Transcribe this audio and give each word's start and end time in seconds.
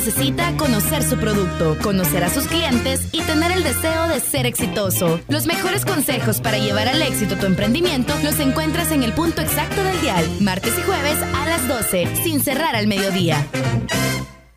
necesita 0.00 0.56
conocer 0.56 1.02
su 1.02 1.18
producto, 1.18 1.76
conocer 1.82 2.24
a 2.24 2.30
sus 2.30 2.46
clientes 2.46 3.06
y 3.12 3.20
tener 3.20 3.52
el 3.52 3.62
deseo 3.62 4.08
de 4.08 4.18
ser 4.20 4.46
exitoso. 4.46 5.20
Los 5.28 5.46
mejores 5.46 5.84
consejos 5.84 6.40
para 6.40 6.56
llevar 6.56 6.88
al 6.88 7.02
éxito 7.02 7.36
tu 7.36 7.44
emprendimiento 7.44 8.14
los 8.22 8.40
encuentras 8.40 8.92
en 8.92 9.02
el 9.02 9.12
punto 9.12 9.42
exacto 9.42 9.84
del 9.84 10.00
dial, 10.00 10.24
martes 10.40 10.72
y 10.78 10.82
jueves 10.84 11.18
a 11.22 11.46
las 11.46 11.68
12, 11.68 12.16
sin 12.24 12.40
cerrar 12.40 12.76
al 12.76 12.86
mediodía. 12.86 13.46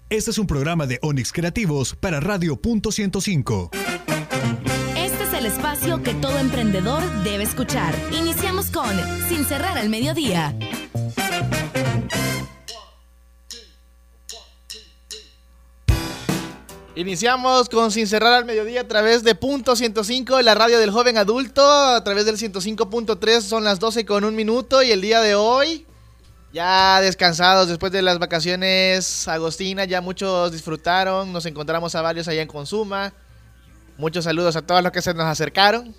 Este 0.09 0.31
es 0.31 0.37
un 0.37 0.47
programa 0.47 0.87
de 0.87 0.99
Onix 1.01 1.33
Creativos 1.33 1.93
para 1.93 2.21
Radio 2.21 2.55
Punto 2.55 2.93
105. 2.93 3.71
Este 4.95 5.23
es 5.25 5.33
el 5.33 5.45
espacio 5.45 6.01
que 6.03 6.13
todo 6.13 6.39
emprendedor 6.39 7.03
debe 7.25 7.43
escuchar. 7.43 7.93
Iniciamos 8.17 8.71
con 8.71 8.95
Sin 9.27 9.43
cerrar 9.43 9.77
al 9.77 9.89
mediodía. 9.89 10.55
Iniciamos 16.95 17.69
con 17.69 17.91
Sin 17.91 18.07
cerrar 18.07 18.33
al 18.33 18.45
mediodía 18.45 18.81
a 18.81 18.87
través 18.87 19.23
de 19.23 19.33
Punto 19.33 19.75
105, 19.75 20.39
la 20.43 20.53
radio 20.53 20.77
del 20.77 20.91
joven 20.91 21.17
adulto, 21.17 21.67
a 21.67 22.03
través 22.03 22.27
del 22.27 22.37
105.3, 22.37 23.41
son 23.41 23.63
las 23.63 23.79
12 23.79 24.05
con 24.05 24.23
un 24.23 24.35
minuto 24.35 24.83
y 24.83 24.91
el 24.91 25.01
día 25.01 25.19
de 25.19 25.33
hoy, 25.33 25.87
ya 26.53 27.01
descansados 27.01 27.67
después 27.67 27.91
de 27.91 28.03
las 28.03 28.19
vacaciones 28.19 29.27
agostinas, 29.27 29.87
ya 29.87 30.01
muchos 30.01 30.51
disfrutaron, 30.51 31.33
nos 31.33 31.47
encontramos 31.47 31.95
a 31.95 32.03
varios 32.03 32.27
allá 32.27 32.43
en 32.43 32.47
Consuma, 32.47 33.11
muchos 33.97 34.25
saludos 34.25 34.55
a 34.55 34.61
todos 34.61 34.83
los 34.83 34.91
que 34.91 35.01
se 35.01 35.15
nos 35.15 35.25
acercaron. 35.25 35.95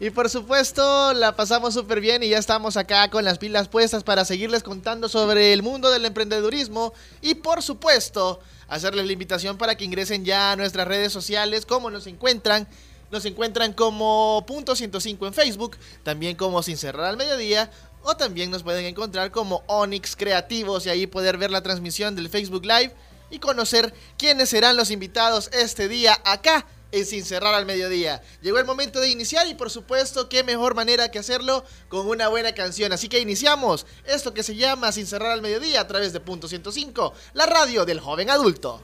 Y 0.00 0.08
por 0.08 0.30
supuesto, 0.30 1.12
la 1.12 1.36
pasamos 1.36 1.74
súper 1.74 2.00
bien 2.00 2.22
y 2.22 2.30
ya 2.30 2.38
estamos 2.38 2.78
acá 2.78 3.10
con 3.10 3.26
las 3.26 3.36
pilas 3.36 3.68
puestas 3.68 4.04
para 4.04 4.24
seguirles 4.24 4.62
contando 4.62 5.10
sobre 5.10 5.52
el 5.52 5.62
mundo 5.62 5.90
del 5.90 6.06
emprendedurismo 6.06 6.94
y 7.20 7.34
por 7.34 7.62
supuesto, 7.62 8.40
hacerles 8.68 9.06
la 9.06 9.12
invitación 9.12 9.58
para 9.58 9.76
que 9.76 9.84
ingresen 9.84 10.24
ya 10.24 10.52
a 10.52 10.56
nuestras 10.56 10.86
redes 10.88 11.12
sociales, 11.12 11.66
cómo 11.66 11.90
nos 11.90 12.06
encuentran. 12.06 12.66
Nos 13.10 13.24
encuentran 13.24 13.72
como 13.72 14.44
Punto 14.46 14.74
105 14.74 15.28
en 15.28 15.34
Facebook, 15.34 15.76
también 16.02 16.36
como 16.36 16.62
Sin 16.62 16.76
Cerrar 16.76 17.06
al 17.06 17.16
Mediodía, 17.16 17.70
o 18.02 18.16
también 18.16 18.50
nos 18.50 18.62
pueden 18.62 18.84
encontrar 18.84 19.30
como 19.30 19.62
Onyx 19.66 20.16
Creativos 20.16 20.86
y 20.86 20.90
ahí 20.90 21.06
poder 21.06 21.38
ver 21.38 21.50
la 21.50 21.62
transmisión 21.62 22.16
del 22.16 22.28
Facebook 22.28 22.64
Live 22.64 22.92
y 23.30 23.38
conocer 23.38 23.94
quiénes 24.18 24.48
serán 24.48 24.76
los 24.76 24.90
invitados 24.90 25.50
este 25.52 25.88
día 25.88 26.18
acá 26.24 26.66
en 26.92 27.06
Sin 27.06 27.24
Cerrar 27.24 27.54
al 27.54 27.66
Mediodía. 27.66 28.22
Llegó 28.42 28.58
el 28.58 28.64
momento 28.64 29.00
de 29.00 29.10
iniciar 29.10 29.46
y 29.46 29.54
por 29.54 29.70
supuesto, 29.70 30.28
qué 30.28 30.42
mejor 30.42 30.74
manera 30.74 31.10
que 31.10 31.18
hacerlo 31.18 31.64
con 31.88 32.06
una 32.06 32.28
buena 32.28 32.52
canción. 32.52 32.92
Así 32.92 33.08
que 33.08 33.20
iniciamos 33.20 33.86
esto 34.04 34.34
que 34.34 34.42
se 34.42 34.56
llama 34.56 34.92
Sin 34.92 35.06
Cerrar 35.06 35.32
al 35.32 35.42
Mediodía 35.42 35.80
a 35.80 35.86
través 35.86 36.12
de 36.12 36.20
Punto 36.20 36.48
105, 36.48 37.14
la 37.34 37.46
radio 37.46 37.84
del 37.84 38.00
joven 38.00 38.30
adulto. 38.30 38.80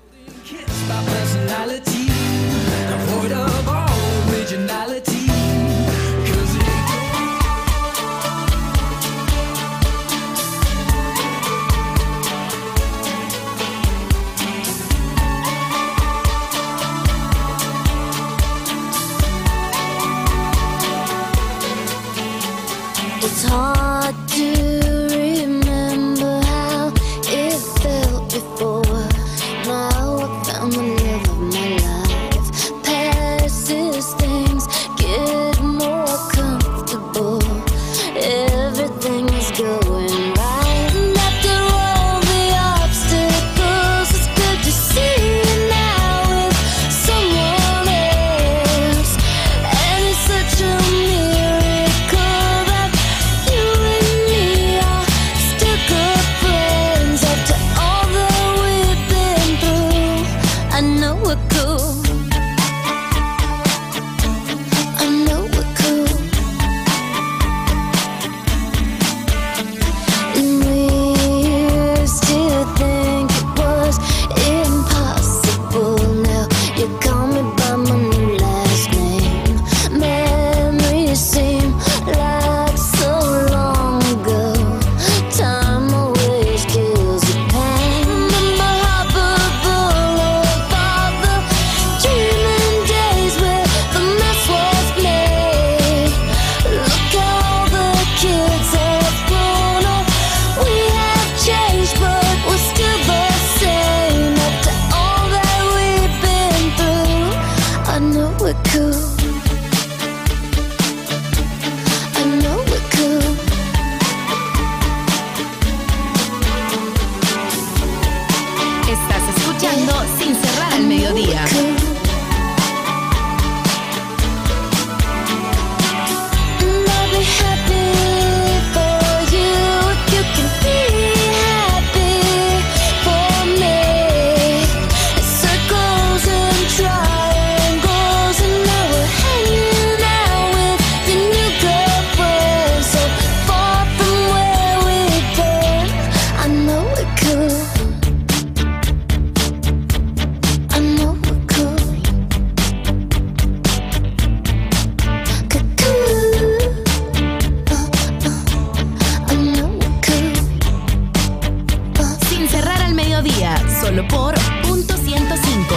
Por 164.00 164.35
Punto 164.62 164.97
105. 164.97 165.75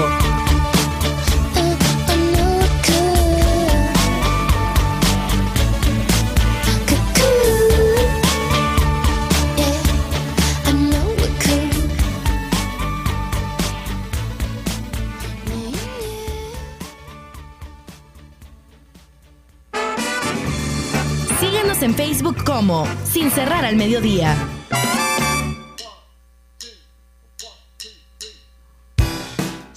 Síguenos 21.42 21.82
en 21.82 21.94
Facebook 21.94 22.44
como 22.46 22.88
Sin 23.04 23.30
cerrar 23.30 23.66
al 23.66 23.76
mediodía. 23.76 24.55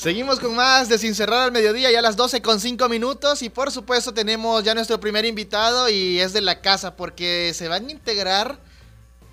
Seguimos 0.08 0.40
con 0.40 0.54
más 0.54 0.88
de 0.88 0.96
Sin 0.96 1.14
Cerrar 1.14 1.40
al 1.40 1.52
Mediodía, 1.52 1.90
ya 1.90 1.98
a 1.98 2.00
las 2.00 2.16
12 2.16 2.40
con 2.40 2.60
5 2.60 2.88
minutos. 2.88 3.42
Y 3.42 3.50
por 3.50 3.70
supuesto, 3.70 4.14
tenemos 4.14 4.64
ya 4.64 4.74
nuestro 4.74 4.98
primer 4.98 5.26
invitado 5.26 5.90
y 5.90 6.18
es 6.18 6.32
de 6.32 6.40
la 6.40 6.62
casa 6.62 6.96
porque 6.96 7.52
se 7.52 7.68
van 7.68 7.86
a 7.86 7.90
integrar 7.90 8.58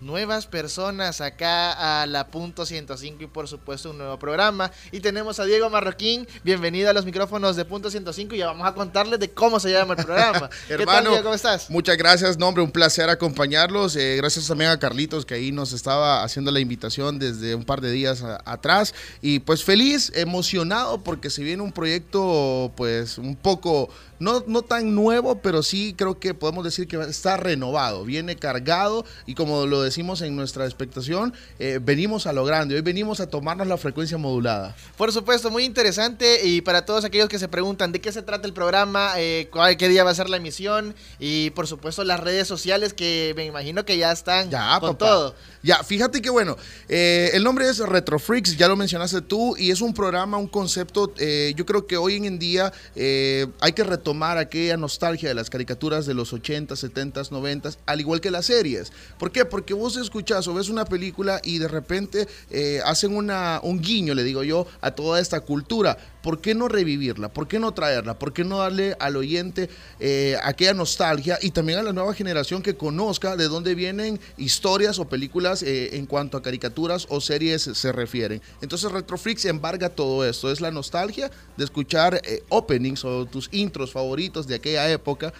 nuevas 0.01 0.45
personas 0.45 1.21
acá 1.21 2.01
a 2.01 2.05
la 2.05 2.27
punto 2.27 2.65
105 2.65 3.23
y 3.23 3.27
por 3.27 3.47
supuesto 3.47 3.91
un 3.91 3.97
nuevo 3.97 4.19
programa. 4.19 4.71
Y 4.91 4.99
tenemos 4.99 5.39
a 5.39 5.45
Diego 5.45 5.69
Marroquín, 5.69 6.27
bienvenido 6.43 6.89
a 6.89 6.93
los 6.93 7.05
micrófonos 7.05 7.55
de 7.55 7.65
punto 7.65 7.89
105 7.89 8.35
y 8.35 8.39
ya 8.39 8.47
vamos 8.47 8.67
a 8.67 8.73
contarles 8.73 9.19
de 9.19 9.31
cómo 9.31 9.59
se 9.59 9.71
llama 9.71 9.95
el 9.97 10.03
programa. 10.05 10.49
¿Qué 10.67 10.73
tal, 10.77 10.81
Hermano, 10.81 11.09
Diego? 11.11 11.23
¿Cómo 11.23 11.35
estás? 11.35 11.69
Muchas 11.69 11.97
gracias, 11.97 12.37
no, 12.37 12.47
hombre, 12.47 12.63
un 12.63 12.71
placer 12.71 13.09
acompañarlos. 13.09 13.95
Eh, 13.95 14.17
gracias 14.17 14.47
también 14.47 14.69
a 14.69 14.77
Carlitos 14.79 15.25
que 15.25 15.35
ahí 15.35 15.51
nos 15.51 15.73
estaba 15.73 16.23
haciendo 16.23 16.51
la 16.51 16.59
invitación 16.59 17.17
desde 17.17 17.55
un 17.55 17.63
par 17.63 17.81
de 17.81 17.91
días 17.91 18.21
a- 18.21 18.41
atrás. 18.45 18.93
Y 19.21 19.39
pues 19.39 19.63
feliz, 19.63 20.11
emocionado 20.15 21.01
porque 21.03 21.29
se 21.29 21.41
viene 21.43 21.63
un 21.63 21.71
proyecto 21.71 22.71
pues 22.75 23.17
un 23.17 23.35
poco, 23.35 23.89
no, 24.19 24.43
no 24.47 24.61
tan 24.61 24.95
nuevo, 24.95 25.39
pero 25.39 25.61
sí 25.63 25.93
creo 25.97 26.19
que 26.19 26.33
podemos 26.33 26.63
decir 26.63 26.87
que 26.87 26.97
está 27.01 27.37
renovado, 27.37 28.05
viene 28.05 28.35
cargado 28.37 29.05
y 29.25 29.35
como 29.35 29.65
lo 29.65 29.81
decimos 29.81 30.21
en 30.21 30.35
nuestra 30.35 30.65
expectación, 30.65 31.33
eh, 31.59 31.79
venimos 31.81 32.25
a 32.27 32.33
lo 32.33 32.45
grande, 32.45 32.75
hoy 32.75 32.81
venimos 32.81 33.19
a 33.19 33.27
tomarnos 33.29 33.67
la 33.67 33.77
frecuencia 33.77 34.17
modulada. 34.17 34.75
Por 34.97 35.11
supuesto, 35.11 35.51
muy 35.51 35.65
interesante 35.65 36.47
y 36.47 36.61
para 36.61 36.85
todos 36.85 37.03
aquellos 37.03 37.27
que 37.27 37.39
se 37.39 37.47
preguntan 37.49 37.91
de 37.91 37.99
qué 37.99 38.11
se 38.13 38.21
trata 38.21 38.47
el 38.47 38.53
programa, 38.53 39.13
eh, 39.17 39.49
cuál- 39.51 39.75
qué 39.75 39.89
día 39.89 40.03
va 40.05 40.11
a 40.11 40.15
ser 40.15 40.29
la 40.29 40.37
emisión 40.37 40.95
y 41.19 41.49
por 41.49 41.67
supuesto 41.67 42.03
las 42.05 42.19
redes 42.21 42.47
sociales 42.47 42.93
que 42.93 43.33
me 43.35 43.45
imagino 43.45 43.83
que 43.83 43.97
ya 43.97 44.11
están 44.13 44.49
Ya, 44.49 44.77
con 44.79 44.91
papá. 44.95 45.05
todo. 45.05 45.35
Ya, 45.61 45.83
fíjate 45.83 46.21
que 46.21 46.29
bueno, 46.29 46.55
eh, 46.87 47.31
el 47.33 47.43
nombre 47.43 47.67
es 47.67 47.79
Retro 47.79 48.19
Freaks, 48.19 48.55
ya 48.55 48.67
lo 48.67 48.75
mencionaste 48.75 49.21
tú, 49.21 49.55
y 49.57 49.71
es 49.71 49.81
un 49.81 49.93
programa, 49.93 50.37
un 50.37 50.47
concepto, 50.47 51.13
yo 51.17 51.65
creo 51.65 51.85
que 51.87 51.97
hoy 51.97 52.15
en 52.15 52.39
día 52.39 52.71
hay 52.95 53.73
que 53.73 53.83
retomar 53.83 54.04
aquella 54.37 54.77
nostalgia 54.77 55.29
de 55.29 55.35
las 55.35 55.49
caricaturas 55.49 56.05
de 56.05 56.13
los 56.13 56.33
80, 56.33 56.75
70, 56.75 57.23
90, 57.31 57.71
al 57.85 57.99
igual 57.99 58.21
que 58.21 58.31
las 58.31 58.45
series. 58.45 58.91
¿Por 59.17 59.31
qué? 59.31 59.45
Porque 59.45 59.73
vos 59.73 59.97
escuchás 59.97 60.47
o 60.47 60.53
ves 60.53 60.69
una 60.69 60.85
película 60.85 61.39
y 61.43 61.57
de 61.57 61.67
repente 61.67 62.27
eh, 62.51 62.81
hacen 62.85 63.15
una, 63.15 63.59
un 63.63 63.81
guiño, 63.81 64.13
le 64.13 64.23
digo 64.23 64.43
yo, 64.43 64.67
a 64.81 64.91
toda 64.91 65.19
esta 65.19 65.41
cultura. 65.41 65.97
¿Por 66.25 66.41
qué 66.41 66.55
no 66.55 66.67
revivirla? 66.67 67.29
¿Por 67.29 67.47
qué 67.47 67.59
no 67.59 67.71
traerla? 67.71 68.17
¿Por 68.17 68.33
qué 68.33 68.43
no 68.43 68.57
darle 68.57 68.95
al 68.99 69.15
oyente 69.15 69.69
eh, 69.99 70.35
aquella 70.41 70.73
nostalgia 70.73 71.37
y 71.39 71.51
también 71.51 71.77
a 71.77 71.83
la 71.83 71.93
nueva 71.93 72.15
generación 72.15 72.63
que 72.63 72.75
conozca 72.75 73.35
de 73.35 73.47
dónde 73.47 73.75
vienen 73.75 74.19
historias 74.35 74.97
o 74.97 75.07
películas 75.07 75.61
eh, 75.61 75.97
en 75.97 76.07
cuanto 76.07 76.35
a 76.35 76.41
caricaturas 76.41 77.05
o 77.09 77.21
series 77.21 77.61
se 77.61 77.91
refieren? 77.91 78.41
Entonces 78.63 78.91
Retroflix 78.91 79.45
embarga 79.45 79.89
todo 79.89 80.25
esto. 80.25 80.51
Es 80.51 80.61
la 80.61 80.71
nostalgia 80.71 81.29
de 81.57 81.63
escuchar 81.63 82.19
eh, 82.23 82.41
openings 82.49 83.05
o 83.05 83.27
tus 83.27 83.47
intros 83.51 83.91
favoritos 83.91 84.47
de 84.47 84.55
aquella 84.55 84.89
época 84.89 85.31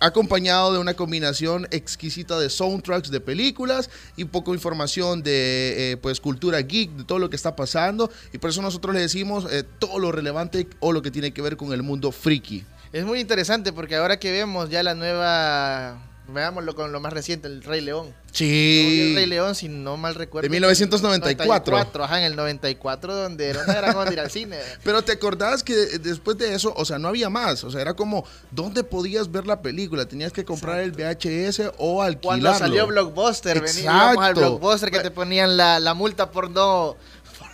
acompañado 0.00 0.72
de 0.72 0.78
una 0.78 0.94
combinación 0.94 1.68
exquisita 1.70 2.38
de 2.38 2.50
soundtracks 2.50 3.10
de 3.10 3.20
películas 3.20 3.90
y 4.16 4.24
poco 4.24 4.54
información 4.54 5.22
de 5.22 5.92
eh, 5.92 5.96
pues 5.98 6.20
cultura 6.20 6.60
geek, 6.60 6.90
de 6.90 7.04
todo 7.04 7.18
lo 7.18 7.30
que 7.30 7.36
está 7.36 7.54
pasando 7.54 8.10
y 8.32 8.38
por 8.38 8.50
eso 8.50 8.62
nosotros 8.62 8.94
le 8.94 9.00
decimos 9.00 9.46
eh, 9.50 9.62
todo 9.78 9.98
lo 9.98 10.10
relevante 10.10 10.66
o 10.80 10.92
lo 10.92 11.02
que 11.02 11.10
tiene 11.10 11.32
que 11.32 11.42
ver 11.42 11.56
con 11.56 11.72
el 11.72 11.82
mundo 11.82 12.10
friki. 12.10 12.64
Es 12.92 13.04
muy 13.04 13.20
interesante 13.20 13.72
porque 13.72 13.94
ahora 13.94 14.18
que 14.18 14.32
vemos 14.32 14.68
ya 14.68 14.82
la 14.82 14.94
nueva, 14.94 16.09
veámoslo 16.32 16.74
con 16.74 16.92
lo 16.92 17.00
más 17.00 17.12
reciente, 17.12 17.48
el 17.48 17.62
Rey 17.62 17.80
León. 17.80 18.08
El 18.08 18.34
Sí. 18.36 19.12
Rey 19.16 19.26
León, 19.26 19.54
si 19.54 19.68
no 19.68 19.96
mal 19.96 20.14
recuerdo. 20.14 20.44
De 20.44 20.50
1994. 20.50 21.46
94, 21.72 22.04
ajá, 22.04 22.18
en 22.20 22.24
el 22.26 22.36
94, 22.36 23.14
donde 23.14 23.48
era 23.48 23.64
una 23.64 23.74
gran 23.74 23.96
onda 23.96 24.12
ir 24.12 24.20
al 24.20 24.30
cine. 24.30 24.56
Pero 24.84 25.02
te 25.02 25.12
acordás 25.12 25.64
que 25.64 25.74
después 25.74 26.38
de 26.38 26.54
eso, 26.54 26.72
o 26.76 26.84
sea, 26.84 26.98
no 26.98 27.08
había 27.08 27.28
más. 27.28 27.64
O 27.64 27.70
sea, 27.70 27.80
era 27.80 27.94
como, 27.94 28.24
¿dónde 28.50 28.84
podías 28.84 29.30
ver 29.30 29.46
la 29.46 29.60
película? 29.62 30.06
Tenías 30.06 30.32
que 30.32 30.44
comprar 30.44 30.80
el 30.80 30.92
VHS 30.92 31.72
o 31.78 32.02
alquilarlo. 32.02 32.20
Cuando 32.42 32.54
salió 32.54 32.86
Blockbuster, 32.86 33.60
vení, 33.60 33.80
Exacto. 33.80 33.90
íbamos 33.92 34.24
al 34.24 34.34
Blockbuster 34.34 34.90
que 34.90 35.00
te 35.00 35.10
ponían 35.10 35.56
la, 35.56 35.80
la 35.80 35.94
multa 35.94 36.30
por 36.30 36.50
no, 36.50 36.96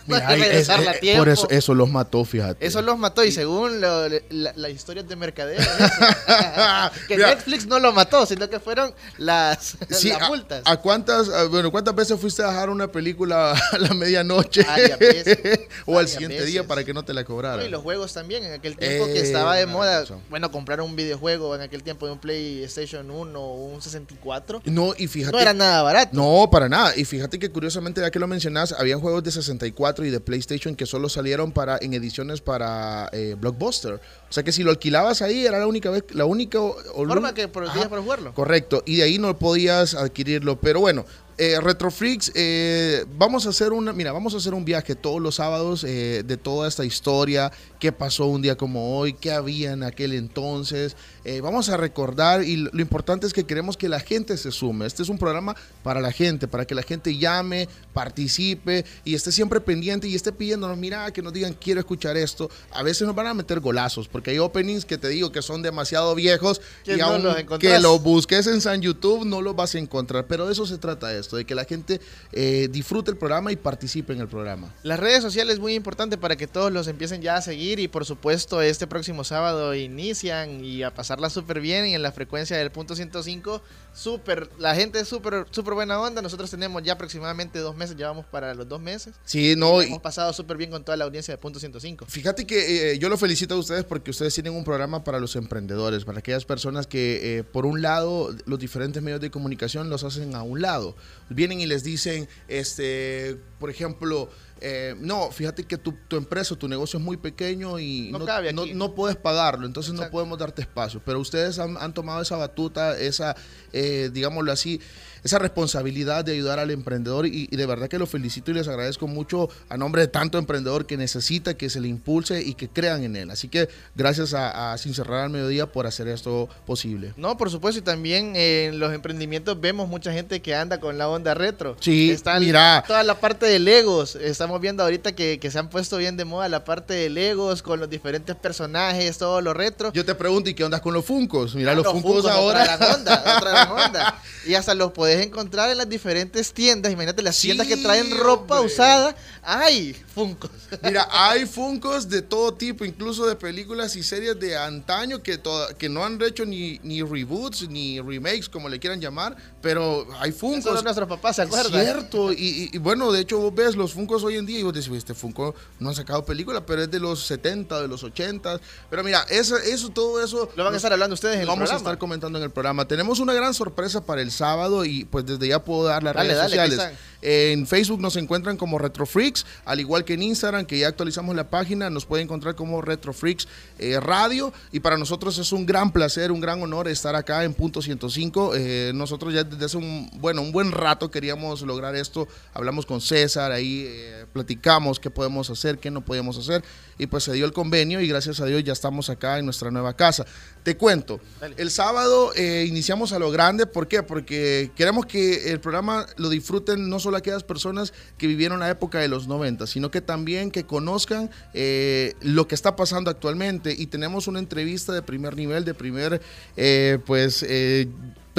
Mira, 0.07 0.33
es- 0.33 0.39
regresarla 0.39 0.91
es- 0.91 0.97
a 0.97 0.99
tiempo. 0.99 1.21
por 1.21 1.29
eso, 1.29 1.47
eso 1.49 1.73
los 1.73 1.89
mató, 1.89 2.23
fíjate. 2.25 2.65
Eso 2.65 2.81
los 2.81 2.97
mató 2.97 3.23
y 3.23 3.31
según 3.31 3.81
lo- 3.81 4.07
la, 4.09 4.53
la 4.55 4.69
historia 4.69 5.03
de 5.03 5.15
mercadeo, 5.15 5.57
que 7.07 7.15
Mira. 7.15 7.29
Netflix 7.29 7.65
no 7.67 7.79
lo 7.79 7.91
mató, 7.93 8.25
sino 8.25 8.49
que 8.49 8.59
fueron 8.59 8.93
las, 9.17 9.77
Sí, 9.89 10.09
las 10.09 10.21
a- 10.21 10.27
multas. 10.27 10.61
A, 10.65 10.77
cuántas, 10.77 11.29
bueno, 11.49 11.71
cuántas 11.71 11.95
veces 11.95 12.19
fuiste 12.19 12.43
a 12.43 12.47
dejar 12.47 12.69
una 12.69 12.91
película 12.91 13.51
a 13.71 13.77
la 13.77 13.93
medianoche? 13.93 14.65
Veces, 14.99 15.37
o 15.85 15.91
al 15.91 15.95
varias 15.95 16.11
siguiente 16.11 16.35
veces. 16.37 16.51
día 16.51 16.65
para 16.67 16.83
que 16.83 16.93
no 16.93 17.03
te 17.03 17.13
la 17.13 17.21
No, 17.21 17.27
cobraran. 17.27 17.65
y 17.65 17.69
los 17.69 17.81
juegos 17.83 18.13
también, 18.13 18.43
en 18.43 18.53
aquel 18.53 18.77
tiempo 18.77 19.05
que 19.07 19.19
Eh, 19.19 19.23
estaba 19.23 19.55
de 19.55 19.65
moda, 19.65 20.01
razón. 20.01 20.21
bueno, 20.29 20.51
comprar 20.51 20.81
un 20.81 20.95
videojuego 20.95 21.55
en 21.55 21.61
aquel 21.61 21.83
tiempo 21.83 22.05
de 22.05 22.13
un 22.13 22.19
PlayStation 22.19 23.09
1 23.11 23.39
o 23.39 23.65
un 23.67 23.81
64, 23.81 24.61
No, 24.65 24.93
y 24.97 25.07
fíjate. 25.07 25.31
no 25.35 25.39
era 25.39 25.53
nada 25.53 25.81
barato. 25.81 26.09
No, 26.13 26.49
para 26.51 26.69
nada. 26.69 26.93
Y 26.95 27.05
fíjate 27.05 27.39
que 27.39 27.49
curiosamente, 27.49 28.01
ya 28.01 28.11
que 28.11 28.19
lo 28.19 28.27
mencionas, 28.27 28.73
había 28.77 28.97
juegos 28.97 29.23
de 29.23 29.31
64 29.31 29.96
y 30.03 30.09
de 30.09 30.19
PlayStation 30.19 30.75
que 30.75 30.85
solo 30.85 31.09
salieron 31.09 31.51
para 31.51 31.77
en 31.81 31.93
ediciones 31.93 32.41
para 32.41 33.09
eh, 33.11 33.35
Blockbuster. 33.39 33.93
O 33.93 33.99
sea 34.33 34.43
que 34.43 34.51
si 34.51 34.63
lo 34.63 34.71
alquilabas 34.71 35.21
ahí 35.21 35.45
era 35.45 35.59
la 35.59 35.67
única 35.67 35.89
vez, 35.89 36.03
la 36.11 36.25
única 36.25 36.59
Forma 36.59 37.33
que 37.33 37.47
por 37.47 37.63
Ajá. 37.63 37.73
días 37.73 37.87
para 37.87 38.01
jugarlo. 38.01 38.33
Correcto, 38.33 38.83
y 38.85 38.97
de 38.97 39.03
ahí 39.03 39.17
no 39.17 39.37
podías 39.37 39.95
adquirirlo. 39.95 40.59
Pero 40.59 40.79
bueno, 40.79 41.05
eh, 41.37 41.59
Retrofreaks, 41.59 42.31
eh, 42.35 43.05
vamos 43.17 43.45
a 43.45 43.49
hacer 43.49 43.73
una, 43.73 43.93
mira, 43.93 44.11
vamos 44.11 44.33
a 44.33 44.37
hacer 44.37 44.53
un 44.53 44.65
viaje 44.65 44.95
todos 44.95 45.21
los 45.21 45.35
sábados 45.35 45.83
eh, 45.83 46.23
de 46.25 46.37
toda 46.37 46.67
esta 46.67 46.85
historia, 46.85 47.51
qué 47.79 47.91
pasó 47.91 48.25
un 48.27 48.41
día 48.41 48.55
como 48.55 48.97
hoy, 48.97 49.13
qué 49.13 49.31
había 49.31 49.73
en 49.73 49.83
aquel 49.83 50.13
entonces. 50.13 50.95
Eh, 51.25 51.41
vamos 51.41 51.67
a 51.69 51.75
recordar 51.75 52.43
y 52.43 52.55
lo 52.55 52.77
lo 52.77 52.81
importante 52.81 53.25
es 53.25 53.33
que 53.33 53.43
queremos 53.43 53.75
que 53.75 53.89
la 53.89 53.99
gente 53.99 54.37
se 54.37 54.51
sume. 54.51 54.85
Este 54.85 55.01
es 55.01 55.09
un 55.09 55.17
programa 55.17 55.55
para 55.81 55.99
la 55.99 56.11
gente, 56.11 56.47
para 56.47 56.65
que 56.65 56.75
la 56.75 56.83
gente 56.83 57.17
llame, 57.17 57.67
participe 57.91 58.85
y 59.03 59.15
esté 59.15 59.31
siempre 59.31 59.59
pendiente 59.59 60.07
y 60.07 60.13
esté 60.13 60.31
pidiéndonos, 60.31 60.77
mira, 60.77 61.11
que 61.11 61.23
nos 61.23 61.33
digan, 61.33 61.53
quiero 61.53 61.79
escuchar 61.79 62.15
esto. 62.17 62.51
A 62.71 62.83
veces 62.83 63.07
nos 63.07 63.15
van 63.15 63.25
a 63.25 63.33
meter 63.33 63.59
golazos, 63.59 64.07
porque 64.07 64.29
hay 64.29 64.37
openings 64.37 64.85
que 64.85 64.99
te 64.99 65.09
digo 65.09 65.31
que 65.31 65.41
son 65.41 65.63
demasiado 65.63 66.13
viejos 66.13 66.61
Que 66.83 66.93
y 66.93 66.97
no 66.97 67.17
los 67.17 67.35
que 67.59 67.79
lo 67.79 67.97
busques 67.97 68.45
en 68.45 68.61
San 68.61 68.81
YouTube, 68.81 69.25
no 69.25 69.41
lo 69.41 69.55
vas 69.55 69.73
a 69.73 69.79
encontrar. 69.79 70.27
Pero 70.27 70.45
de 70.45 70.53
eso 70.53 70.67
se 70.67 70.77
trata 70.77 71.11
de 71.35 71.45
que 71.45 71.55
la 71.55 71.65
gente 71.65 71.99
eh, 72.31 72.69
disfrute 72.71 73.11
el 73.11 73.17
programa 73.17 73.51
y 73.51 73.55
participe 73.55 74.13
en 74.13 74.21
el 74.21 74.27
programa. 74.27 74.73
Las 74.83 74.99
redes 74.99 75.21
sociales 75.21 75.59
muy 75.59 75.73
importante 75.73 76.17
para 76.17 76.35
que 76.35 76.47
todos 76.47 76.71
los 76.71 76.87
empiecen 76.87 77.21
ya 77.21 77.35
a 77.35 77.41
seguir 77.41 77.79
y 77.79 77.87
por 77.87 78.05
supuesto 78.05 78.61
este 78.61 78.87
próximo 78.87 79.23
sábado 79.23 79.75
inician 79.75 80.63
y 80.63 80.83
a 80.83 80.93
pasarla 80.93 81.29
súper 81.29 81.59
bien 81.59 81.85
y 81.87 81.95
en 81.95 82.03
la 82.03 82.11
frecuencia 82.11 82.57
del 82.57 82.71
punto 82.71 82.95
105 82.95 83.61
súper, 83.97 84.49
la 84.59 84.75
gente 84.75 84.99
es 84.99 85.07
súper 85.07 85.45
súper 85.51 85.73
buena 85.73 85.99
onda, 85.99 86.21
nosotros 86.21 86.49
tenemos 86.51 86.83
ya 86.83 86.93
aproximadamente 86.93 87.59
dos 87.59 87.75
meses, 87.75 87.95
ya 87.97 88.07
vamos 88.07 88.25
para 88.25 88.53
los 88.53 88.67
dos 88.67 88.79
meses. 88.79 89.15
Sí, 89.25 89.55
no, 89.57 89.81
y 89.81 89.87
Hemos 89.87 90.01
pasado 90.01 90.31
súper 90.33 90.57
bien 90.57 90.69
con 90.69 90.83
toda 90.83 90.97
la 90.97 91.05
audiencia 91.05 91.33
de 91.33 91.37
punto 91.37 91.59
105. 91.59 92.05
fíjate 92.07 92.45
que 92.45 92.91
eh, 92.91 92.99
yo 92.99 93.09
lo 93.09 93.17
felicito 93.17 93.55
a 93.55 93.57
ustedes 93.57 93.83
porque 93.83 94.11
ustedes 94.11 94.33
tienen 94.33 94.53
un 94.53 94.63
programa 94.63 95.03
para 95.03 95.19
los 95.19 95.35
emprendedores, 95.35 96.05
para 96.05 96.19
aquellas 96.19 96.45
personas 96.45 96.87
que, 96.87 97.39
eh, 97.39 97.43
por 97.43 97.65
un 97.65 97.81
lado, 97.81 98.35
los 98.45 98.59
diferentes 98.59 99.01
medios 99.01 99.21
de 99.21 99.31
comunicación 99.31 99.89
los 99.89 100.03
hacen 100.03 100.35
a 100.35 100.43
un 100.43 100.61
lado. 100.61 100.95
Vienen 101.29 101.59
y 101.59 101.65
les 101.65 101.83
dicen, 101.83 102.27
este, 102.47 103.37
por 103.59 103.69
ejemplo, 103.69 104.29
eh, 104.61 104.95
no, 104.99 105.31
fíjate 105.31 105.63
que 105.63 105.77
tu, 105.77 105.93
tu 106.07 106.15
empresa, 106.17 106.55
tu 106.55 106.67
negocio 106.67 106.99
es 106.99 107.05
muy 107.05 107.17
pequeño 107.17 107.79
y 107.79 108.09
No 108.11 108.19
no, 108.19 108.25
cabe 108.25 108.53
no- 108.53 108.63
aquí. 108.63 108.73
no 108.73 108.93
puedes 108.95 109.15
pagarlo, 109.17 109.65
entonces 109.65 109.93
no 109.93 110.09
podemos 110.09 110.37
darte 110.37 110.61
espacio. 110.61 111.01
Pero 111.05 111.19
ustedes 111.19 111.59
han, 111.59 111.77
han 111.77 111.93
tomado 111.93 112.21
esa 112.21 112.37
batuta, 112.37 112.97
esa, 112.99 113.35
eh, 113.73 114.09
digámoslo 114.11 114.51
así, 114.51 114.79
esa 115.23 115.39
responsabilidad 115.39 116.23
de 116.23 116.33
ayudar 116.33 116.59
al 116.59 116.71
emprendedor 116.71 117.25
y, 117.25 117.49
y 117.51 117.55
de 117.57 117.65
verdad 117.65 117.89
que 117.89 117.97
lo 117.99 118.05
felicito 118.05 118.51
y 118.51 118.53
les 118.53 118.67
agradezco 118.67 119.07
mucho 119.07 119.49
a 119.67 119.75
nombre 119.75 120.01
de 120.03 120.07
tanto 120.07 120.37
emprendedor 120.37 120.85
que 120.85 120.95
necesita 120.95 121.55
que 121.57 121.69
se 121.69 121.81
le 121.81 121.87
impulse 121.89 122.41
y 122.41 122.53
que 122.53 122.69
crean 122.69 123.03
en 123.03 123.15
él. 123.15 123.31
Así 123.31 123.49
que 123.49 123.67
gracias 123.95 124.33
a, 124.33 124.71
a 124.73 124.77
Sin 124.77 124.93
Cerrar 124.93 125.23
al 125.25 125.29
Mediodía 125.31 125.65
por 125.65 125.85
hacer 125.87 126.07
esto 126.07 126.47
posible. 126.65 127.13
No, 127.17 127.35
por 127.35 127.49
supuesto, 127.49 127.79
y 127.79 127.81
también 127.83 128.35
en 128.35 128.79
los 128.79 128.93
emprendimientos 128.93 129.59
vemos 129.59 129.89
mucha 129.89 130.13
gente 130.13 130.41
que 130.41 130.55
anda 130.55 130.79
con 130.79 130.97
la 130.97 131.09
onda 131.09 131.33
retro. 131.33 131.75
Sí, 131.81 132.11
Están 132.11 132.39
mira. 132.41 132.83
Toda 132.87 133.03
la 133.03 133.19
parte 133.19 133.47
de 133.47 133.59
Legos. 133.59 134.15
Estamos 134.47 134.61
viendo 134.61 134.81
ahorita 134.83 135.11
que, 135.13 135.39
que 135.41 135.51
se 135.51 135.59
han 135.59 135.69
puesto 135.69 135.97
bien 135.97 136.15
de 136.15 136.23
moda 136.23 136.47
la 136.47 136.63
parte 136.63 136.93
de 136.93 137.09
Legos 137.09 137.61
con 137.61 137.81
los 137.81 137.89
diferentes 137.89 138.33
personajes, 138.33 139.17
todo 139.17 139.41
lo 139.41 139.53
retro. 139.53 139.91
Yo 139.91 140.05
te 140.05 140.15
pregunto, 140.15 140.49
¿y 140.49 140.53
qué 140.53 140.63
onda 140.63 140.79
con 140.79 140.93
los 140.93 141.03
Funcos? 141.03 141.53
Mira, 141.53 141.73
Ah, 141.73 141.75
los, 141.75 141.85
Funcos, 141.85 142.01
Funkos, 142.23 142.31
ahora... 142.31 142.61
Otra 142.63 142.77
gran 142.77 142.95
onda, 142.95 143.19
otra 143.37 143.51
gran 143.51 143.71
onda. 143.71 144.21
Y 144.45 144.53
hasta 144.55 144.73
los 144.73 144.93
podés 144.93 145.25
encontrar 145.25 145.69
en 145.69 145.77
las 145.77 145.89
diferentes 145.89 146.53
tiendas. 146.53 146.93
Imagínate 146.93 147.21
las 147.23 147.35
Sí, 147.35 147.49
tiendas 147.49 147.67
que 147.67 147.75
traen 147.75 148.09
ropa 148.17 148.61
hombre. 148.61 148.73
usada. 148.73 149.15
Ay, 149.49 149.95
Funkos. 150.13 150.51
Mira, 150.83 151.07
hay 151.09 151.45
Funkos 151.45 152.09
de 152.09 152.21
todo 152.21 152.53
tipo, 152.53 152.83
incluso 152.83 153.25
de 153.25 153.37
películas 153.37 153.95
y 153.95 154.03
series 154.03 154.37
de 154.37 154.57
antaño 154.57 155.23
que, 155.23 155.37
toda- 155.37 155.73
que 155.73 155.87
no 155.87 156.03
han 156.03 156.21
hecho 156.21 156.45
ni, 156.45 156.79
ni 156.83 157.01
reboots 157.01 157.69
ni 157.69 158.01
remakes, 158.01 158.49
como 158.49 158.67
le 158.67 158.77
quieran 158.77 158.99
llamar, 158.99 159.37
pero 159.61 160.05
hay 160.19 160.33
Funkos. 160.33 160.65
Solo 160.65 160.81
nuestros 160.81 161.07
papás 161.07 161.37
se 161.37 161.43
Es 161.43 161.47
acuerdan. 161.47 161.81
cierto, 161.81 162.33
y, 162.33 162.35
y- 162.35 162.69
y 162.73 162.77
bueno, 162.77 163.09
de 163.13 163.21
hecho 163.21 163.37
vos 163.37 163.55
ves 163.55 163.77
los 163.77 163.93
Funkos 163.93 164.21
hoy 164.25 164.35
en 164.35 164.45
día 164.45 164.59
y 164.59 164.63
vos 164.63 164.73
decís, 164.73 164.91
este 164.91 165.13
Funko 165.13 165.55
no 165.79 165.87
han 165.89 165.95
sacado 165.95 166.25
película, 166.25 166.65
pero 166.65 166.81
es 166.83 166.91
de 166.91 166.99
los 166.99 167.25
70, 167.25 167.81
de 167.81 167.87
los 167.87 168.03
80. 168.03 168.59
Pero 168.89 169.01
mira, 169.01 169.25
eso, 169.29 169.55
eso 169.55 169.87
todo 169.91 170.21
eso... 170.21 170.49
Lo 170.57 170.65
van 170.65 170.73
a 170.73 170.75
estar 170.75 170.91
hablando 170.91 171.13
ustedes 171.13 171.35
en 171.35 171.41
el 171.43 171.47
Vamos 171.47 171.61
a 171.61 171.65
programa. 171.75 171.89
estar 171.91 171.97
comentando 171.97 172.37
en 172.37 172.43
el 172.43 172.51
programa. 172.51 172.85
Tenemos 172.85 173.19
una 173.21 173.33
gran 173.33 173.53
sorpresa 173.53 174.05
para 174.05 174.21
el 174.21 174.31
sábado 174.31 174.83
y 174.83 175.05
pues 175.05 175.25
desde 175.25 175.47
ya 175.47 175.63
puedo 175.63 175.85
dar 175.85 176.03
las 176.03 176.13
Dale, 176.15 176.33
redes 176.33 176.51
dale, 176.51 176.71
sociales. 176.75 176.97
En 177.21 177.65
Facebook 177.65 177.99
nos 177.99 178.15
encuentran 178.15 178.57
como 178.57 178.77
Retrofreaks, 178.77 179.45
al 179.65 179.79
igual 179.79 180.05
que 180.05 180.13
en 180.13 180.23
Instagram, 180.23 180.65
que 180.65 180.79
ya 180.79 180.87
actualizamos 180.87 181.35
la 181.35 181.49
página, 181.49 181.89
nos 181.89 182.05
pueden 182.05 182.25
encontrar 182.25 182.55
como 182.55 182.81
Retrofreaks 182.81 183.47
eh, 183.79 183.99
Radio. 183.99 184.53
Y 184.71 184.79
para 184.79 184.97
nosotros 184.97 185.37
es 185.37 185.51
un 185.51 185.65
gran 185.65 185.91
placer, 185.91 186.31
un 186.31 186.41
gran 186.41 186.61
honor 186.61 186.87
estar 186.87 187.15
acá 187.15 187.43
en 187.43 187.53
Punto 187.53 187.81
105. 187.81 188.55
Eh, 188.55 188.91
nosotros 188.93 189.33
ya 189.33 189.43
desde 189.43 189.65
hace 189.65 189.77
un, 189.77 190.09
bueno, 190.15 190.41
un 190.41 190.51
buen 190.51 190.71
rato 190.71 191.09
queríamos 191.09 191.61
lograr 191.61 191.95
esto. 191.95 192.27
Hablamos 192.53 192.85
con 192.85 193.01
César, 193.01 193.51
ahí 193.51 193.85
eh, 193.87 194.25
platicamos 194.33 194.99
qué 194.99 195.09
podemos 195.09 195.49
hacer, 195.49 195.79
qué 195.79 195.89
no 195.91 196.01
podíamos 196.01 196.37
hacer. 196.37 196.63
Y 196.99 197.07
pues 197.07 197.23
se 197.23 197.33
dio 197.33 197.45
el 197.45 197.53
convenio 197.53 198.01
y 198.01 198.07
gracias 198.07 198.39
a 198.41 198.45
Dios 198.45 198.63
ya 198.63 198.73
estamos 198.73 199.09
acá 199.09 199.37
en 199.39 199.45
nuestra 199.45 199.71
nueva 199.71 199.95
casa. 199.95 200.25
Te 200.67 200.75
cuento, 200.75 201.21
el 201.55 201.71
sábado 201.71 202.33
eh, 202.35 202.65
iniciamos 202.67 203.13
a 203.13 203.19
lo 203.19 203.31
grande, 203.31 203.67
¿por 203.67 203.87
qué? 203.87 204.03
Porque 204.03 204.69
queremos 204.75 205.05
que 205.05 205.49
el 205.49 205.61
programa 205.61 206.05
lo 206.17 206.27
disfruten 206.27 206.89
no 206.89 206.99
solo 206.99 207.15
aquellas 207.15 207.45
personas 207.45 207.93
que 208.17 208.27
vivieron 208.27 208.59
la 208.59 208.69
época 208.69 208.99
de 208.99 209.07
los 209.07 209.29
90, 209.29 209.65
sino 209.65 209.91
que 209.91 210.01
también 210.01 210.51
que 210.51 210.65
conozcan 210.65 211.29
eh, 211.53 212.15
lo 212.19 212.49
que 212.49 212.55
está 212.55 212.75
pasando 212.75 213.09
actualmente. 213.09 213.73
Y 213.77 213.87
tenemos 213.87 214.27
una 214.27 214.39
entrevista 214.39 214.91
de 214.91 215.01
primer 215.01 215.37
nivel, 215.37 215.63
de 215.63 215.73
primer, 215.73 216.21
eh, 216.57 216.99
pues... 217.05 217.45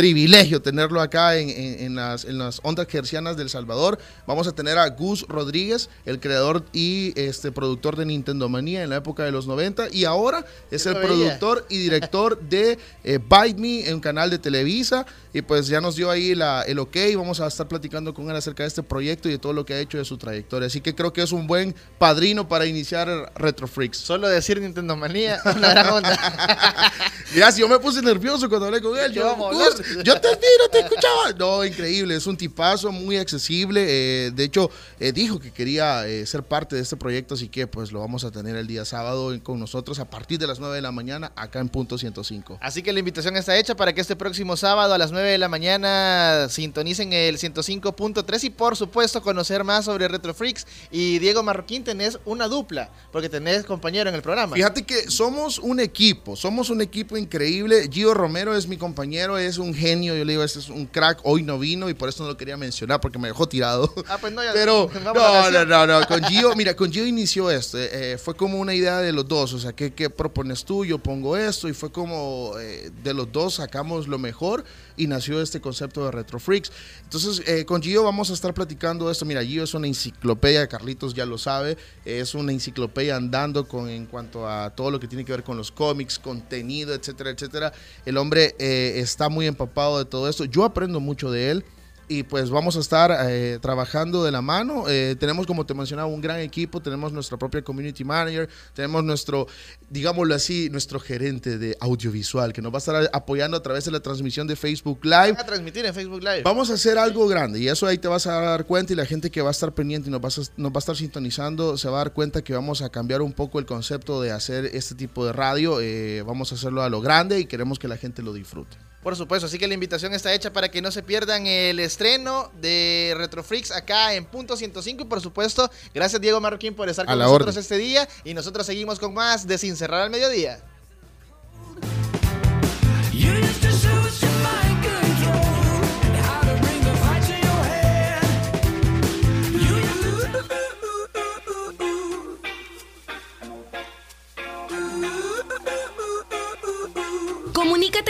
privilegio 0.03 0.63
tenerlo 0.63 1.01
acá 1.01 1.35
en, 1.39 1.51
en- 1.51 1.81
en 1.81 1.95
las, 1.97 2.25
en 2.25 2.39
las 2.39 2.61
ondas 2.63 2.87
gercianas 2.89 3.37
del 3.37 3.51
Salvador. 3.51 3.99
Vamos 4.29 4.47
a 4.47 4.53
tener 4.53 4.79
a 4.79 4.89
Gus 4.91 5.27
Rodríguez, 5.27 5.91
el 6.07 6.21
creador 6.21 6.65
y 6.73 7.13
este 7.21 7.51
productor 7.51 7.97
de 7.97 8.07
Nintendo 8.07 8.49
Manía 8.49 8.85
en 8.85 8.91
la 8.91 8.97
época 8.99 9.25
de 9.25 9.33
los 9.33 9.49
90 9.49 9.89
y 9.91 10.05
ahora 10.05 10.47
es 10.71 10.87
el 10.87 10.95
productor 10.99 11.67
y 11.69 11.79
director 11.79 12.39
de 12.41 12.79
eh, 13.03 13.19
Bite 13.19 13.59
Me, 13.61 13.93
un 13.93 13.99
canal 13.99 14.31
de 14.31 14.39
Televisa 14.39 15.05
y 15.35 15.43
pues 15.43 15.67
ya 15.67 15.81
nos 15.81 15.97
dio 15.97 16.11
ahí 16.13 16.37
la, 16.37 16.63
el 16.63 16.79
ok, 16.79 16.97
vamos 17.17 17.41
a 17.41 17.49
estar 17.49 17.67
platicando 17.67 18.15
con 18.15 18.31
él 18.31 18.37
acerca 18.37 18.63
de 18.63 18.69
este 18.69 18.85
proyecto 18.85 19.29
y 19.29 19.33
de 19.33 19.39
todo 19.39 19.53
lo 19.53 19.67
que 19.67 19.75
ha 19.75 19.81
hecho 19.81 19.99
de 19.99 20.05
su 20.05 20.17
trayectoria. 20.17 20.69
Así 20.69 20.81
que 20.81 20.95
creo 20.95 21.13
que 21.13 21.23
es 21.23 21.33
un 21.33 21.49
buen 21.49 21.75
padrino 21.99 22.47
para 22.49 22.67
iniciar 22.67 23.33
Retro 23.35 23.67
Freaks. 23.67 23.99
Solo 23.99 24.29
decir 24.29 24.61
Nintendo 24.61 24.95
Manía, 24.97 25.41
una 25.45 25.71
gran 25.71 25.89
onda. 25.91 26.19
Mira, 27.35 27.51
si 27.53 27.61
yo 27.61 27.69
me 27.69 27.79
puse 27.81 28.01
nervioso 28.01 28.49
cuando 28.49 28.67
hablé 28.67 28.81
con 28.81 28.97
él. 28.97 29.13
¿Qué 29.13 29.19
Yo, 29.19 29.27
vamos 29.27 29.53
a 29.53 29.55
hablar? 29.55 29.77
"Gus, 29.77 29.87
yo 30.05 30.21
te 30.21 30.29
miro, 30.29 30.69
te 30.71 30.81
escuchaba. 30.81 31.33
No, 31.39 31.65
increíble. 31.65 32.17
Es 32.17 32.27
un 32.27 32.37
tipazo 32.37 32.93
muy 32.93 33.17
accesible. 33.17 33.85
eh, 33.89 34.31
de 34.31 34.45
hecho, 34.45 34.71
eh, 35.01 35.13
dijo 35.13 35.39
que 35.39 35.51
quería 35.51 36.07
eh, 36.07 36.27
ser 36.27 36.43
parte 36.43 36.77
de 36.77 36.83
este 36.83 36.97
proyecto, 36.97 37.35
así 37.35 37.49
que 37.49 37.67
pues 37.67 37.93
lo 37.93 38.01
vamos 38.01 38.25
a 38.25 38.31
tener 38.31 38.57
el 38.57 38.67
día 38.67 38.85
sábado 38.85 39.33
con 39.43 39.59
nosotros 39.59 39.99
a 39.99 40.05
partir 40.05 40.39
de 40.39 40.47
las 40.47 40.61
9 40.61 40.77
de 40.77 40.83
la 40.83 40.93
mañana 40.93 41.33
acá 41.37 41.61
en 41.61 41.69
Punto 41.69 41.99
105. 41.99 42.59
Así 42.61 42.83
que 42.83 42.93
la 42.93 42.99
invitación 42.99 43.37
está 43.37 43.57
hecha 43.59 43.77
para 43.77 43.93
que 43.93 44.01
este 44.01 44.17
próximo 44.17 44.57
sábado 44.57 44.95
a 44.95 44.99
las 44.99 45.13
9 45.13 45.31
de 45.31 45.39
la 45.39 45.49
mañana 45.49 46.49
sintonicen 46.51 47.13
el 47.13 47.39
105.3 47.39 48.45
y 48.45 48.51
por 48.51 48.77
supuesto 48.77 49.23
conocer 49.23 49.65
más 49.65 49.85
sobre 49.85 50.09
Retro 50.09 50.35
Freaks. 50.35 50.67
Y 50.91 51.19
Diego 51.19 51.43
Marroquín 51.43 51.85
tenés 51.85 52.19
una 52.25 52.49
dupla, 52.49 52.91
porque 53.13 53.29
tenés 53.29 53.65
compañero 53.65 54.09
en 54.09 54.15
el 54.15 54.23
programa. 54.23 54.57
Fíjate 54.57 54.83
que 54.83 55.11
somos 55.11 55.59
un 55.59 55.81
equipo, 55.81 56.37
somos 56.37 56.71
un 56.71 56.81
equipo 56.81 57.17
increíble. 57.17 57.89
Gio 57.91 58.15
Romero 58.15 58.57
es 58.57 58.67
mi 58.67 58.77
compañero, 58.77 59.39
es 59.39 59.59
un 59.59 59.75
genio. 59.79 60.15
Yo 60.17 60.25
le 60.25 60.33
digo, 60.33 60.43
este 60.45 60.59
es 60.59 60.69
un 60.69 60.87
crack. 60.87 61.21
Hoy 61.23 61.43
no 61.43 61.59
vino 61.59 61.89
y 61.89 61.95
por 61.95 62.09
eso 62.09 62.23
no 62.25 62.29
lo 62.31 62.37
quería 62.37 62.57
mencionar 62.57 63.01
porque 63.01 63.19
me 63.19 63.29
dejó 63.29 63.49
tirado. 63.49 63.93
Ah, 64.09 64.19
pues 64.21 64.33
no, 64.33 64.43
ya- 64.45 64.53
Pero 64.53 64.91
no, 65.05 65.15
no, 65.51 65.65
no, 65.65 65.87
no. 65.87 66.07
Con 66.07 66.23
Gio, 66.25 66.55
mira, 66.57 66.75
con 66.75 66.93
Gio 66.93 67.07
inició 67.07 67.51
esto. 67.51 67.79
eh, 67.79 68.19
fue 68.23 68.35
como 68.35 68.59
una 68.59 68.75
idea 68.75 68.99
de 68.99 69.13
los 69.13 69.27
dos. 69.27 69.53
O 69.55 69.59
sea, 69.59 69.73
¿qué, 69.73 69.93
qué 69.95 70.11
propones 70.11 70.65
tú? 70.65 70.85
Yo 70.85 70.99
pongo 70.99 71.37
esto. 71.37 71.69
Y 71.69 71.73
fue 71.73 71.91
como 71.93 72.53
eh, 72.61 72.91
de 73.03 73.15
los 73.15 73.31
dos 73.33 73.55
sacamos 73.55 74.09
lo 74.09 74.19
mejor 74.19 74.65
y 74.99 75.07
nació 75.07 75.41
este 75.41 75.61
concepto 75.61 76.05
de 76.05 76.11
Retro 76.11 76.39
Freaks. 76.39 76.71
Entonces, 77.05 77.43
eh, 77.47 77.65
con 77.65 77.81
Gio 77.81 78.03
vamos 78.03 78.31
a 78.31 78.35
estar 78.35 78.53
platicando 78.53 79.11
esto. 79.11 79.25
Mira, 79.25 79.43
Gio 79.43 79.63
es 79.63 79.73
una 79.73 79.87
enciclopedia, 79.87 80.67
Carlitos 80.67 81.15
ya 81.15 81.25
lo 81.25 81.39
sabe. 81.39 81.79
Es 82.05 82.35
una 82.35 82.53
enciclopedia 82.53 83.17
andando 83.17 83.67
con, 83.67 83.89
en 83.89 84.07
cuanto 84.07 84.47
a 84.47 84.71
todo 84.71 84.91
lo 84.91 85.01
que 85.01 85.09
tiene 85.09 85.25
que 85.25 85.33
ver 85.33 85.45
con 85.45 85.57
los 85.57 85.71
cómics, 85.71 86.19
contenido, 86.19 86.95
etcétera, 86.95 87.31
etcétera. 87.31 87.73
El 88.05 88.19
hombre 88.19 88.55
eh, 88.59 88.95
está 88.97 89.29
muy 89.29 89.47
empapado 89.47 89.99
de 89.99 90.05
todo 90.05 90.29
esto. 90.29 90.45
Yo 90.45 90.65
aprendo 90.65 91.01
mucho 91.01 91.31
de 91.31 91.51
él 91.51 91.65
y 92.09 92.23
pues 92.23 92.51
vamos 92.51 92.77
a 92.77 92.81
estar 92.81 93.17
eh, 93.29 93.59
trabajando 93.61 94.25
de 94.25 94.33
la 94.33 94.43
mano. 94.43 94.85
Eh, 94.89 95.17
tenemos, 95.19 95.47
como 95.47 95.67
te 95.67 95.75
mencionaba, 95.75 96.09
un 96.09 96.21
gran 96.21 96.41
equipo, 96.41 96.81
tenemos 96.81 97.13
nuestra 97.13 97.37
propia 97.37 97.63
community 97.63 98.05
manager, 98.05 98.49
tenemos 98.75 99.05
nuestro, 99.05 99.47
digámoslo 99.91 100.35
así, 100.35 100.69
nuestro 100.71 101.01
gerente 101.01 101.59
de 101.59 101.77
audiovisual 101.81 102.53
que 102.53 102.63
nos 102.63 102.73
va 102.73 102.77
a 102.77 102.79
estar 102.79 103.11
apoyando 103.13 103.57
a 103.57 103.63
través 103.63 103.85
de 103.85 103.91
la 103.91 104.01
transmisión 104.01 104.47
de 104.47 104.57
Facebook 104.57 105.01
Live. 105.05 105.33
Van 105.33 105.41
a 105.41 105.47
transmitir 105.47 105.85
en 105.85 105.95
Facebook 105.95 106.23
Live. 106.23 106.43
Vamos 106.43 106.71
a 106.71 106.75
hacer 106.75 106.99
algo 106.99 107.29
grande 107.29 107.61
y 107.61 107.69
eso 107.69 107.87
ahí 107.87 107.99
te 107.99 108.09
vas 108.09 108.27
a 108.27 108.41
dar 108.41 108.65
cuenta 108.65 108.93
y 108.93 108.97
la 108.97 109.07
gente 109.07 109.31
que 109.31 109.43
va 109.43 109.49
a 109.49 109.53
estar 109.53 109.73
pendiente 109.73 110.09
y 110.09 110.13
nos 110.13 110.21
va 110.21 110.29
a, 110.29 110.49
nos 110.57 110.73
va 110.73 110.77
a 110.77 110.79
estar 110.79 110.97
sintonizando 110.97 111.77
se 111.77 111.89
va 111.89 112.01
a 112.01 112.05
dar 112.05 112.13
cuenta 112.13 112.43
que 112.43 112.55
vamos 112.55 112.83
a 112.83 112.89
cambiar 112.89 113.23
un 113.23 113.33
poco 113.33 113.59
el 113.59 113.67
concepto 113.67 114.21
de 114.21 114.33
hacer 114.33 114.67
este 114.67 114.95
tipo 114.95 115.27
de 115.27 115.33
radio. 115.33 115.81
Eh, 115.81 116.23
vamos 116.23 116.53
a 116.53 116.55
hacerlo 116.55 116.83
a 116.83 116.89
lo 116.89 117.01
grande 117.01 117.39
y 117.39 117.47
queremos 117.47 117.79
que 117.79 117.89
la 117.89 117.97
gente 117.97 118.23
lo 118.23 118.33
disfrute. 118.33 118.77
Por 119.03 119.15
supuesto, 119.15 119.47
así 119.47 119.59
que 119.59 119.69
la 119.69 119.75
invitación 119.75 120.13
está 120.13 120.35
hecha 120.35 120.53
para 120.53 120.71
que 120.71 120.83
no 120.83 120.91
se 120.91 121.03
pierdan 121.03 121.47
el 121.47 121.79
estreno 121.79 122.51
de 122.61 123.15
Retro 123.17 123.45
Freaks 123.45 123.71
acá 123.71 124.15
en 124.15 124.25
Punto 124.25 124.57
105 124.57 125.03
y 125.03 125.07
por 125.07 125.21
supuesto, 125.21 125.71
gracias 125.95 126.21
Diego 126.21 126.41
Marroquín 126.41 126.75
por 126.75 126.89
estar 126.89 127.07
con 127.07 127.17
nosotros 127.19 127.49
orden. 127.49 127.61
este 127.61 127.79
día 127.79 128.09
y 128.25 128.35
nosotros 128.35 128.67
seguimos 128.67 128.99
con 128.99 129.15
más 129.15 129.47
de 129.47 129.57
Sin 129.57 129.77
Cerrar 129.77 130.03
al 130.03 130.11
Mediodía. 130.11 130.61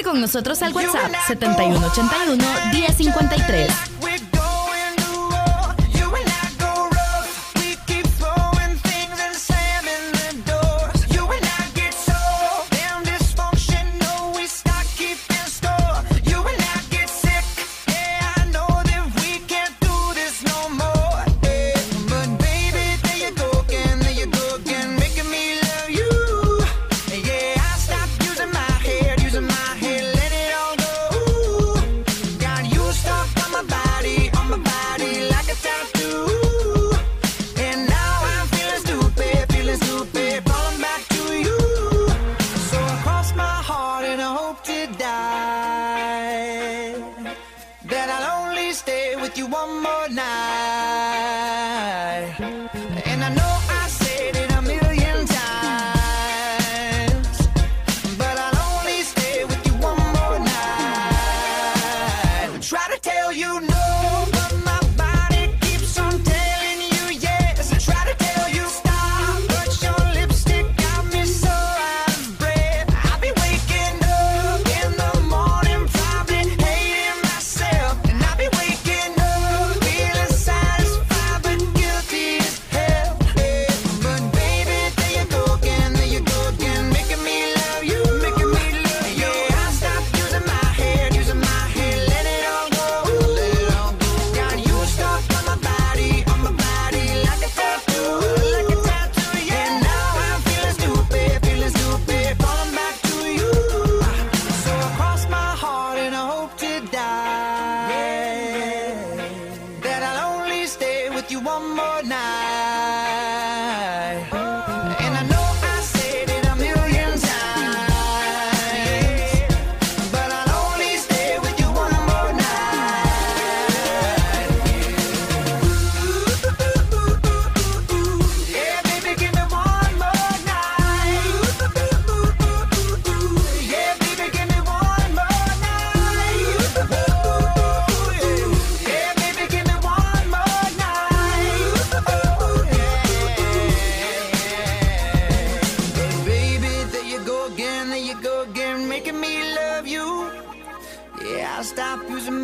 Con 0.09 0.21
nosotros 0.23 0.63
al 0.63 0.73
WhatsApp 0.73 1.13
7181 1.27 2.45
1053. 2.73 3.88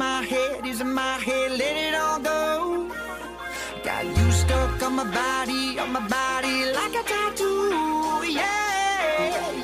my 0.05 0.23
head 0.23 0.67
is 0.67 0.81
in 0.85 0.93
my 0.93 1.17
head, 1.27 1.51
let 1.61 1.77
it 1.87 1.95
all 2.03 2.21
go. 2.33 2.43
Got 3.87 4.05
you 4.17 4.27
stuck 4.43 4.83
on 4.87 4.93
my 5.01 5.09
body, 5.23 5.79
on 5.83 5.91
my 5.99 6.05
body 6.19 6.57
like 6.79 6.95
a 7.03 7.05
tattoo, 7.13 8.23
yeah. 8.39 9.64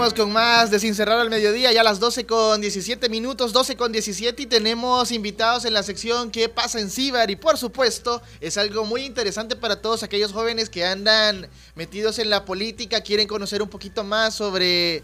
Con 0.00 0.32
más 0.32 0.70
de 0.70 0.80
Sin 0.80 0.94
Cerrar 0.94 1.20
al 1.20 1.28
Mediodía, 1.28 1.72
ya 1.72 1.82
a 1.82 1.84
las 1.84 2.00
12 2.00 2.24
con 2.24 2.62
17 2.62 3.10
minutos, 3.10 3.52
12 3.52 3.76
con 3.76 3.92
17 3.92 4.42
y 4.42 4.46
tenemos 4.46 5.12
invitados 5.12 5.66
en 5.66 5.74
la 5.74 5.82
sección 5.82 6.30
¿Qué 6.30 6.48
pasa 6.48 6.80
en 6.80 6.90
Cibar? 6.90 7.30
Y 7.30 7.36
por 7.36 7.58
supuesto 7.58 8.22
es 8.40 8.56
algo 8.56 8.86
muy 8.86 9.04
interesante 9.04 9.56
para 9.56 9.82
todos 9.82 10.02
aquellos 10.02 10.32
jóvenes 10.32 10.70
que 10.70 10.86
andan 10.86 11.50
metidos 11.74 12.18
en 12.18 12.30
la 12.30 12.46
política, 12.46 13.02
quieren 13.02 13.28
conocer 13.28 13.60
un 13.60 13.68
poquito 13.68 14.02
más 14.02 14.34
sobre 14.34 15.02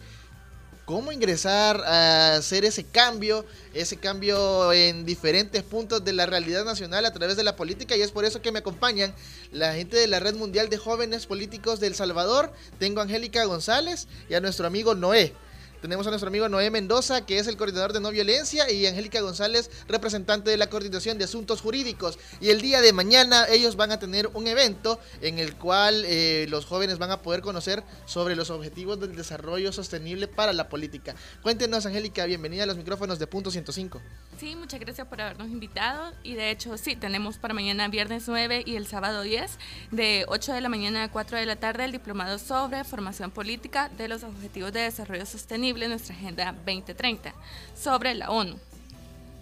cómo 0.87 1.11
ingresar 1.11 1.83
a 1.85 2.37
hacer 2.37 2.65
ese 2.65 2.85
cambio, 2.85 3.45
ese 3.75 3.99
cambio 3.99 4.73
en 4.73 5.05
diferentes 5.05 5.63
puntos 5.65 6.05
de 6.05 6.13
la 6.13 6.27
realidad 6.27 6.65
nacional 6.65 7.05
a 7.05 7.13
través 7.13 7.37
de 7.37 7.43
la 7.43 7.57
política 7.57 7.97
y 7.97 8.03
es 8.03 8.13
por 8.13 8.25
eso 8.25 8.41
que 8.41 8.53
me 8.53 8.61
acompañan 8.61 9.13
la 9.51 9.75
gente 9.75 9.97
de 9.97 10.07
la 10.07 10.21
Red 10.21 10.37
Mundial 10.37 10.71
de 10.71 10.79
Jóvenes 10.79 11.27
Políticos 11.27 11.81
de 11.81 11.93
Salvador. 11.93 12.53
Tengo 12.79 13.01
a 13.01 13.03
Angélica 13.03 13.45
González 13.45 14.07
y 14.31 14.35
a 14.35 14.41
nuestro 14.41 14.67
amigo 14.67 14.95
Noé. 14.95 15.35
Tenemos 15.81 16.07
a 16.07 16.11
nuestro 16.11 16.29
amigo 16.29 16.49
Noé 16.49 16.71
Mendoza, 16.71 17.27
que 17.27 17.39
es 17.39 17.47
el 17.47 17.57
coordinador 17.57 17.93
de 17.93 18.01
no 18.01 18.11
violencia, 18.11 18.71
y 18.71 18.87
Angélica 18.87 19.21
González, 19.21 19.71
representante 19.87 20.51
de 20.51 20.57
la 20.57 20.69
coordinación 20.69 21.19
de 21.19 21.25
asuntos 21.25 21.61
jurídicos. 21.61 22.19
Y 22.41 22.49
el 22.49 22.63
día 22.63 22.81
de 22.81 22.93
mañana 22.93 23.47
ellos 23.49 23.77
van 23.77 23.93
a 23.93 23.99
tener 23.99 24.29
un 24.33 24.47
evento 24.47 24.99
en 25.21 25.39
el 25.39 25.57
cual 25.57 26.05
eh, 26.07 26.47
los 26.49 26.65
jóvenes 26.65 26.99
van 26.99 27.11
a 27.11 27.21
poder 27.21 27.43
conocer 27.43 27.85
sobre 28.07 28.37
los 28.37 28.51
objetivos 28.51 28.99
del 28.99 29.15
desarrollo 29.15 29.71
sostenible 29.71 30.29
para 30.29 30.55
la 30.55 30.69
política. 30.69 31.15
Cuéntenos, 31.43 31.85
Angélica, 31.85 32.25
bienvenida 32.25 32.63
a 32.63 32.67
los 32.67 32.77
micrófonos 32.77 33.19
de 33.19 33.27
Punto 33.27 33.51
105. 33.51 34.01
Sí, 34.39 34.57
muchas 34.57 34.81
gracias 34.81 35.07
por 35.07 35.21
habernos 35.21 35.49
invitado. 35.49 36.13
Y 36.23 36.35
de 36.35 36.51
hecho, 36.51 36.79
sí, 36.79 36.97
tenemos 36.97 37.37
para 37.37 37.53
mañana 37.53 37.89
viernes 37.89 38.25
9 38.27 38.63
y 38.65 38.77
el 38.77 38.87
sábado 38.87 39.23
10, 39.23 39.59
de 39.91 40.25
8 40.29 40.55
de 40.55 40.61
la 40.63 40.69
mañana 40.69 41.05
a 41.05 41.11
4 41.11 41.39
de 41.39 41.47
la 41.47 41.57
tarde, 41.57 41.85
el 41.85 41.93
diplomado 41.93 42.39
sobre 42.39 42.83
formación 42.85 43.31
política 43.31 43.91
de 43.97 44.09
los 44.09 44.25
Objetivos 44.25 44.73
de 44.73 44.81
Desarrollo 44.81 45.27
Sostenible 45.27 45.66
en 45.69 45.91
nuestra 45.91 46.15
Agenda 46.15 46.53
2030, 46.53 47.35
sobre 47.81 48.15
la 48.15 48.31
ONU. 48.31 48.57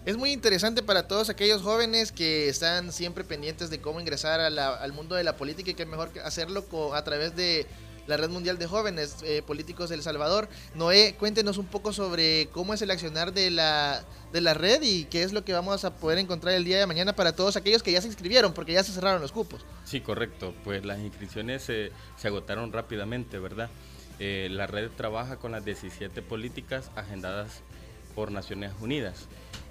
Es 0.07 0.17
muy 0.17 0.33
interesante 0.33 0.83
para 0.83 1.09
todos 1.09 1.31
aquellos 1.31 1.63
jóvenes 1.63 2.13
que 2.13 2.49
están 2.49 2.93
siempre 2.93 3.25
pendientes 3.25 3.71
de 3.71 3.81
cómo 3.81 4.01
ingresar 4.01 4.41
a 4.41 4.51
la- 4.51 4.75
al 4.75 4.93
mundo 4.93 5.15
de 5.15 5.25
la 5.25 5.37
política 5.37 5.71
y 5.71 5.75
que 5.75 5.87
mejor 5.87 6.11
que 6.11 6.21
hacerlo 6.21 6.65
a 6.95 7.05
través 7.05 7.35
de 7.37 7.67
la 8.07 8.19
Red 8.19 8.29
Mundial 8.29 8.59
de 8.59 8.67
Jóvenes 8.67 9.17
eh, 9.23 9.41
Políticos 9.47 9.89
de 9.89 9.95
El 9.95 10.03
Salvador. 10.03 10.47
Noé, 10.75 11.15
cuéntenos 11.19 11.57
un 11.57 11.65
poco 11.65 11.95
sobre 11.95 12.49
cómo 12.53 12.75
es 12.75 12.83
el 12.83 12.91
accionar 12.91 13.33
de 13.33 13.51
la, 13.51 14.05
de 14.31 14.43
la 14.43 14.53
red 14.53 14.83
y 14.83 15.05
qué 15.07 15.23
es 15.23 15.33
lo 15.33 15.43
que 15.43 15.55
vamos 15.55 15.87
a 15.87 15.95
poder 15.95 16.19
encontrar 16.19 16.53
el 16.53 16.65
día 16.67 16.79
de 16.79 16.85
mañana 16.87 17.17
para 17.17 17.33
todos 17.35 17.57
aquellos 17.57 17.83
que 17.83 17.93
ya 17.93 18.03
se 18.03 18.09
inscribieron, 18.09 18.53
porque 18.53 18.75
ya 18.75 18.85
se 18.85 18.93
cerraron 18.93 19.23
los 19.23 19.33
cupos. 19.33 19.65
Sí, 19.87 20.03
correcto. 20.03 20.53
Pues 20.65 20.85
las 20.85 20.99
inscripciones 20.99 21.63
se, 21.63 21.93
se 22.19 22.29
agotaron 22.29 22.71
rápidamente, 22.75 23.39
¿verdad? 23.39 23.71
Eh, 24.19 24.49
la 24.51 24.67
red 24.67 24.91
trabaja 24.91 25.37
con 25.37 25.53
las 25.53 25.65
17 25.65 26.23
políticas 26.23 26.91
agendadas 26.95 27.63
por 28.15 28.31
Naciones 28.31 28.73
Unidas. 28.81 29.27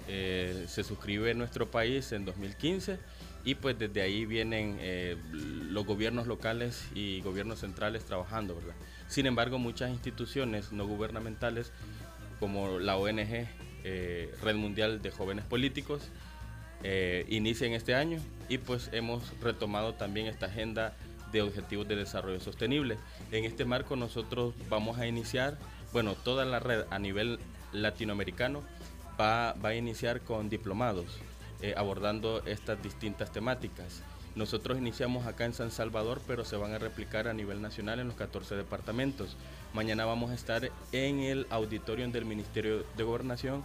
Eh, 0.06 0.66
se 0.68 0.84
suscribe 0.84 1.30
en 1.30 1.38
nuestro 1.38 1.70
país 1.70 2.12
en 2.12 2.26
2015 2.26 2.98
y 3.44 3.54
pues 3.54 3.78
desde 3.78 4.02
ahí 4.02 4.26
vienen 4.26 4.76
eh, 4.80 5.16
los 5.32 5.86
gobiernos 5.86 6.26
locales 6.26 6.84
y 6.94 7.22
gobiernos 7.22 7.60
centrales 7.60 8.04
trabajando, 8.04 8.54
¿verdad? 8.54 8.74
Sin 9.08 9.26
embargo, 9.26 9.58
muchas 9.58 9.90
instituciones 9.90 10.72
no 10.72 10.86
gubernamentales 10.86 11.72
como 12.38 12.78
la 12.78 12.96
ONG 12.96 13.48
Red 13.84 14.56
Mundial 14.56 15.02
de 15.02 15.10
Jóvenes 15.10 15.44
Políticos 15.44 16.08
inician 17.28 17.72
este 17.72 17.94
año 17.94 18.18
y 18.48 18.58
pues 18.58 18.88
hemos 18.92 19.22
retomado 19.40 19.94
también 19.94 20.26
esta 20.26 20.46
agenda 20.46 20.94
de 21.34 21.42
objetivos 21.42 21.86
de 21.86 21.96
desarrollo 21.96 22.40
sostenible. 22.40 22.96
En 23.32 23.44
este 23.44 23.66
marco 23.66 23.96
nosotros 23.96 24.54
vamos 24.70 24.98
a 24.98 25.06
iniciar, 25.06 25.58
bueno, 25.92 26.14
toda 26.14 26.44
la 26.46 26.60
red 26.60 26.84
a 26.90 26.98
nivel 26.98 27.38
latinoamericano 27.72 28.62
va, 29.20 29.52
va 29.54 29.70
a 29.70 29.74
iniciar 29.74 30.22
con 30.22 30.48
diplomados 30.48 31.06
eh, 31.60 31.74
abordando 31.76 32.42
estas 32.46 32.82
distintas 32.82 33.32
temáticas. 33.32 34.02
Nosotros 34.36 34.78
iniciamos 34.78 35.26
acá 35.26 35.44
en 35.44 35.54
San 35.54 35.70
Salvador, 35.70 36.20
pero 36.26 36.44
se 36.44 36.56
van 36.56 36.72
a 36.72 36.78
replicar 36.78 37.26
a 37.26 37.32
nivel 37.32 37.62
nacional 37.62 38.00
en 38.00 38.08
los 38.08 38.16
14 38.16 38.54
departamentos. 38.54 39.36
Mañana 39.72 40.04
vamos 40.04 40.30
a 40.30 40.34
estar 40.34 40.70
en 40.92 41.20
el 41.20 41.46
auditorio 41.50 42.06
del 42.08 42.24
Ministerio 42.24 42.84
de 42.96 43.02
Gobernación. 43.04 43.64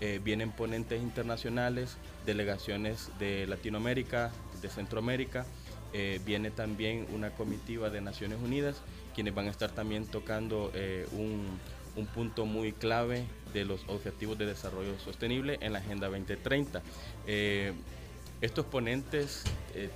Eh, 0.00 0.20
vienen 0.22 0.52
ponentes 0.52 1.02
internacionales, 1.02 1.96
delegaciones 2.24 3.10
de 3.18 3.46
Latinoamérica, 3.46 4.30
de 4.62 4.68
Centroamérica. 4.68 5.44
Eh, 5.92 6.20
viene 6.24 6.50
también 6.50 7.06
una 7.12 7.30
comitiva 7.30 7.90
de 7.90 8.00
Naciones 8.00 8.38
Unidas, 8.42 8.80
quienes 9.14 9.34
van 9.34 9.48
a 9.48 9.50
estar 9.50 9.72
también 9.72 10.06
tocando 10.06 10.70
eh, 10.74 11.06
un, 11.12 11.46
un 11.96 12.06
punto 12.06 12.46
muy 12.46 12.72
clave 12.72 13.24
de 13.52 13.64
los 13.64 13.82
objetivos 13.88 14.38
de 14.38 14.46
desarrollo 14.46 14.96
sostenible 15.00 15.58
en 15.60 15.72
la 15.72 15.80
Agenda 15.80 16.08
2030. 16.08 16.82
Eh, 17.26 17.72
estos 18.40 18.64
ponentes 18.66 19.44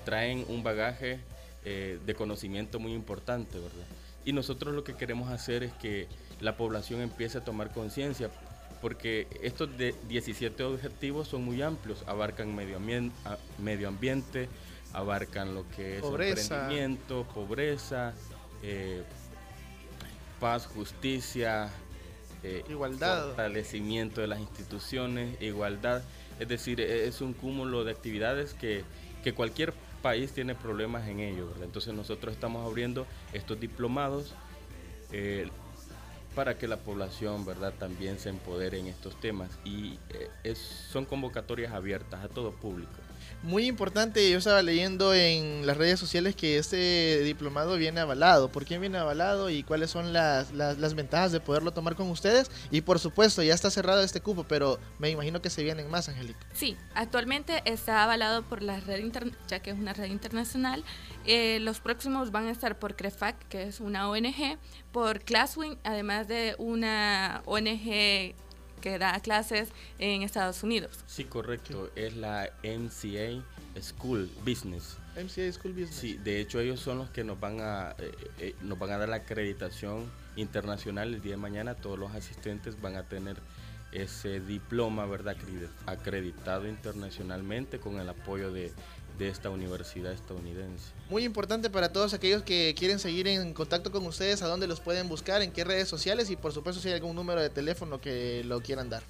traen 0.05 0.45
un 0.49 0.63
bagaje 0.63 1.21
de 1.65 2.15
conocimiento 2.15 2.79
muy 2.79 2.93
importante, 2.93 3.59
¿verdad? 3.59 3.87
Y 4.27 4.35
nosotros 4.35 4.75
lo 4.75 4.85
que 4.85 4.95
queremos 4.95 5.31
hacer 5.31 5.63
es 5.63 5.73
que 5.73 6.09
la 6.41 6.59
población 6.59 7.01
empiece 7.01 7.39
a 7.39 7.41
tomar 7.41 7.73
conciencia, 7.73 8.31
porque 8.83 9.27
estos 9.43 9.79
de 9.79 9.95
17 10.09 10.63
objetivos 10.63 11.29
son 11.29 11.43
muy 11.43 11.63
amplios, 11.63 12.05
abarcan 12.07 12.55
medio 12.55 12.77
ambiente, 12.77 13.17
medio 13.59 13.89
ambiente 13.89 14.51
abarcan 14.95 15.55
lo 15.55 15.69
que 15.71 15.97
es 15.97 16.01
Pobreza. 16.03 16.41
emprendimiento, 16.55 17.25
pobreza, 17.35 18.15
eh, 18.63 19.03
paz, 20.41 20.67
justicia, 20.67 21.69
eh, 22.43 22.65
Igualdad. 22.69 23.27
fortalecimiento 23.27 24.21
de 24.21 24.29
las 24.29 24.41
instituciones, 24.41 25.41
igualdad. 25.43 26.03
Es 26.39 26.49
decir, 26.49 26.81
e- 26.81 27.07
es 27.07 27.21
un 27.21 27.33
cúmulo 27.33 27.85
de 27.85 27.91
actividades 27.93 28.55
que, 28.55 28.85
que 29.23 29.33
cualquier 29.35 29.73
país 30.03 30.33
tiene 30.33 30.55
problemas 30.55 31.09
en 31.09 31.21
ello. 31.21 31.49
¿verdad? 31.49 31.65
Entonces 31.65 31.95
nosotros 31.95 32.35
estamos 32.35 32.67
abriendo 32.67 33.07
estos 33.33 33.59
diplomados 33.61 34.35
eh, 35.13 35.49
para 36.35 36.59
que 36.59 36.67
la 36.67 36.77
población 36.79 37.45
verdad 37.45 37.73
también 37.79 38.19
se 38.19 38.29
empodere 38.29 38.79
en 38.79 38.89
estos 38.89 39.19
temas. 39.21 39.51
Y 39.65 39.99
es- 40.43 40.59
son 40.59 41.05
convocatorias 41.05 41.73
abiertas 41.73 42.25
a 42.25 42.29
todo 42.29 42.53
público. 42.53 42.93
Muy 43.43 43.67
importante, 43.67 44.31
yo 44.31 44.39
estaba 44.39 44.63
leyendo 44.63 45.13
en 45.13 45.67
las 45.67 45.77
redes 45.77 46.01
sociales 46.01 46.35
que 46.35 46.57
este 46.57 47.21
diplomado 47.25 47.77
viene 47.77 48.01
avalado. 48.01 48.49
¿Por 48.49 48.65
quién 48.65 48.81
viene 48.81 48.97
avalado 48.97 49.51
y 49.51 49.63
cuáles 49.63 49.91
son 49.91 50.15
las, 50.15 50.53
las, 50.53 50.95
ventajas 50.95 51.31
de 51.31 51.41
poderlo 51.41 51.73
tomar 51.73 51.95
con 51.95 52.09
ustedes? 52.11 52.51
Y 52.71 52.81
por 52.81 52.99
supuesto, 52.99 53.43
ya 53.43 53.53
está 53.53 53.71
cerrado 53.71 54.03
este 54.03 54.21
cupo, 54.23 54.45
pero 54.45 54.79
me 54.99 55.11
imagino 55.11 55.43
que 55.43 55.51
se 55.51 55.63
vienen 55.63 55.91
más, 55.91 56.09
Angélica. 56.09 56.39
Sí, 56.55 56.77
actualmente 56.95 57.63
está 57.67 58.03
avalado 58.03 58.43
por 58.45 58.63
la 58.63 58.81
red, 58.81 59.01
inter- 59.01 59.33
ya 59.47 59.61
que 59.61 59.71
es 59.71 59.77
una 59.77 59.93
red 59.93 60.07
internacional. 60.07 60.83
Eh, 61.27 61.59
los 61.61 61.81
próximos 61.81 62.31
van 62.31 62.47
a 62.47 62.51
estar 62.51 62.79
por 62.79 62.97
CREFAC, 62.97 63.37
que 63.49 63.65
es 63.65 63.81
una 63.81 64.09
ONG, 64.09 64.59
por 64.91 65.21
Classwing, 65.21 65.77
además 65.85 66.29
de 66.29 66.55
una 66.59 67.43
ONG 67.45 68.35
que 68.85 68.99
da 68.99 69.19
clases 69.21 69.71
en 69.99 70.23
Estados 70.23 70.63
Unidos. 70.63 70.99
Sí, 71.07 71.25
correcto. 71.25 71.91
Es 71.97 72.15
la 72.17 72.51
MCA 72.63 73.43
School 73.81 74.31
Business. 74.45 74.99
MCA 75.17 75.51
School 75.53 75.73
Business. 75.73 75.95
Sí, 75.95 76.19
de 76.23 76.39
hecho 76.41 76.61
ellos 76.61 76.81
son 76.81 76.99
los 76.99 77.09
que 77.09 77.25
nos 77.25 77.41
van 77.41 77.61
a 77.61 77.95
eh, 77.99 78.13
eh, 78.39 78.55
nos 78.61 78.79
van 78.79 78.91
a 78.91 78.99
dar 78.99 79.09
la 79.09 79.17
acreditación 79.17 80.05
internacional 80.37 81.15
el 81.15 81.23
día 81.23 81.33
de 81.33 81.39
mañana. 81.39 81.75
Todos 81.75 81.99
los 81.99 82.13
asistentes 82.15 82.79
van 82.83 82.97
a 82.97 83.05
tener 83.05 83.37
ese 83.93 84.41
diploma, 84.41 85.07
¿verdad? 85.07 85.35
Acredi- 85.39 85.69
Acreditado 85.87 86.69
internacionalmente 86.69 87.79
con 87.79 87.99
el 88.01 88.09
apoyo 88.11 88.53
de, 88.53 88.71
de 89.19 89.29
esta 89.29 89.51
universidad 89.51 90.13
estadounidense. 90.13 90.93
Muy 91.09 91.25
importante 91.25 91.71
para 91.71 91.93
todos 91.93 92.15
aquellos 92.15 92.43
que 92.43 92.75
quieren 92.77 92.99
seguir 92.99 93.29
en 93.29 93.55
contacto 93.55 93.93
con 93.93 94.05
ustedes, 94.07 94.43
a 94.43 94.49
dónde 94.49 94.67
los 94.67 94.81
pueden 94.81 95.09
buscar, 95.09 95.43
en 95.43 95.53
qué 95.53 95.65
redes 95.65 95.89
sociales 95.89 96.31
y 96.31 96.37
por 96.37 96.53
supuesto 96.53 96.81
si 96.81 96.89
hay 96.89 96.95
algún 96.95 97.15
número 97.15 97.41
de 97.41 97.51
teléfono 97.51 98.01
que 98.01 98.43
lo 98.45 98.61
quieran 98.61 98.91
dar. 98.91 99.03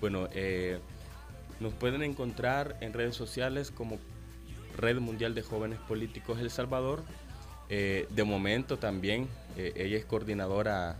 Bueno, 0.00 0.28
eh, 0.32 0.78
nos 1.60 1.72
pueden 1.74 2.02
encontrar 2.02 2.76
en 2.80 2.92
redes 2.92 3.16
sociales 3.16 3.70
como 3.70 3.98
Red 4.76 4.98
Mundial 4.98 5.34
de 5.34 5.42
Jóvenes 5.42 5.78
Políticos 5.88 6.38
El 6.40 6.50
Salvador. 6.50 7.02
Eh, 7.68 8.06
de 8.10 8.24
momento 8.24 8.78
también, 8.78 9.28
eh, 9.56 9.72
ella 9.76 9.96
es 9.96 10.04
coordinadora 10.04 10.96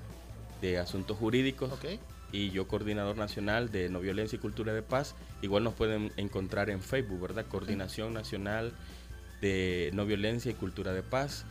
de 0.61 0.79
asuntos 0.79 1.19
jurídicos 1.19 1.71
¿Ok? 1.73 1.85
Y 2.33 2.51
yo 2.51 2.69
coordinador 2.69 3.17
nacional 3.17 3.71
de 3.71 3.89
no 3.89 4.01
violencia 4.01 4.37
y 4.37 4.41
cultura 4.41 4.73
de 4.73 4.83
paz. 4.83 5.15
Igual 5.43 5.65
nos 5.65 5.75
pueden 5.75 6.13
encontrar 6.17 6.71
en 6.71 6.81
Facebook, 6.81 7.21
¿verdad? 7.21 7.47
Coordinación 7.49 8.15
Nacional 8.15 8.73
de 9.41 9.91
No 9.95 10.07
Violencia 10.07 10.51
y 10.51 10.55
Cultura 10.55 10.93
de 10.93 11.03
Paz. 11.03 11.45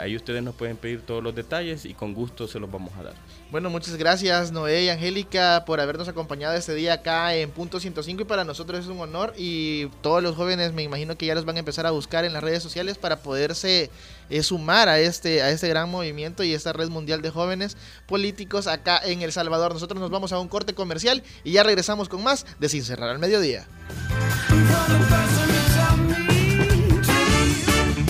Ahí 0.00 0.16
ustedes 0.16 0.42
nos 0.42 0.54
pueden 0.54 0.76
pedir 0.76 1.02
todos 1.02 1.22
los 1.22 1.34
detalles 1.34 1.84
y 1.84 1.94
con 1.94 2.14
gusto 2.14 2.46
se 2.46 2.58
los 2.58 2.70
vamos 2.70 2.92
a 2.98 3.02
dar. 3.04 3.14
Bueno, 3.50 3.70
muchas 3.70 3.96
gracias 3.96 4.52
Noé 4.52 4.84
y 4.84 4.88
Angélica 4.88 5.64
por 5.66 5.80
habernos 5.80 6.08
acompañado 6.08 6.54
este 6.54 6.74
día 6.74 6.94
acá 6.94 7.34
en 7.34 7.50
Punto 7.50 7.80
105 7.80 8.22
y 8.22 8.24
para 8.24 8.44
nosotros 8.44 8.80
es 8.80 8.86
un 8.86 9.00
honor 9.00 9.32
y 9.36 9.86
todos 10.02 10.22
los 10.22 10.36
jóvenes 10.36 10.72
me 10.72 10.82
imagino 10.82 11.16
que 11.16 11.26
ya 11.26 11.34
los 11.34 11.44
van 11.44 11.56
a 11.56 11.60
empezar 11.60 11.86
a 11.86 11.90
buscar 11.90 12.24
en 12.24 12.32
las 12.32 12.42
redes 12.42 12.62
sociales 12.62 12.98
para 12.98 13.22
poderse 13.22 13.90
eh, 14.28 14.42
sumar 14.42 14.88
a 14.88 14.98
este, 14.98 15.42
a 15.42 15.50
este 15.50 15.68
gran 15.68 15.90
movimiento 15.90 16.42
y 16.42 16.52
esta 16.52 16.72
red 16.72 16.88
mundial 16.88 17.22
de 17.22 17.30
jóvenes 17.30 17.76
políticos 18.06 18.66
acá 18.66 19.00
en 19.02 19.22
El 19.22 19.32
Salvador. 19.32 19.72
Nosotros 19.72 20.00
nos 20.00 20.10
vamos 20.10 20.32
a 20.32 20.40
un 20.40 20.48
corte 20.48 20.74
comercial 20.74 21.22
y 21.44 21.52
ya 21.52 21.62
regresamos 21.62 22.08
con 22.08 22.22
más 22.22 22.46
de 22.58 22.68
Sin 22.68 22.84
Cerrar 22.84 23.10
al 23.10 23.18
Mediodía. 23.18 23.66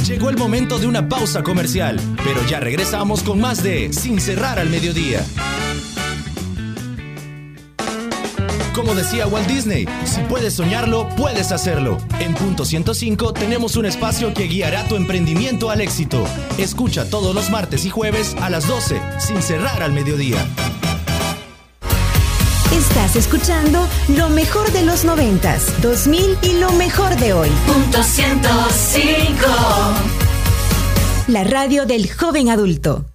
Llegó 0.06 0.30
el 0.30 0.36
momento 0.36 0.78
de 0.78 0.86
una 0.86 1.08
pausa 1.08 1.42
comercial, 1.42 2.00
pero 2.22 2.40
ya 2.46 2.60
regresamos 2.60 3.24
con 3.24 3.40
más 3.40 3.64
de 3.64 3.92
Sin 3.92 4.20
cerrar 4.20 4.60
al 4.60 4.70
mediodía. 4.70 5.26
Como 8.72 8.94
decía 8.94 9.26
Walt 9.26 9.48
Disney, 9.48 9.84
si 10.04 10.20
puedes 10.28 10.54
soñarlo, 10.54 11.08
puedes 11.16 11.50
hacerlo. 11.50 11.98
En 12.20 12.34
Punto 12.34 12.64
105 12.64 13.32
tenemos 13.32 13.74
un 13.74 13.86
espacio 13.86 14.32
que 14.32 14.44
guiará 14.44 14.86
tu 14.86 14.94
emprendimiento 14.94 15.70
al 15.70 15.80
éxito. 15.80 16.24
Escucha 16.56 17.10
todos 17.10 17.34
los 17.34 17.50
martes 17.50 17.84
y 17.84 17.90
jueves 17.90 18.36
a 18.40 18.48
las 18.48 18.68
12, 18.68 19.00
sin 19.18 19.42
cerrar 19.42 19.82
al 19.82 19.92
mediodía. 19.92 20.38
Estás 22.76 23.16
escuchando 23.16 23.88
lo 24.08 24.28
mejor 24.28 24.70
de 24.70 24.82
los 24.82 25.02
noventas, 25.02 25.72
2000 25.80 26.36
y 26.42 26.58
lo 26.58 26.70
mejor 26.72 27.16
de 27.16 27.32
hoy. 27.32 27.48
Punto 27.66 28.02
105. 28.02 29.46
La 31.28 31.42
radio 31.44 31.86
del 31.86 32.12
joven 32.12 32.50
adulto. 32.50 33.06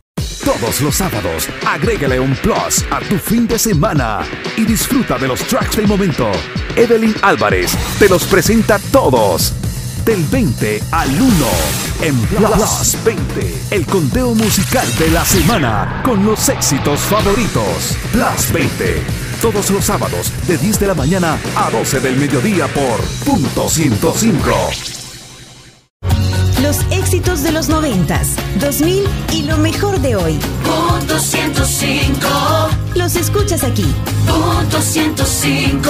Todos 0.44 0.82
los 0.82 0.96
sábados, 0.96 1.48
agrégale 1.68 2.20
un 2.20 2.36
plus 2.38 2.84
a 2.90 3.02
tu 3.02 3.20
fin 3.20 3.48
de 3.48 3.60
semana 3.60 4.22
y 4.58 4.66
disfruta 4.66 5.20
de 5.20 5.28
los 5.28 5.42
tracks 5.42 5.76
del 5.76 5.88
momento. 5.88 6.32
Evelyn 6.76 7.14
Álvarez 7.22 7.78
te 8.00 8.10
los 8.10 8.24
presenta 8.24 8.80
todos. 8.92 9.54
Del 10.04 10.24
20 10.24 10.82
al 10.92 11.10
1 11.22 11.32
en 12.02 12.20
Plus 12.22 12.98
20, 13.06 13.62
el 13.70 13.86
conteo 13.86 14.34
musical 14.34 14.88
de 14.98 15.12
la 15.12 15.24
semana 15.24 16.02
con 16.04 16.26
los 16.26 16.50
éxitos 16.50 17.00
favoritos. 17.02 17.96
Plus 18.12 18.52
20, 18.52 19.04
todos 19.42 19.72
los 19.72 19.86
sábados 19.86 20.32
de 20.48 20.58
10 20.58 20.80
de 20.80 20.88
la 20.88 20.94
mañana 20.94 21.40
a 21.56 21.72
12 21.72 22.00
del 22.00 22.16
mediodía 22.16 22.68
por 22.68 23.02
Punto 23.26 23.68
105. 23.68 24.40
Los 26.62 26.82
éxitos 26.92 27.42
de 27.42 27.52
los 27.52 27.68
noventas, 27.68 28.36
2000 28.60 29.04
y 29.34 29.44
lo 29.44 29.58
mejor 29.58 30.00
de 30.00 30.16
hoy. 30.16 30.40
Punto 30.64 31.18
105. 31.18 32.28
Los 32.96 33.16
escuchas 33.16 33.64
aquí. 33.64 33.86
Punto 34.28 34.80
105. 34.80 35.90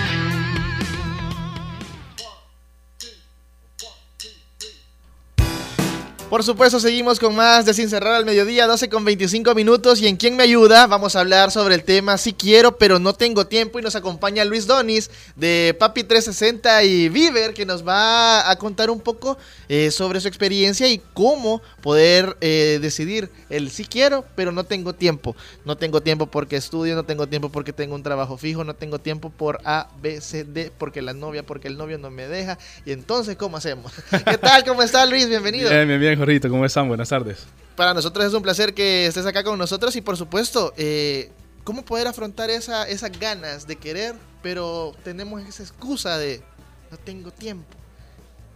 Por 6.31 6.45
supuesto, 6.45 6.79
seguimos 6.79 7.19
con 7.19 7.35
más 7.35 7.65
de 7.65 7.73
Sin 7.73 7.89
Cerrar 7.89 8.13
al 8.13 8.23
Mediodía, 8.23 8.65
12 8.65 8.87
con 8.87 9.03
25 9.03 9.53
minutos. 9.53 9.99
Y 9.99 10.07
en 10.07 10.15
quién 10.15 10.37
me 10.37 10.43
ayuda, 10.43 10.87
vamos 10.87 11.17
a 11.17 11.19
hablar 11.19 11.51
sobre 11.51 11.75
el 11.75 11.83
tema 11.83 12.17
Si 12.17 12.31
quiero, 12.31 12.77
pero 12.77 12.99
no 12.99 13.11
tengo 13.11 13.47
tiempo. 13.47 13.79
Y 13.79 13.81
nos 13.81 13.97
acompaña 13.97 14.45
Luis 14.45 14.65
Donis 14.65 15.11
de 15.35 15.75
Papi 15.77 16.05
360 16.05 16.85
y 16.85 17.09
Viver, 17.09 17.53
que 17.53 17.65
nos 17.65 17.85
va 17.85 18.49
a 18.49 18.55
contar 18.55 18.89
un 18.89 19.01
poco 19.01 19.37
eh, 19.67 19.91
sobre 19.91 20.21
su 20.21 20.29
experiencia 20.29 20.87
y 20.87 21.01
cómo 21.13 21.61
poder 21.81 22.37
eh, 22.39 22.79
decidir 22.81 23.29
el 23.49 23.69
si 23.69 23.83
quiero, 23.83 24.23
pero 24.33 24.53
no 24.53 24.63
tengo 24.63 24.93
tiempo. 24.93 25.35
No 25.65 25.75
tengo 25.75 25.99
tiempo 25.99 26.27
porque 26.27 26.55
estudio, 26.55 26.95
no 26.95 27.03
tengo 27.03 27.27
tiempo 27.27 27.49
porque 27.49 27.73
tengo 27.73 27.93
un 27.93 28.03
trabajo 28.03 28.37
fijo, 28.37 28.63
no 28.63 28.73
tengo 28.73 28.99
tiempo 28.99 29.31
por 29.31 29.59
A, 29.65 29.89
B, 30.01 30.21
C, 30.21 30.45
D, 30.45 30.71
porque 30.77 31.01
la 31.01 31.13
novia, 31.13 31.43
porque 31.43 31.67
el 31.67 31.77
novio 31.77 31.97
no 31.97 32.09
me 32.09 32.29
deja. 32.29 32.57
Y 32.85 32.93
entonces, 32.93 33.35
¿cómo 33.35 33.57
hacemos? 33.57 33.91
¿Qué 34.25 34.37
tal? 34.37 34.63
¿Cómo 34.63 34.81
está 34.81 35.05
Luis? 35.05 35.27
Bienvenido. 35.27 35.69
Bien, 35.69 35.85
bien, 35.85 35.99
bien, 35.99 36.20
Jorrito, 36.21 36.49
¿cómo 36.49 36.63
están? 36.65 36.87
Buenas 36.87 37.09
tardes. 37.09 37.47
Para 37.75 37.95
nosotros 37.95 38.23
es 38.23 38.33
un 38.35 38.43
placer 38.43 38.75
que 38.75 39.07
estés 39.07 39.25
acá 39.25 39.43
con 39.43 39.57
nosotros 39.57 39.95
y 39.95 40.01
por 40.01 40.17
supuesto, 40.17 40.71
eh, 40.77 41.31
¿cómo 41.63 41.83
poder 41.83 42.05
afrontar 42.05 42.51
esa, 42.51 42.87
esas 42.87 43.09
ganas 43.19 43.65
de 43.65 43.75
querer, 43.77 44.13
pero 44.43 44.93
tenemos 45.03 45.41
esa 45.41 45.63
excusa 45.63 46.19
de 46.19 46.43
no 46.91 46.97
tengo 46.97 47.31
tiempo? 47.31 47.65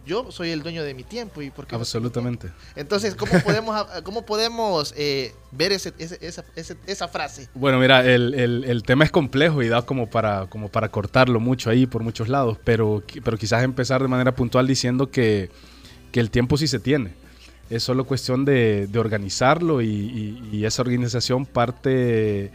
Yo 0.06 0.30
soy 0.30 0.50
el 0.50 0.62
dueño 0.62 0.84
de 0.84 0.94
mi 0.94 1.02
tiempo 1.02 1.42
y 1.42 1.50
porque 1.50 1.74
Absolutamente. 1.74 2.52
entonces 2.76 3.16
cómo 3.16 3.32
podemos 3.44 3.84
cómo 4.04 4.24
podemos 4.24 4.94
eh, 4.96 5.34
ver 5.50 5.72
ese, 5.72 5.92
ese- 5.98 6.18
esa, 6.20 6.44
ese- 6.54 6.76
esa 6.86 7.08
frase 7.08 7.48
Bueno, 7.54 7.80
mira, 7.80 8.06
el, 8.06 8.32
el- 8.34 8.62
el 8.62 8.84
tema 8.84 9.04
es 9.04 9.10
complejo 9.10 9.60
y 9.64 9.68
da 9.68 9.82
como 9.82 10.08
para, 10.08 10.46
como 10.46 10.68
para 10.68 10.88
cortarlo 10.92 11.40
mucho 11.40 11.68
ahí 11.68 11.86
por 11.88 12.04
muchos 12.04 12.28
lados, 12.28 12.58
pero, 12.62 13.02
pero 13.24 13.36
quizás 13.36 13.64
empezar 13.64 14.00
de 14.02 14.06
manera 14.06 14.32
puntual 14.36 14.68
diciendo 14.68 15.10
que, 15.10 15.50
que 16.12 16.20
el 16.20 16.30
tiempo 16.30 16.56
sí 16.56 16.68
se 16.68 16.78
tiene. 16.78 17.25
Es 17.68 17.82
solo 17.82 18.04
cuestión 18.04 18.44
de, 18.44 18.86
de 18.86 18.98
organizarlo 18.98 19.82
y, 19.82 20.64
esa 20.64 20.82
organización 20.82 21.46
parte 21.46 22.50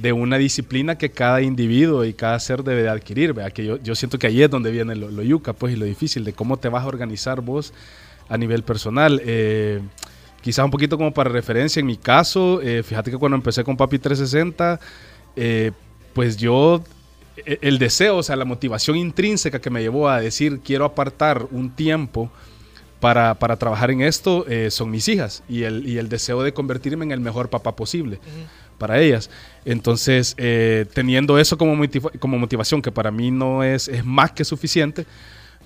de 0.00 0.12
una 0.12 0.38
disciplina 0.38 0.96
que 0.96 1.10
cada 1.10 1.42
individuo 1.42 2.04
y 2.04 2.14
cada 2.14 2.38
ser 2.40 2.62
debe 2.62 2.82
de 2.82 2.88
adquirir. 2.88 3.34
Que 3.54 3.64
yo, 3.64 3.76
yo 3.78 3.94
siento 3.94 4.18
que 4.18 4.26
ahí 4.26 4.42
es 4.42 4.50
donde 4.50 4.70
viene 4.70 4.96
lo, 4.96 5.10
lo 5.10 5.22
yuca 5.22 5.52
pues, 5.52 5.74
y 5.74 5.76
lo 5.76 5.84
difícil 5.84 6.24
de 6.24 6.32
cómo 6.32 6.58
te 6.58 6.68
vas 6.68 6.84
a 6.84 6.86
organizar 6.86 7.40
vos 7.40 7.72
a 8.28 8.36
nivel 8.36 8.62
personal. 8.62 9.20
Eh, 9.24 9.80
quizás 10.40 10.64
un 10.64 10.70
poquito 10.70 10.96
como 10.96 11.12
para 11.12 11.30
referencia, 11.30 11.80
en 11.80 11.86
mi 11.86 11.96
caso, 11.96 12.60
eh, 12.62 12.82
fíjate 12.82 13.10
que 13.10 13.16
cuando 13.16 13.36
empecé 13.36 13.64
con 13.64 13.76
Papi 13.76 13.98
360, 13.98 14.80
eh, 15.36 15.72
pues 16.12 16.36
yo, 16.36 16.82
e- 17.36 17.58
el 17.62 17.78
deseo, 17.78 18.18
o 18.18 18.22
sea, 18.22 18.36
la 18.36 18.44
motivación 18.44 18.96
intrínseca 18.96 19.60
que 19.60 19.70
me 19.70 19.80
llevó 19.80 20.08
a 20.08 20.20
decir 20.20 20.60
quiero 20.64 20.84
apartar 20.84 21.46
un 21.50 21.70
tiempo 21.70 22.30
para, 23.00 23.34
para 23.34 23.56
trabajar 23.56 23.90
en 23.90 24.00
esto 24.00 24.46
eh, 24.48 24.70
son 24.70 24.90
mis 24.90 25.08
hijas 25.08 25.42
y 25.48 25.64
el, 25.64 25.86
y 25.86 25.98
el 25.98 26.08
deseo 26.08 26.42
de 26.42 26.52
convertirme 26.54 27.04
en 27.04 27.12
el 27.12 27.20
mejor 27.20 27.50
papá 27.50 27.76
posible 27.76 28.18
para 28.78 28.98
ellas. 29.00 29.30
Entonces, 29.64 30.34
eh, 30.36 30.86
teniendo 30.94 31.38
eso 31.38 31.56
como, 31.58 31.74
motiva- 31.76 32.10
como 32.18 32.38
motivación, 32.38 32.82
que 32.82 32.90
para 32.92 33.10
mí 33.10 33.30
no 33.30 33.62
es, 33.62 33.88
es 33.88 34.04
más 34.04 34.32
que 34.32 34.44
suficiente, 34.44 35.06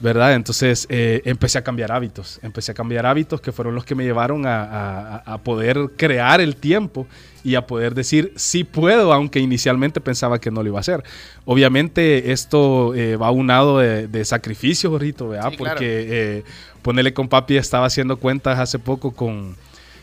¿verdad? 0.00 0.34
Entonces 0.34 0.86
eh, 0.90 1.22
empecé 1.24 1.58
a 1.58 1.64
cambiar 1.64 1.90
hábitos, 1.90 2.38
empecé 2.42 2.70
a 2.70 2.74
cambiar 2.74 3.04
hábitos 3.06 3.40
que 3.40 3.50
fueron 3.50 3.74
los 3.74 3.84
que 3.84 3.94
me 3.96 4.04
llevaron 4.04 4.46
a, 4.46 4.62
a- 4.62 5.16
a 5.34 5.38
poder 5.38 5.90
crear 5.96 6.40
el 6.40 6.54
tiempo 6.54 7.06
y 7.42 7.54
a 7.56 7.66
poder 7.66 7.94
decir 7.94 8.32
sí 8.36 8.62
puedo, 8.62 9.12
aunque 9.12 9.40
inicialmente 9.40 10.00
pensaba 10.00 10.38
que 10.38 10.50
no 10.52 10.62
lo 10.62 10.68
iba 10.68 10.78
a 10.78 10.80
hacer. 10.80 11.02
Obviamente 11.46 12.30
esto 12.30 12.94
eh, 12.94 13.16
va 13.16 13.30
unado 13.30 13.78
de, 13.78 14.06
de 14.06 14.24
sacrificios, 14.24 14.90
Jorrito, 14.92 15.30
¿verdad? 15.30 15.50
Sí. 15.50 15.56
Porque 15.56 16.06
eh, 16.38 16.44
ponerle 16.88 17.12
con 17.12 17.28
papi 17.28 17.58
estaba 17.58 17.84
haciendo 17.84 18.16
cuentas 18.16 18.58
hace 18.58 18.78
poco 18.78 19.10
con, 19.10 19.54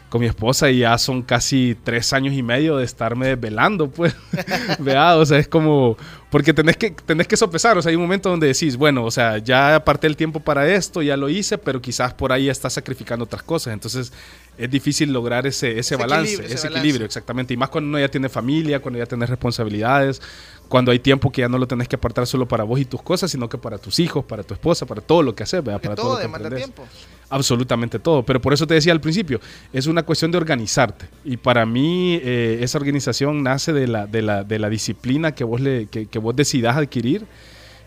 con 0.08 0.22
mi 0.22 0.28
esposa 0.28 0.70
y 0.70 0.82
ya 0.82 0.96
son 1.00 1.24
casi 1.24 1.76
tres 1.84 2.14
años 2.14 2.36
y 2.36 2.44
medio 2.44 2.78
de 2.78 2.86
estarme 2.86 3.30
desvelando, 3.30 3.90
pues, 3.90 4.16
¿verdad? 4.78 5.20
O 5.20 5.26
sea, 5.26 5.40
es 5.40 5.48
como, 5.48 5.98
porque 6.30 6.54
tenés 6.54 6.78
que, 6.78 6.92
tenés 6.92 7.28
que 7.28 7.38
sopesar, 7.38 7.76
o 7.76 7.82
sea, 7.82 7.90
hay 7.90 7.96
un 7.96 8.04
momento 8.04 8.30
donde 8.30 8.46
decís, 8.46 8.78
bueno, 8.78 9.04
o 9.04 9.10
sea, 9.10 9.40
ya 9.40 9.78
aparté 9.78 10.06
el 10.06 10.16
tiempo 10.16 10.42
para 10.42 10.72
esto, 10.72 11.02
ya 11.02 11.18
lo 11.18 11.28
hice, 11.28 11.58
pero 11.58 11.82
quizás 11.82 12.14
por 12.14 12.32
ahí 12.32 12.50
estás 12.50 12.74
sacrificando 12.74 13.26
otras 13.26 13.42
cosas, 13.42 13.74
entonces 13.74 14.14
es 14.56 14.70
difícil 14.70 15.12
lograr 15.12 15.48
ese, 15.48 15.72
ese, 15.72 15.80
Ese 15.80 15.96
balance, 15.96 16.34
equilibrio, 16.34 16.46
ese, 16.46 16.54
ese 16.54 16.68
balance. 16.68 16.78
equilibrio, 16.78 17.06
exactamente, 17.08 17.54
y 17.56 17.58
más 17.58 17.70
cuando 17.70 17.90
uno 17.90 18.00
ya 18.00 18.10
tiene 18.10 18.30
familia, 18.30 18.80
cuando 18.80 19.00
ya 19.00 19.08
tienes 19.08 19.28
responsabilidades, 19.28 20.22
cuando 20.70 20.92
hay 20.92 21.00
tiempo 21.00 21.32
que 21.32 21.42
ya 21.42 21.50
no 21.50 21.58
lo 21.58 21.68
tenés 21.68 21.88
que 21.88 21.96
apartar 21.96 22.28
solo 22.28 22.48
para 22.48 22.64
vos 22.64 22.80
y 22.80 22.86
tus 22.86 23.02
cosas, 23.02 23.32
sino 23.32 23.48
que 23.50 23.58
para 23.58 23.78
tus 23.78 24.00
hijos, 24.00 24.26
para 24.26 24.44
tu 24.44 24.54
esposa, 24.54 24.86
para 24.86 25.02
todo 25.02 25.22
lo 25.24 25.36
que 25.36 25.44
haces, 25.44 25.64
¿verdad? 25.64 25.82
Para 25.82 25.96
todo, 25.96 26.06
todo 26.06 26.14
lo 26.16 26.20
que 26.20 26.28
demanda 26.28 26.56
tiempo. 26.56 26.84
Absolutamente 27.30 28.00
todo. 28.00 28.24
Pero 28.24 28.42
por 28.42 28.54
eso 28.54 28.68
te 28.68 28.74
decía 28.74 28.92
al 28.92 29.02
principio, 29.02 29.40
es 29.74 29.88
una 29.88 30.04
cuestión 30.04 30.32
de 30.32 30.38
organizarte. 30.38 31.08
Y 31.24 31.38
para 31.38 31.66
mí 31.66 32.20
eh, 32.22 32.60
esa 32.62 32.78
organización 32.78 33.44
nace 33.44 33.74
de 33.74 33.88
la, 33.88 34.08
de 34.08 34.22
la, 34.22 34.44
de 34.44 34.60
la 34.60 34.70
disciplina 34.70 35.34
que 35.34 35.44
vos, 35.44 35.62
le, 35.62 35.88
que, 35.88 36.08
que 36.08 36.20
vos 36.20 36.36
decidas 36.36 36.78
adquirir 36.78 37.26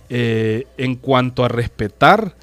eh, 0.08 0.66
en 0.76 0.96
cuanto 0.96 1.44
a 1.44 1.48
respetar 1.48 2.34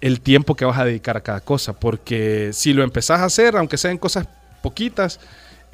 el 0.00 0.20
tiempo 0.20 0.54
que 0.54 0.64
vas 0.64 0.78
a 0.78 0.84
dedicar 0.84 1.16
a 1.16 1.22
cada 1.22 1.40
cosa. 1.40 1.78
Porque 1.78 2.50
si 2.52 2.72
lo 2.72 2.82
empezás 2.82 3.20
a 3.20 3.24
hacer, 3.24 3.56
aunque 3.56 3.78
sean 3.78 3.98
cosas 3.98 4.28
poquitas, 4.62 5.20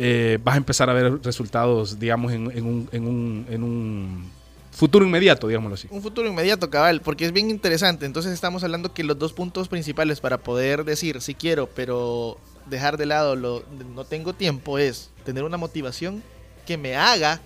eh, 0.03 0.39
vas 0.43 0.55
a 0.55 0.57
empezar 0.57 0.89
a 0.89 0.95
ver 0.95 1.23
resultados, 1.23 1.99
digamos, 1.99 2.33
en, 2.33 2.47
un, 2.47 2.89
en, 2.91 3.07
un, 3.07 3.47
en 3.51 3.63
un 3.63 4.31
futuro 4.71 5.05
inmediato, 5.05 5.47
digámoslo 5.47 5.75
así. 5.75 5.89
Un 5.91 6.01
futuro 6.01 6.27
inmediato, 6.27 6.71
cabal, 6.71 7.03
porque 7.03 7.27
es 7.27 7.33
bien 7.33 7.51
interesante. 7.51 8.07
Entonces 8.07 8.33
estamos 8.33 8.65
hablando 8.65 8.95
que 8.95 9.05
los 9.05 9.19
dos 9.19 9.35
puntos 9.35 9.69
principales 9.69 10.21
para 10.21 10.39
poder 10.39 10.85
decir 10.85 11.21
si 11.21 11.35
quiero, 11.35 11.67
pero 11.67 12.39
dejar 12.65 12.97
de 12.97 13.05
lado 13.05 13.37
lo 13.37 13.63
no 13.95 14.05
tengo 14.05 14.33
tiempo 14.33 14.79
es 14.79 15.11
tener 15.27 15.45
una 15.45 15.59
motivación 15.59 16.23
que 16.67 16.79
me 16.79 16.97
haga 16.97 17.43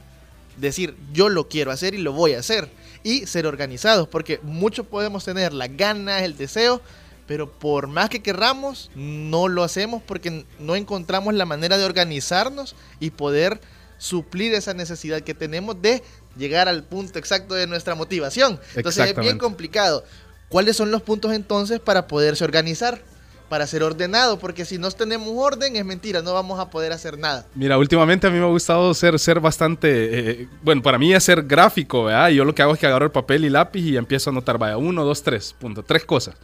decir 0.56 0.94
yo 1.12 1.28
lo 1.28 1.48
quiero 1.48 1.72
hacer 1.72 1.94
y 1.94 1.98
lo 1.98 2.12
voy 2.12 2.34
a 2.34 2.38
hacer 2.38 2.68
y 3.02 3.26
ser 3.26 3.48
organizados, 3.48 4.06
porque 4.06 4.38
muchos 4.44 4.86
podemos 4.86 5.24
tener 5.24 5.52
las 5.52 5.76
ganas, 5.76 6.22
el 6.22 6.36
deseo, 6.36 6.80
pero 7.26 7.50
por 7.50 7.87
más 7.87 8.10
que 8.10 8.22
querramos, 8.22 8.90
no 8.94 9.48
lo 9.48 9.62
hacemos 9.62 10.02
porque 10.02 10.44
no 10.58 10.76
encontramos 10.76 11.34
la 11.34 11.46
manera 11.46 11.78
de 11.78 11.84
organizarnos 11.84 12.76
y 13.00 13.10
poder 13.10 13.60
suplir 13.98 14.52
esa 14.54 14.74
necesidad 14.74 15.22
que 15.22 15.34
tenemos 15.34 15.80
de 15.80 16.02
llegar 16.37 16.68
al 16.68 16.84
punto 16.84 17.18
exacto 17.18 17.54
de 17.54 17.66
nuestra 17.66 17.94
motivación. 17.94 18.60
Entonces 18.74 19.10
es 19.10 19.16
bien 19.16 19.38
complicado. 19.38 20.04
¿Cuáles 20.48 20.76
son 20.76 20.90
los 20.90 21.02
puntos 21.02 21.32
entonces 21.32 21.80
para 21.80 22.06
poderse 22.06 22.44
organizar? 22.44 23.02
Para 23.48 23.66
ser 23.66 23.82
ordenado, 23.82 24.38
porque 24.38 24.64
si 24.64 24.78
no 24.78 24.90
tenemos 24.90 25.28
orden 25.37 25.76
es 25.76 25.84
mentira, 25.84 26.22
no 26.22 26.32
vamos 26.32 26.58
a 26.58 26.70
poder 26.70 26.92
hacer 26.92 27.18
nada. 27.18 27.46
Mira, 27.54 27.78
últimamente 27.78 28.26
a 28.26 28.30
mí 28.30 28.38
me 28.38 28.44
ha 28.44 28.48
gustado 28.48 28.92
ser, 28.94 29.18
ser 29.18 29.38
bastante, 29.38 30.42
eh, 30.42 30.48
bueno, 30.62 30.82
para 30.82 30.98
mí 30.98 31.12
es 31.12 31.22
ser 31.22 31.42
gráfico, 31.42 32.04
¿verdad? 32.04 32.30
Y 32.30 32.37
yo 32.37 32.44
lo 32.44 32.54
que 32.54 32.62
hago 32.62 32.74
es 32.74 32.80
que 32.80 32.87
agarro 32.87 33.04
el 33.04 33.12
papel 33.12 33.44
y 33.44 33.50
lápiz 33.50 33.82
y 33.82 33.96
empiezo 33.96 34.30
a 34.30 34.32
anotar, 34.32 34.58
vaya, 34.58 34.76
uno, 34.76 35.04
dos, 35.04 35.22
tres, 35.22 35.54
punto, 35.58 35.82
tres 35.82 36.04
cosas. 36.04 36.34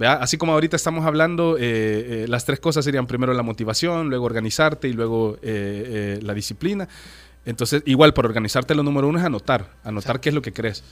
Así 0.00 0.38
como 0.38 0.52
ahorita 0.52 0.74
estamos 0.74 1.06
hablando, 1.06 1.56
eh, 1.56 1.62
eh, 1.62 2.26
las 2.28 2.44
tres 2.44 2.58
cosas 2.58 2.84
serían 2.84 3.06
primero 3.06 3.32
la 3.32 3.42
motivación, 3.44 4.08
luego 4.08 4.24
organizarte 4.24 4.88
y 4.88 4.92
luego 4.92 5.38
eh, 5.42 6.18
la 6.22 6.34
disciplina. 6.34 6.88
Entonces, 7.46 7.82
igual 7.86 8.12
para 8.12 8.26
organizarte 8.26 8.74
lo 8.74 8.82
número 8.82 9.06
uno 9.06 9.18
es 9.18 9.24
anotar, 9.24 9.70
anotar 9.84 10.18
qué 10.18 10.30
es 10.30 10.34
lo 10.34 10.42
que 10.42 10.52
querés, 10.52 10.82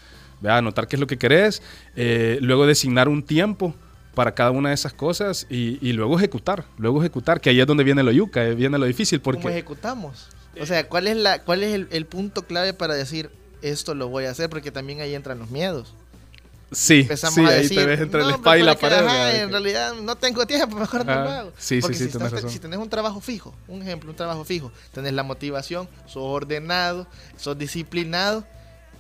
¿verdad? 0.41 0.59
Anotar 0.59 0.87
qué 0.87 0.97
es 0.97 1.01
lo 1.01 1.07
que 1.07 1.17
querés, 1.17 1.63
luego 1.97 2.67
designar 2.67 3.09
un 3.09 3.23
tiempo 3.23 3.75
para 4.15 4.35
cada 4.35 4.51
una 4.51 4.69
de 4.69 4.75
esas 4.75 4.93
cosas 4.93 5.47
y, 5.49 5.79
y 5.81 5.95
luego 5.95 6.17
ejecutar, 6.19 6.67
luego 6.77 7.01
ejecutar, 7.01 7.41
que 7.41 7.51
ahí 7.51 7.59
es 7.59 7.67
donde 7.67 7.85
viene 7.85 8.03
lo 8.03 8.13
yuca, 8.13 8.45
viene 8.51 8.79
lo 8.79 8.85
difícil 8.85 9.21
porque... 9.21 9.41
¿Cómo 9.41 9.51
ejecutamos? 9.51 10.29
O 10.61 10.67
sea, 10.67 10.87
¿cuál 10.87 11.07
es, 11.09 11.17
la, 11.17 11.43
cuál 11.43 11.63
es 11.63 11.75
el, 11.75 11.89
el 11.91 12.05
punto 12.05 12.43
clave 12.43 12.75
para 12.75 12.95
decir 12.95 13.31
esto 13.63 13.95
lo 13.95 14.09
voy 14.09 14.27
a 14.27 14.31
hacer? 14.31 14.51
Porque 14.51 14.71
también 14.71 15.01
ahí 15.01 15.15
entran 15.15 15.39
los 15.39 15.51
miedos. 15.51 15.95
Sí, 16.73 17.01
Empezamos 17.01 17.35
sí, 17.35 17.41
a 17.45 17.49
ahí 17.49 17.63
decir, 17.63 17.79
te 17.79 17.87
ves 17.87 18.01
entre 18.01 18.21
"No, 18.23 18.29
la 18.29 18.35
hombre, 18.37 18.41
espada 18.51 18.59
y 18.59 18.63
la 18.63 18.75
pared. 18.79 18.97
que, 18.99 19.05
ajá, 19.05 19.15
¿verdad? 19.25 19.43
en 19.43 19.51
realidad 19.51 19.95
no 20.03 20.17
tengo 20.17 20.47
tiempo, 20.47 20.77
mejor 20.79 21.05
no 21.05 21.13
Ajá. 21.13 21.25
lo 21.25 21.31
hago. 21.31 21.53
Sí, 21.59 21.77
sí, 21.77 21.81
Porque 21.83 21.97
sí, 21.97 22.05
si, 22.07 22.11
tenés 22.13 22.27
estás- 22.27 22.33
razón. 22.33 22.51
si 22.51 22.59
tenés 22.59 22.79
un 22.79 22.89
trabajo 22.89 23.21
fijo, 23.21 23.55
un 23.69 23.83
ejemplo, 23.83 24.11
un 24.11 24.17
trabajo 24.17 24.45
fijo, 24.45 24.73
tenés 24.93 25.13
la 25.13 25.23
motivación, 25.23 25.89
sos 26.07 26.23
ordenado, 26.25 27.07
sos 27.37 27.59
disciplinado, 27.59 28.45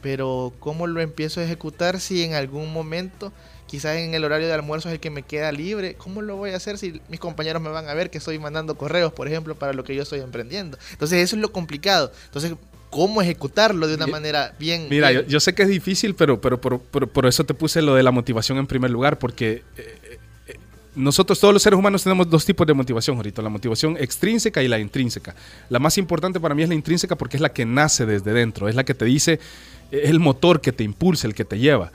pero 0.03 0.53
¿cómo 0.59 0.87
lo 0.87 1.01
empiezo 1.01 1.41
a 1.41 1.45
ejecutar 1.45 2.01
si 2.01 2.23
en 2.25 2.35
algún 2.35 2.73
momento, 2.73 3.33
quizás 3.69 3.97
en 3.97 4.15
el 4.15 4.25
horario 4.25 4.49
de 4.49 4.53
almuerzo 4.53 4.89
es 4.89 4.95
el 4.95 5.01
que 5.01 5.11
me 5.11 5.23
queda 5.23 5.53
libre? 5.53 5.95
¿Cómo 5.95 6.23
lo 6.23 6.37
voy 6.37 6.51
a 6.51 6.57
hacer 6.57 6.77
si 6.77 7.01
mis 7.09 7.21
compañeros 7.21 7.63
me 7.63 7.71
van 7.71 7.89
a 7.89 7.95
ver 7.95 8.11
que 8.11 8.19
estoy 8.19 8.39
mandando 8.39 8.77
correos, 8.77 9.13
por 9.13 9.29
ejemplo, 9.29 9.55
para 9.55 9.73
lo 9.73 9.85
que 9.85 9.95
yo 9.95 10.03
estoy 10.03 10.21
emprendiendo? 10.21 10.77
Entonces 10.91 11.21
eso 11.23 11.37
es 11.37 11.43
lo 11.43 11.53
complicado. 11.53 12.13
Entonces, 12.27 12.55
¿cómo 12.93 13.23
ejecutarlo 13.23 13.89
de 13.89 13.95
una 13.95 14.07
manera 14.07 14.55
bien... 14.59 14.87
Mira, 14.91 15.11
yo, 15.11 15.21
bien? 15.21 15.31
yo 15.31 15.41
sé 15.41 15.55
que 15.55 15.63
es 15.63 15.69
difícil, 15.69 16.15
pero, 16.15 16.41
pero, 16.41 16.61
pero, 16.61 16.81
pero 16.91 17.07
por 17.07 17.27
eso 17.27 17.43
te 17.43 17.55
puse 17.55 17.81
lo 17.81 17.95
de 17.95 18.03
la 18.03 18.11
motivación 18.11 18.59
en 18.59 18.67
primer 18.67 18.91
lugar, 18.91 19.19
porque 19.19 19.63
eh, 19.79 19.99
eh, 20.09 20.19
nosotros 20.95 21.41
todos 21.41 21.55
los 21.55 21.63
seres 21.63 21.79
humanos 21.79 22.03
tenemos 22.03 22.29
dos 22.29 22.45
tipos 22.45 22.67
de 22.67 22.75
motivación 22.75 23.17
ahorita, 23.17 23.41
la 23.41 23.49
motivación 23.49 23.97
extrínseca 23.99 24.63
y 24.63 24.69
la 24.69 24.79
intrínseca. 24.79 25.35
La 25.71 25.79
más 25.79 25.97
importante 25.97 26.39
para 26.39 26.55
mí 26.55 26.63
es 26.63 26.69
la 26.69 26.75
intrínseca 26.75 27.17
porque 27.17 27.39
es 27.39 27.41
la 27.41 27.49
que 27.49 27.65
nace 27.65 28.05
desde 28.05 28.33
dentro, 28.33 28.69
es 28.69 28.75
la 28.75 28.85
que 28.85 28.93
te 28.93 29.07
dice, 29.07 29.41
eh, 29.91 30.01
es 30.05 30.11
el 30.11 30.21
motor 30.21 30.61
que 30.61 30.73
te 30.73 30.85
impulsa, 30.85 31.27
el 31.27 31.35
que 31.35 31.47
te 31.47 31.59
lleva. 31.59 31.91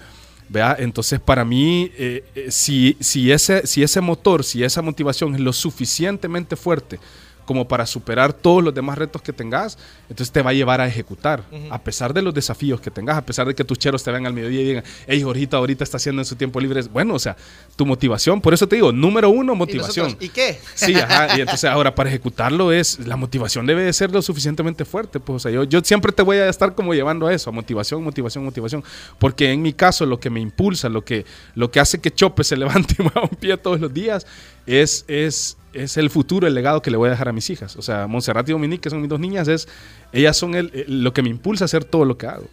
¿Vea? 0.50 0.78
Entonces, 0.80 1.20
para 1.20 1.44
mí, 1.44 1.92
eh, 1.98 2.24
eh, 2.34 2.48
si, 2.50 2.96
si, 3.02 3.32
ese, 3.32 3.68
si 3.68 3.84
ese 3.84 4.00
motor, 4.02 4.44
si 4.44 4.64
esa 4.64 4.82
motivación 4.82 5.36
es 5.36 5.42
lo 5.42 5.52
suficientemente 5.52 6.56
fuerte 6.56 7.00
como 7.48 7.68
para 7.68 7.88
superar 7.88 8.34
todos 8.34 8.64
los 8.64 8.76
demás 8.76 8.98
retos 8.98 9.24
que 9.24 9.34
tengas, 9.34 9.80
entonces 10.10 10.32
te 10.32 10.44
va 10.44 10.52
a 10.52 10.54
llevar 10.54 10.82
a 10.82 10.88
ejecutar, 10.88 11.44
a 11.72 11.82
pesar 11.82 12.14
de 12.14 12.22
los 12.22 12.34
desafíos 12.34 12.80
que 12.80 12.92
tengas, 12.92 13.18
a 13.18 13.26
pesar 13.26 13.48
de 13.48 13.56
que 13.56 13.64
tus 13.64 13.80
cheros 13.80 14.04
te 14.04 14.12
vean 14.12 14.28
al 14.28 14.34
mediodía 14.34 14.62
y 14.62 14.66
digan, 14.66 14.84
hey, 15.08 15.24
Jorgito, 15.24 15.58
ahorita 15.58 15.84
está 15.84 15.98
haciendo 15.98 16.22
en 16.22 16.26
su 16.26 16.36
tiempo 16.36 16.60
libre. 16.60 16.82
Bueno, 16.92 17.16
o 17.16 17.20
sea, 17.20 17.36
tu 17.76 17.86
motivación, 17.86 18.42
por 18.42 18.54
eso 18.54 18.68
te 18.68 18.76
digo, 18.76 18.92
número 18.92 19.30
uno, 19.30 19.54
¿Y 19.54 19.56
motivación. 19.56 20.18
¿Y 20.20 20.30
qué? 20.30 20.60
Sí, 20.76 20.94
ajá. 20.96 21.38
Y 21.38 21.42
entonces 21.42 21.70
ahora 21.70 21.96
para 21.96 22.10
ejecutarlo 22.10 22.72
es, 22.72 23.00
la 23.00 23.16
motivación 23.16 23.66
debe 23.66 23.84
de 23.84 23.94
ser 23.94 24.12
lo 24.12 24.22
suficientemente 24.22 24.86
fuerte. 24.86 25.20
Pues, 25.20 25.38
o 25.38 25.40
sea, 25.40 25.52
yo, 25.52 25.64
yo 25.64 25.82
siempre 25.82 26.12
te 26.12 26.22
voy 26.22 26.38
a 26.38 26.50
estar 26.50 26.76
como 26.76 26.94
llevando 26.94 27.28
a 27.28 27.34
eso, 27.34 27.50
a 27.50 27.54
motivación, 27.54 28.04
motivación, 28.04 28.44
motivación. 28.44 28.84
Porque 29.18 29.52
en 29.52 29.62
mi 29.62 29.74
caso 29.74 30.06
lo 30.06 30.20
que 30.20 30.30
me 30.30 30.42
impulsa, 30.42 30.90
lo 30.90 31.04
que, 31.06 31.26
lo 31.56 31.72
que 31.72 31.80
hace 31.80 32.00
que 32.00 32.12
Chope 32.12 32.44
se 32.44 32.58
levante 32.58 32.96
y 33.00 33.04
mueva 33.04 33.24
un 33.24 33.38
pie 33.38 33.56
todos 33.58 33.80
los 33.80 33.94
días, 33.94 34.26
es, 34.66 35.06
es, 35.08 35.58
es 35.84 35.98
el 35.98 36.10
futuro, 36.10 36.48
el 36.48 36.54
legado 36.54 36.82
que 36.82 36.92
le 36.92 36.98
voy 36.98 37.08
a 37.08 37.12
dejar 37.12 37.30
a 37.30 37.34
mis 37.34 37.50
hijas. 37.50 37.76
O 37.76 37.82
sea, 37.82 38.08
Montserrat 38.08 38.48
y 38.50 38.52
Dominique, 38.52 38.82
que 38.82 38.90
son 38.90 39.00
mis 39.02 39.10
dos 39.10 39.20
niñas, 39.20 39.48
es, 39.48 39.68
ellas 40.12 40.36
son 40.38 40.56
el, 40.56 40.72
el- 40.74 41.04
lo 41.04 41.13
que 41.13 41.22
me 41.22 41.30
impulsa 41.30 41.63
a 41.63 41.68
hacer 41.68 41.84
todo 41.86 42.06
lo 42.06 42.18
que 42.18 42.28
hago. 42.28 42.48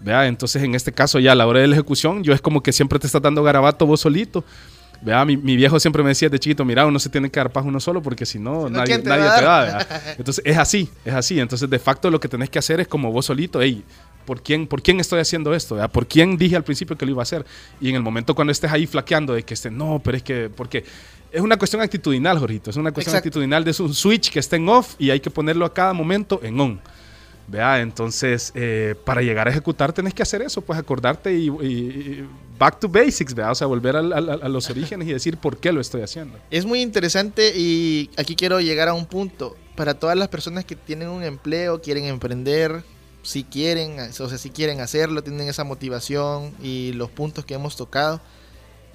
¿Vea? 0.00 0.26
Entonces, 0.26 0.62
en 0.62 0.74
este 0.74 0.90
caso, 0.92 1.20
ya 1.20 1.32
a 1.32 1.34
la 1.36 1.46
hora 1.46 1.60
de 1.60 1.68
la 1.68 1.74
ejecución, 1.76 2.24
yo 2.24 2.32
es 2.34 2.40
como 2.40 2.60
que 2.62 2.72
siempre 2.72 2.98
te 2.98 3.06
estás 3.06 3.22
dando 3.22 3.42
garabato 3.42 3.86
vos 3.86 4.00
solito. 4.00 4.44
¿Vea? 5.00 5.24
Mi, 5.24 5.36
mi 5.36 5.56
viejo 5.56 5.78
siempre 5.80 6.02
me 6.02 6.10
decía 6.10 6.28
de 6.28 6.38
chiquito, 6.38 6.64
mira, 6.64 6.86
uno 6.86 6.98
se 6.98 7.08
tiene 7.08 7.28
que 7.30 7.38
dar 7.40 7.50
paz 7.52 7.64
uno 7.66 7.78
solo 7.80 8.00
porque 8.02 8.24
si 8.24 8.38
no, 8.38 8.68
nadie, 8.68 8.86
¿quién 8.86 9.02
te 9.02 9.08
nadie 9.08 9.24
va 9.24 9.36
te 9.36 9.44
da. 9.44 10.14
Entonces, 10.18 10.42
es 10.44 10.56
así, 10.58 10.88
es 11.04 11.12
así. 11.14 11.40
Entonces, 11.40 11.68
de 11.68 11.78
facto, 11.78 12.08
lo 12.10 12.18
que 12.20 12.28
tenés 12.28 12.50
que 12.50 12.58
hacer 12.58 12.80
es 12.80 12.86
como 12.88 13.10
vos 13.12 13.26
solito, 13.26 13.60
hey, 13.60 13.82
¿por 14.24 14.42
quién, 14.42 14.68
¿por 14.68 14.80
quién 14.82 15.00
estoy 15.00 15.18
haciendo 15.20 15.54
esto? 15.54 15.74
vea? 15.74 15.88
¿Por 15.88 16.06
quién 16.06 16.36
dije 16.36 16.54
al 16.54 16.62
principio 16.64 16.96
que 16.96 17.04
lo 17.04 17.10
iba 17.12 17.22
a 17.22 17.24
hacer? 17.24 17.44
Y 17.80 17.88
en 17.88 17.96
el 17.96 18.02
momento 18.02 18.34
cuando 18.36 18.52
estés 18.52 18.70
ahí 18.70 18.86
flaqueando 18.86 19.34
de 19.34 19.42
que 19.42 19.54
esté, 19.54 19.70
no, 19.72 20.00
pero 20.04 20.16
es 20.16 20.22
que, 20.22 20.48
porque 20.54 20.84
es 21.32 21.40
una 21.40 21.56
cuestión 21.56 21.82
actitudinal, 21.82 22.38
Jorgito, 22.38 22.70
es 22.70 22.76
una 22.76 22.92
cuestión 22.92 23.14
Exacto. 23.14 23.28
actitudinal 23.28 23.64
de 23.64 23.70
es 23.70 23.80
un 23.80 23.94
switch 23.94 24.30
que 24.30 24.38
está 24.38 24.56
en 24.56 24.68
off 24.68 24.94
y 24.98 25.10
hay 25.10 25.20
que 25.20 25.30
ponerlo 25.30 25.64
a 25.64 25.72
cada 25.72 25.92
momento 25.92 26.40
en 26.42 26.60
on. 26.60 26.80
Vea, 27.48 27.80
entonces 27.80 28.52
eh, 28.54 28.94
para 29.04 29.20
llegar 29.20 29.48
a 29.48 29.50
ejecutar 29.50 29.92
tenés 29.92 30.14
que 30.14 30.22
hacer 30.22 30.42
eso, 30.42 30.60
pues 30.62 30.78
acordarte 30.78 31.34
y, 31.34 31.48
y- 31.48 31.50
y 31.66 32.28
back 32.58 32.78
to 32.78 32.88
basics, 32.88 33.34
vea, 33.34 33.50
o 33.50 33.54
sea, 33.54 33.66
volver 33.66 33.96
al- 33.96 34.12
al- 34.12 34.42
a 34.42 34.48
los 34.48 34.70
orígenes 34.70 35.08
y 35.08 35.12
decir 35.12 35.36
por 35.36 35.56
qué 35.58 35.72
lo 35.72 35.80
estoy 35.80 36.02
haciendo. 36.02 36.38
Es 36.50 36.64
muy 36.64 36.80
interesante 36.80 37.52
y 37.56 38.10
aquí 38.16 38.36
quiero 38.36 38.60
llegar 38.60 38.88
a 38.88 38.94
un 38.94 39.06
punto. 39.06 39.56
Para 39.74 39.94
todas 39.94 40.16
las 40.16 40.28
personas 40.28 40.64
que 40.64 40.76
tienen 40.76 41.08
un 41.08 41.24
empleo, 41.24 41.80
quieren 41.82 42.04
emprender, 42.04 42.84
si 43.22 43.42
quieren, 43.42 43.98
o 43.98 44.28
sea, 44.28 44.38
si 44.38 44.50
quieren 44.50 44.80
hacerlo, 44.80 45.22
tienen 45.22 45.48
esa 45.48 45.64
motivación 45.64 46.52
y 46.62 46.92
los 46.92 47.10
puntos 47.10 47.44
que 47.44 47.54
hemos 47.54 47.76
tocado. 47.76 48.20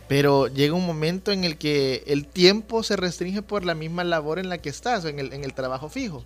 Pero 0.07 0.47
llega 0.47 0.73
un 0.73 0.85
momento 0.85 1.31
en 1.31 1.43
el 1.43 1.57
que 1.57 2.03
el 2.07 2.27
tiempo 2.27 2.83
se 2.83 2.95
restringe 2.95 3.41
por 3.41 3.65
la 3.65 3.75
misma 3.75 4.03
labor 4.03 4.39
en 4.39 4.49
la 4.49 4.59
que 4.59 4.69
estás, 4.69 5.05
en 5.05 5.19
el, 5.19 5.33
en 5.33 5.43
el 5.43 5.53
trabajo 5.53 5.89
fijo. 5.89 6.23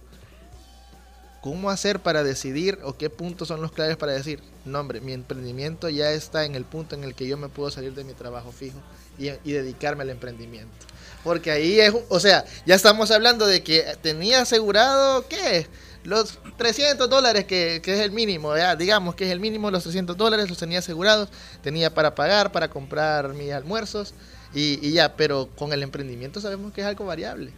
¿Cómo 1.41 1.71
hacer 1.71 1.99
para 1.99 2.23
decidir 2.23 2.77
o 2.83 2.95
qué 2.95 3.09
puntos 3.09 3.47
son 3.47 3.61
los 3.61 3.71
claves 3.71 3.97
para 3.97 4.11
decir, 4.11 4.41
no 4.63 4.79
hombre, 4.79 5.01
mi 5.01 5.13
emprendimiento 5.13 5.89
ya 5.89 6.11
está 6.11 6.45
en 6.45 6.53
el 6.53 6.65
punto 6.65 6.95
en 6.95 7.03
el 7.03 7.15
que 7.15 7.27
yo 7.27 7.35
me 7.35 7.49
puedo 7.49 7.71
salir 7.71 7.95
de 7.95 8.03
mi 8.03 8.13
trabajo 8.13 8.51
fijo 8.51 8.77
y, 9.17 9.29
y 9.43 9.53
dedicarme 9.53 10.03
al 10.03 10.11
emprendimiento? 10.11 10.71
Porque 11.23 11.49
ahí 11.49 11.79
es, 11.79 11.93
o 12.09 12.19
sea, 12.19 12.45
ya 12.67 12.75
estamos 12.75 13.09
hablando 13.09 13.47
de 13.47 13.63
que 13.63 13.83
tenía 14.03 14.41
asegurado, 14.41 15.27
¿qué? 15.27 15.65
Los 16.03 16.39
300 16.57 17.09
dólares 17.09 17.45
que, 17.45 17.79
que 17.83 17.93
es 17.93 17.99
el 17.99 18.11
mínimo, 18.11 18.55
ya, 18.57 18.75
digamos 18.75 19.13
que 19.15 19.25
es 19.25 19.31
el 19.31 19.39
mínimo, 19.39 19.69
los 19.69 19.83
300 19.83 20.17
dólares 20.17 20.49
los 20.49 20.57
tenía 20.57 20.79
asegurados, 20.79 21.29
tenía 21.61 21.93
para 21.93 22.15
pagar, 22.15 22.51
para 22.51 22.69
comprar 22.69 23.29
mis 23.35 23.51
almuerzos 23.51 24.13
y, 24.53 24.79
y 24.85 24.93
ya, 24.93 25.15
pero 25.15 25.49
con 25.55 25.73
el 25.73 25.83
emprendimiento 25.83 26.41
sabemos 26.41 26.73
que 26.73 26.81
es 26.81 26.87
algo 26.87 27.05
variable. 27.05 27.51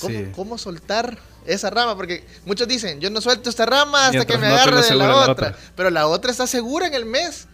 ¿Cómo, 0.00 0.18
Sí. 0.18 0.26
cómo 0.34 0.56
soltar 0.56 1.18
esa 1.44 1.68
rama? 1.68 1.94
Porque 1.96 2.24
muchos 2.46 2.66
dicen, 2.66 2.98
yo 3.00 3.10
no 3.10 3.20
suelto 3.20 3.50
esta 3.50 3.66
rama 3.66 4.06
hasta 4.06 4.12
Mientras 4.18 4.38
que 4.38 4.42
me 4.42 4.48
no 4.48 4.54
agarre 4.54 4.82
de 4.82 4.94
la 4.94 5.16
otra. 5.16 5.32
otra. 5.32 5.56
Pero 5.76 5.90
la 5.90 6.06
otra 6.06 6.30
está 6.30 6.46
segura 6.46 6.86
en 6.86 6.94
el 6.94 7.04
mes, 7.04 7.46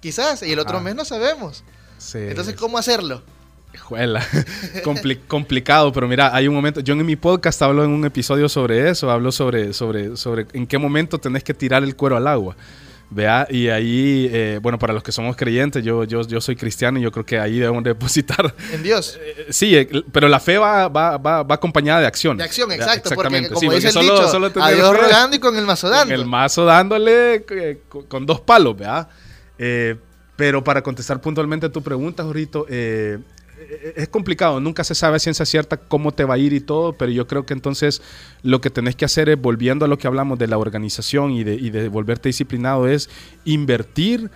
quizás, 0.00 0.42
y 0.42 0.52
el 0.52 0.58
otro 0.58 0.78
mes 0.80 0.94
no 0.94 1.06
sabemos. 1.06 1.64
Sí. 1.96 2.18
Entonces, 2.18 2.54
¿cómo 2.54 2.76
hacerlo? 2.76 3.22
Juela. 3.76 4.20
Compli- 4.84 5.18
complicado, 5.28 5.92
pero 5.92 6.08
mira, 6.08 6.34
hay 6.34 6.48
un 6.48 6.54
momento. 6.54 6.80
Yo 6.80 6.94
en 6.94 7.04
mi 7.06 7.16
podcast 7.16 7.60
hablo 7.62 7.84
en 7.84 7.90
un 7.90 8.04
episodio 8.04 8.48
sobre 8.48 8.88
eso. 8.90 9.10
Hablo 9.10 9.32
sobre, 9.32 9.72
sobre, 9.72 10.16
sobre 10.16 10.46
en 10.52 10.66
qué 10.66 10.78
momento 10.78 11.18
tenés 11.18 11.44
que 11.44 11.54
tirar 11.54 11.82
el 11.84 11.94
cuero 11.96 12.16
al 12.16 12.26
agua. 12.26 12.56
Vea, 13.08 13.46
y 13.48 13.68
ahí, 13.68 14.28
eh, 14.32 14.58
bueno, 14.60 14.80
para 14.80 14.92
los 14.92 15.00
que 15.04 15.12
somos 15.12 15.36
creyentes, 15.36 15.84
yo, 15.84 16.02
yo, 16.02 16.22
yo 16.22 16.40
soy 16.40 16.56
cristiano 16.56 16.98
y 16.98 17.02
yo 17.02 17.12
creo 17.12 17.24
que 17.24 17.38
ahí 17.38 17.60
debemos 17.60 17.84
depositar. 17.84 18.52
En 18.72 18.82
Dios. 18.82 19.16
Eh, 19.22 19.46
Sí, 19.50 19.76
eh, 19.76 19.88
pero 20.10 20.28
la 20.28 20.40
fe 20.40 20.58
va, 20.58 20.88
va, 20.88 21.16
va, 21.16 21.44
va 21.44 21.54
acompañada 21.54 22.00
de 22.00 22.06
acción. 22.08 22.36
De 22.36 22.42
acción, 22.42 22.72
exacto, 22.72 23.10
porque 23.14 23.28
Exactamente, 23.38 23.48
como 23.50 23.60
sí, 23.60 23.66
dice 23.76 23.88
el 23.88 23.94
porque 23.94 24.06
solo- 24.08 24.18
dicho, 24.20 24.28
solo 24.28 24.64
a 24.64 24.70
Dios 24.72 24.96
rogando 24.98 25.36
y 25.36 25.38
con 25.38 25.56
el 25.56 25.64
mazo 25.66 25.88
dando. 25.88 26.12
con 26.12 26.20
el 26.20 26.26
mazo 26.26 26.64
dándole 26.64 27.44
con, 27.88 28.02
con 28.06 28.26
dos 28.26 28.40
palos, 28.40 28.76
¿verdad? 28.76 29.08
Pero 30.36 30.62
para 30.64 30.82
contestar 30.82 31.20
puntualmente 31.20 31.66
a 31.66 31.72
tu 31.72 31.82
pregunta, 31.82 32.22
Jorito, 32.24 32.66
es 33.96 34.08
complicado, 34.08 34.60
nunca 34.60 34.84
se 34.84 34.94
sabe 34.94 35.16
a 35.16 35.18
ciencia 35.18 35.44
cierta 35.44 35.76
cómo 35.76 36.12
te 36.12 36.24
va 36.24 36.34
a 36.34 36.38
ir 36.38 36.52
y 36.52 36.60
todo, 36.60 36.92
pero 36.94 37.10
yo 37.12 37.26
creo 37.26 37.46
que 37.46 37.54
entonces 37.54 38.02
lo 38.42 38.60
que 38.60 38.70
tenés 38.70 38.96
que 38.96 39.04
hacer 39.04 39.28
es, 39.28 39.40
volviendo 39.40 39.84
a 39.84 39.88
lo 39.88 39.98
que 39.98 40.06
hablamos 40.06 40.38
de 40.38 40.46
la 40.46 40.58
organización 40.58 41.32
y 41.32 41.44
de, 41.44 41.54
y 41.54 41.70
de 41.70 41.88
volverte 41.88 42.28
disciplinado, 42.28 42.88
es 42.88 43.08
invertir 43.44 44.30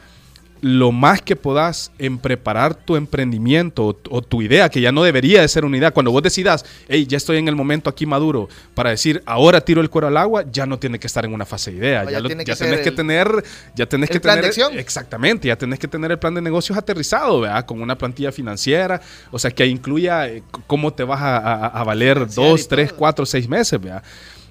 lo 0.63 0.93
más 0.93 1.23
que 1.23 1.37
podás 1.37 1.91
en 1.99 2.19
preparar 2.19 2.75
tu 2.75 2.97
emprendimiento 2.97 3.87
o, 3.87 3.97
o 4.11 4.23
tu 4.23 4.43
idea, 4.43 4.69
que 4.69 4.81
ya 4.81 4.93
no 4.93 5.03
debería 5.03 5.41
de 5.41 5.49
ser 5.49 5.65
una 5.65 5.77
idea. 5.77 5.91
Cuando 5.91 6.11
vos 6.13 6.23
decidas, 6.23 6.65
hey, 6.89 7.07
ya 7.09 7.17
estoy 7.17 7.39
en 7.39 7.49
el 7.49 7.57
momento 7.57 7.89
aquí 7.91 8.07
maduro 8.07 8.49
para 8.75 8.91
decir, 8.91 9.23
ahora 9.27 9.61
tiro 9.63 9.81
el 9.81 9.91
cuero 9.91 10.09
al 10.09 10.17
agua, 10.17 10.45
ya 10.51 10.67
no 10.67 10.79
tiene 10.79 10.99
que 10.99 11.07
estar 11.07 11.25
en 11.25 11.33
una 11.33 11.47
fase 11.47 11.71
de 11.71 11.77
idea. 11.79 12.05
No, 12.05 12.11
ya 12.11 12.17
ya 12.19 12.21
lo- 12.23 12.29
ya 12.29 12.37
que 12.45 12.55
ser 12.57 12.67
tenés 12.69 12.81
que 12.83 12.89
el- 12.91 12.95
tener, 12.95 13.45
ya 13.75 13.87
tenés 13.87 14.11
el 14.11 14.15
que 14.17 14.21
plan 14.21 14.37
de 14.37 14.41
tener, 14.43 14.51
acción. 14.51 14.79
exactamente, 14.79 15.49
ya 15.49 15.57
tenés 15.57 15.79
que 15.79 15.89
tener 15.89 16.11
el 16.11 16.19
plan 16.19 16.35
de 16.35 16.43
negocios 16.43 16.77
aterrizado, 16.77 17.41
¿verdad? 17.41 17.65
Con 17.65 17.81
una 17.81 17.97
plantilla 17.97 18.33
financiera, 18.33 19.01
o 19.31 19.39
sea, 19.39 19.51
que 19.51 19.67
incluya 19.67 20.29
eh, 20.29 20.43
cómo 20.67 20.93
te 20.93 21.05
vas 21.05 21.21
a, 21.21 21.37
a- 21.39 21.67
a 21.69 21.85
valer 21.85 22.29
dos, 22.35 22.69
tres, 22.69 22.93
cuatro, 22.93 23.25
seis 23.25 23.49
meses, 23.49 23.81
¿verdad? 23.81 24.03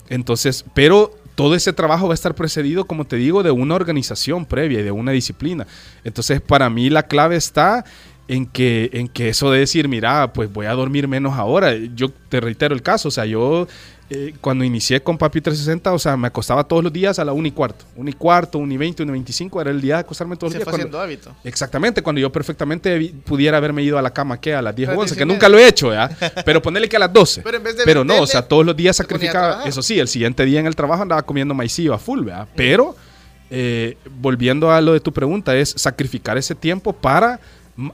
Entonces, 0.10 0.66
pero 0.74 1.14
todo 1.40 1.56
ese 1.56 1.72
trabajo 1.72 2.06
va 2.06 2.14
a 2.14 2.16
estar 2.16 2.36
precedido, 2.36 2.84
como 2.84 3.06
te 3.06 3.16
digo, 3.16 3.44
de 3.44 3.52
una 3.52 3.74
organización 3.74 4.46
previa 4.46 4.82
y 4.82 4.84
de 4.84 4.92
una 4.92 5.14
disciplina. 5.14 5.66
Entonces, 6.04 6.42
para 6.42 6.70
mí 6.70 6.90
la 6.90 7.04
clave 7.04 7.38
está 7.38 7.86
en 8.28 8.46
que, 8.46 8.90
en 8.92 9.08
que 9.08 9.30
eso 9.30 9.50
de 9.50 9.60
decir, 9.60 9.88
mira, 9.88 10.34
pues 10.34 10.52
voy 10.52 10.66
a 10.66 10.74
dormir 10.74 11.08
menos 11.08 11.36
ahora. 11.36 11.74
Yo 11.96 12.10
te 12.10 12.42
reitero 12.42 12.76
el 12.76 12.82
caso, 12.82 13.08
o 13.08 13.12
sea, 13.12 13.26
yo 13.26 13.70
eh, 14.12 14.34
cuando 14.42 14.64
inicié 14.64 15.02
con 15.04 15.18
Papi 15.20 15.40
360, 15.40 15.94
o 15.94 16.00
sea, 16.00 16.18
me 16.18 16.28
acostaba 16.28 16.64
todos 16.64 16.84
los 16.84 16.92
días 16.92 17.20
a 17.20 17.26
la 17.26 17.32
1 17.32 17.48
y 17.48 17.52
cuarto. 17.52 17.86
1 17.96 18.10
y 18.10 18.14
cuarto, 18.14 18.58
1 18.58 18.74
y 18.74 18.78
20, 18.78 19.04
1 19.04 19.12
y 19.12 19.14
25, 19.14 19.62
era 19.62 19.70
el 19.70 19.80
día 19.82 19.96
de 19.96 20.00
acostarme 20.02 20.36
todos 20.36 20.52
Se 20.54 20.58
los 20.60 20.66
días. 20.66 20.76
fue 20.76 20.80
cuando- 20.84 20.98
haciendo 21.00 21.28
hábito. 21.30 21.48
Exactamente, 21.48 22.02
cuando 22.02 22.20
yo 22.20 22.32
perfectamente 22.32 23.14
pudiera 23.26 23.58
haberme 23.58 23.84
ido 23.84 23.98
a 24.00 24.02
la 24.02 24.12
cama, 24.12 24.40
¿qué? 24.42 24.56
A 24.56 24.62
las 24.64 24.76
10 24.76 24.90
A 24.90 24.92
o 24.92 24.96
las 24.96 25.02
11, 25.04 25.14
10 25.14 25.18
y 25.18 25.20
que 25.20 25.26
nunca 25.32 25.48
lo 25.48 25.60
he 25.60 25.68
hecho, 25.68 25.94
¿ya? 25.94 26.10
Pero 26.46 26.62
ponerle 26.62 26.90
que 26.90 26.96
a 26.96 27.00
las 27.00 27.14
12. 27.14 27.42
Pero 27.44 27.58
en 27.58 27.64
vez 27.64 27.78
de 27.78 27.84
Pero 27.86 28.04
no, 28.04 28.20
o 28.22 28.26
sea, 28.28 28.42
todos 28.42 28.66
los 28.66 28.76
días 28.76 28.96
se 28.98 29.04
sacrificaba. 29.04 29.64
Eso 29.66 29.82
sí, 29.84 30.00
el 30.00 30.08
siguiente 30.08 30.44
día 30.46 30.60
en 30.60 30.66
el 30.66 30.76
trabajo 30.76 31.04
andaba 31.04 31.22
comiendo 31.22 31.54
maicillo 31.54 31.94
a 31.94 32.00
full, 32.00 32.24
¿verdad? 32.24 32.48
Pero, 32.56 32.96
eh, 33.52 33.96
volviendo 34.20 34.72
a 34.72 34.82
lo 34.82 34.94
de 34.94 35.00
tu 35.00 35.12
pregunta, 35.14 35.56
es 35.56 35.74
sacrificar 35.78 36.38
ese 36.38 36.56
tiempo 36.56 36.94
para 36.94 37.40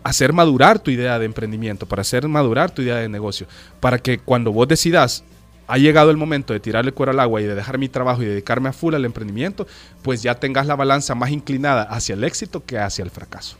hacer 0.03 0.33
madurar 0.33 0.79
tu 0.79 0.89
idea 0.91 1.19
de 1.19 1.25
emprendimiento, 1.25 1.85
para 1.85 2.01
hacer 2.01 2.27
madurar 2.27 2.71
tu 2.71 2.81
idea 2.81 2.95
de 2.95 3.07
negocio, 3.09 3.47
para 3.79 3.99
que 3.99 4.17
cuando 4.17 4.51
vos 4.51 4.67
decidas 4.67 5.23
ha 5.67 5.77
llegado 5.77 6.11
el 6.11 6.17
momento 6.17 6.53
de 6.53 6.59
tirarle 6.59 6.91
cuero 6.91 7.11
al 7.11 7.19
agua 7.19 7.41
y 7.41 7.45
de 7.45 7.55
dejar 7.55 7.77
mi 7.77 7.89
trabajo 7.89 8.21
y 8.21 8.25
dedicarme 8.25 8.69
a 8.69 8.73
full 8.73 8.93
al 8.95 9.05
emprendimiento, 9.05 9.67
pues 10.01 10.21
ya 10.21 10.35
tengas 10.35 10.67
la 10.67 10.75
balanza 10.75 11.15
más 11.15 11.31
inclinada 11.31 11.83
hacia 11.83 12.13
el 12.13 12.23
éxito 12.23 12.63
que 12.65 12.77
hacia 12.79 13.03
el 13.03 13.11
fracaso. 13.11 13.57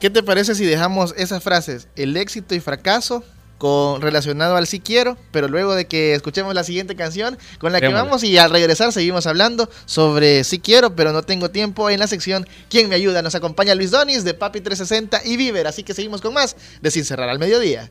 ¿Qué 0.00 0.10
te 0.10 0.22
parece 0.22 0.54
si 0.54 0.64
dejamos 0.64 1.14
esas 1.16 1.42
frases, 1.42 1.88
el 1.94 2.16
éxito 2.16 2.54
y 2.54 2.60
fracaso, 2.60 3.22
con, 3.58 4.00
relacionado 4.00 4.56
al 4.56 4.66
sí 4.66 4.80
quiero, 4.80 5.18
pero 5.32 5.46
luego 5.46 5.74
de 5.74 5.86
que 5.86 6.14
escuchemos 6.14 6.54
la 6.54 6.64
siguiente 6.64 6.96
canción 6.96 7.36
con 7.58 7.72
la 7.72 7.80
que 7.82 7.88
vamos 7.88 8.24
y 8.24 8.38
al 8.38 8.50
regresar 8.50 8.90
seguimos 8.90 9.26
hablando 9.26 9.68
sobre 9.84 10.42
sí 10.44 10.58
quiero, 10.58 10.96
pero 10.96 11.12
no 11.12 11.22
tengo 11.22 11.50
tiempo 11.50 11.90
en 11.90 11.98
la 12.00 12.06
sección 12.06 12.48
¿Quién 12.70 12.88
me 12.88 12.94
ayuda? 12.94 13.20
Nos 13.20 13.34
acompaña 13.34 13.74
Luis 13.74 13.90
Donis 13.90 14.24
de 14.24 14.32
Papi 14.32 14.62
360 14.62 15.20
y 15.26 15.36
Viver, 15.36 15.66
así 15.66 15.82
que 15.82 15.92
seguimos 15.92 16.22
con 16.22 16.32
más 16.32 16.56
de 16.80 16.90
Sin 16.90 17.04
Cerrar 17.04 17.28
al 17.28 17.38
Mediodía. 17.38 17.90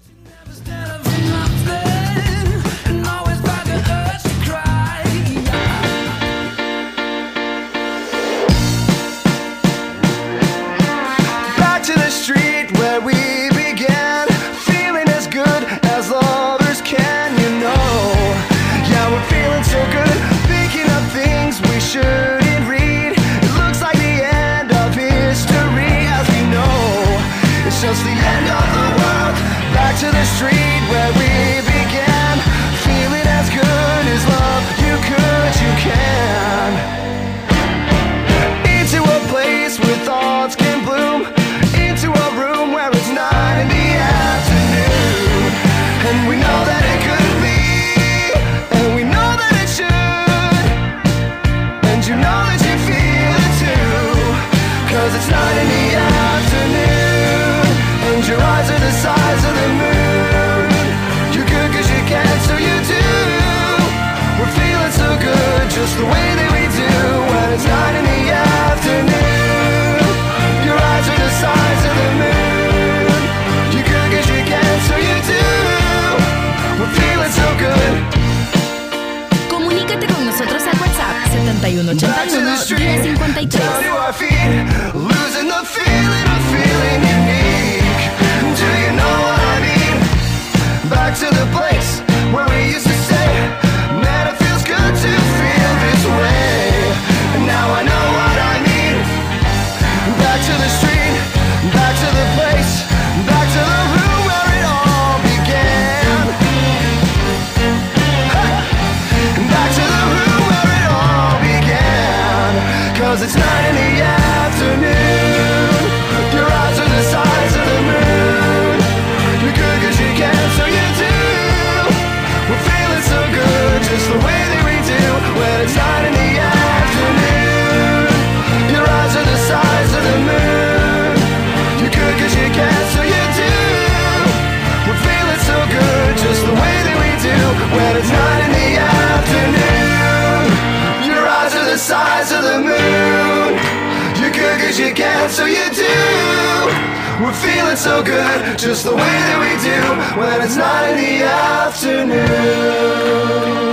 We're 147.20 147.34
feeling 147.34 147.76
so 147.76 148.02
good, 148.02 148.58
just 148.58 148.86
the 148.86 148.96
way 148.96 148.98
that 148.98 149.40
we 149.44 149.50
do 149.62 149.76
when 150.22 150.42
it's 150.42 150.56
not 150.56 150.90
in 150.90 150.96
the 150.96 151.24
afternoon. 151.26 153.69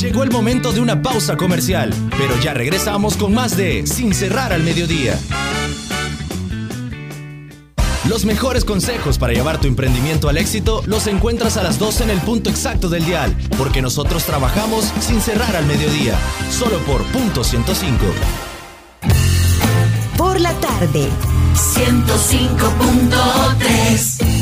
Llegó 0.00 0.22
el 0.22 0.30
momento 0.30 0.72
de 0.72 0.80
una 0.80 1.02
pausa 1.02 1.36
comercial, 1.36 1.92
pero 2.18 2.38
ya 2.40 2.52
regresamos 2.52 3.16
con 3.16 3.32
más 3.32 3.56
de 3.56 3.86
Sin 3.86 4.12
cerrar 4.12 4.52
al 4.52 4.62
mediodía. 4.62 5.18
Los 8.08 8.24
mejores 8.26 8.64
consejos 8.64 9.18
para 9.18 9.32
llevar 9.32 9.60
tu 9.60 9.66
emprendimiento 9.66 10.28
al 10.28 10.36
éxito 10.36 10.82
los 10.86 11.06
encuentras 11.06 11.56
a 11.56 11.62
las 11.62 11.78
12 11.78 12.04
en 12.04 12.10
el 12.10 12.20
punto 12.20 12.50
exacto 12.50 12.88
del 12.88 13.06
dial, 13.06 13.34
porque 13.56 13.80
nosotros 13.80 14.24
trabajamos 14.24 14.92
sin 15.00 15.22
cerrar 15.22 15.56
al 15.56 15.64
mediodía, 15.66 16.18
solo 16.50 16.78
por 16.80 17.02
punto 17.04 17.44
105. 17.44 18.04
Por 20.18 20.40
la 20.40 20.52
tarde. 20.54 21.08
105.3 21.54 24.33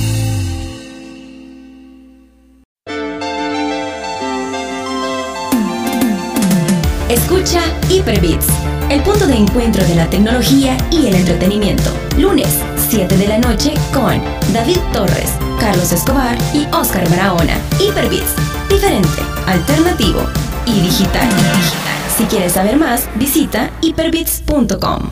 Escucha 7.42 7.64
Hyperbits, 7.88 8.46
el 8.88 9.02
punto 9.02 9.26
de 9.26 9.34
encuentro 9.34 9.84
de 9.84 9.96
la 9.96 10.08
tecnología 10.08 10.76
y 10.92 11.08
el 11.08 11.16
entretenimiento. 11.16 11.90
Lunes, 12.16 12.60
7 12.88 13.16
de 13.16 13.26
la 13.26 13.38
noche 13.38 13.74
con 13.92 14.22
David 14.52 14.78
Torres, 14.92 15.32
Carlos 15.58 15.90
Escobar 15.90 16.38
y 16.54 16.68
Oscar 16.72 17.08
Barahona. 17.10 17.58
Hyperbits, 17.80 18.36
diferente, 18.68 19.22
alternativo 19.48 20.24
y 20.66 20.82
digital. 20.82 21.28
Si 22.16 22.24
quieres 22.26 22.52
saber 22.52 22.76
más, 22.76 23.08
visita 23.16 23.72
hyperbits.com. 23.80 25.10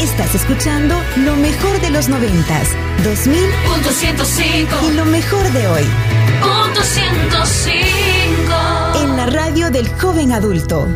Estás 0.00 0.36
escuchando 0.36 0.94
lo 1.16 1.34
mejor 1.34 1.80
de 1.80 1.90
los 1.90 2.08
noventas, 2.08 2.68
2000 3.02 3.36
Punto 3.66 3.90
105 3.90 4.76
y 4.88 4.94
lo 4.94 5.04
mejor 5.04 5.50
de 5.50 5.66
hoy. 5.66 6.15
Punto 6.46 6.80
105 6.80 9.02
En 9.02 9.16
la 9.16 9.26
radio 9.26 9.68
del 9.68 9.88
joven 9.98 10.30
adulto. 10.30 10.86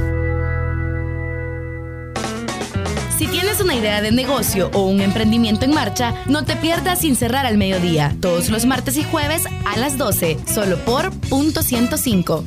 Si 3.18 3.26
tienes 3.26 3.60
una 3.60 3.74
idea 3.74 4.00
de 4.00 4.12
negocio 4.12 4.70
o 4.74 4.84
un 4.84 5.00
emprendimiento 5.00 5.64
en 5.64 5.74
marcha, 5.74 6.14
no 6.26 6.44
te 6.44 6.54
pierdas 6.54 7.00
sin 7.00 7.16
cerrar 7.16 7.46
al 7.46 7.58
mediodía, 7.58 8.14
todos 8.20 8.48
los 8.48 8.64
martes 8.64 8.96
y 8.96 9.02
jueves 9.02 9.42
a 9.66 9.76
las 9.76 9.98
12, 9.98 10.38
solo 10.46 10.78
por 10.84 11.10
punto 11.10 11.64
105. 11.64 12.44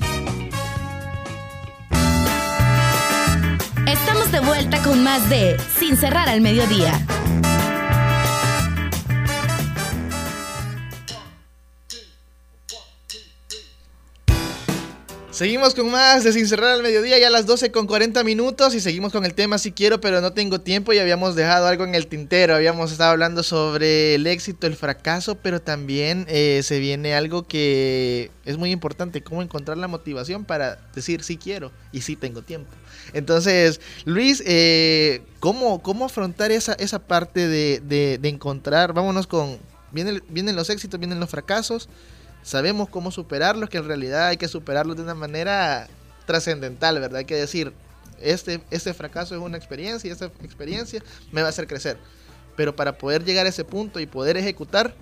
Estamos 3.86 4.32
de 4.32 4.40
vuelta 4.40 4.82
con 4.82 5.04
más 5.04 5.30
de 5.30 5.58
Sin 5.78 5.98
cerrar 5.98 6.30
al 6.30 6.40
mediodía. 6.40 7.06
Seguimos 15.34 15.74
con 15.74 15.90
más 15.90 16.24
de 16.24 16.32
Sin 16.32 16.48
Cerrar 16.48 16.74
al 16.74 16.84
Mediodía, 16.84 17.18
ya 17.18 17.26
a 17.26 17.32
las 17.32 17.48
12 17.48 17.72
con 17.72 17.88
40 17.88 18.24
minutos 18.24 18.76
y 18.76 18.80
seguimos 18.80 19.12
con 19.12 19.26
el 19.26 19.34
tema 19.34 19.58
Si 19.58 19.72
quiero 19.72 20.00
pero 20.00 20.22
no 20.22 20.32
tengo 20.34 20.62
tiempo 20.62 20.94
y 20.94 21.00
habíamos 21.00 21.34
dejado 21.34 21.66
algo 21.66 21.86
en 21.86 21.96
el 21.96 22.06
tintero, 22.06 22.54
habíamos 22.54 22.92
estado 22.92 23.10
hablando 23.10 23.42
sobre 23.42 24.14
el 24.14 24.28
éxito, 24.28 24.68
el 24.68 24.76
fracaso, 24.76 25.34
pero 25.34 25.60
también 25.60 26.28
eh, 26.30 26.62
se 26.64 26.78
viene 26.78 27.16
algo 27.16 27.48
que 27.48 28.30
es 28.46 28.58
muy 28.58 28.70
importante, 28.70 29.24
cómo 29.24 29.42
encontrar 29.42 29.80
la 29.80 29.88
motivación 29.88 30.46
para 30.46 30.78
decir 30.94 31.24
sí 31.24 31.38
quiero 31.38 31.72
y 31.92 32.02
sí 32.02 32.16
tengo 32.16 32.44
tiempo. 32.44 32.70
Entonces, 33.14 33.82
Luis, 34.06 34.44
eh, 34.46 35.24
¿cómo, 35.40 35.82
¿cómo 35.82 36.06
afrontar 36.06 36.52
esa, 36.52 36.74
esa 36.74 37.00
parte 37.00 37.48
de, 37.48 37.82
de- 37.84 38.20
de 38.20 38.30
encontrar, 38.30 38.94
vámonos 38.94 39.26
con, 39.26 39.58
vienen, 39.92 40.22
vienen 40.30 40.56
los 40.56 40.70
éxitos, 40.70 41.00
vienen 41.00 41.20
los 41.20 41.32
fracasos, 41.32 41.90
sabemos 42.44 42.90
cómo 42.90 43.10
superarlos, 43.10 43.70
que 43.70 43.78
en 43.78 43.88
realidad 43.88 44.28
hay 44.28 44.38
que 44.38 44.48
superarlos 44.48 44.96
de 44.98 45.04
una 45.04 45.16
manera 45.16 45.88
trascendental, 46.26 47.00
¿verdad? 47.00 47.20
Hay 47.20 47.26
que 47.26 47.36
decir, 47.36 47.74
este, 48.22 48.62
este 48.70 48.94
fracaso 48.94 49.36
es 49.36 49.42
una 49.42 49.58
experiencia 49.58 50.08
y 50.08 50.12
esa 50.12 50.26
experiencia 50.44 51.02
me 51.32 51.42
va 51.42 51.48
a 51.48 51.50
hacer 51.50 51.68
crecer. 51.68 51.98
Pero 52.56 52.76
para 52.76 52.98
poder 52.98 53.26
llegar 53.26 53.46
a 53.46 53.50
ese 53.50 53.64
punto 53.64 54.00
y 54.00 54.06
poder 54.06 54.38
ejecutar, 54.38 54.94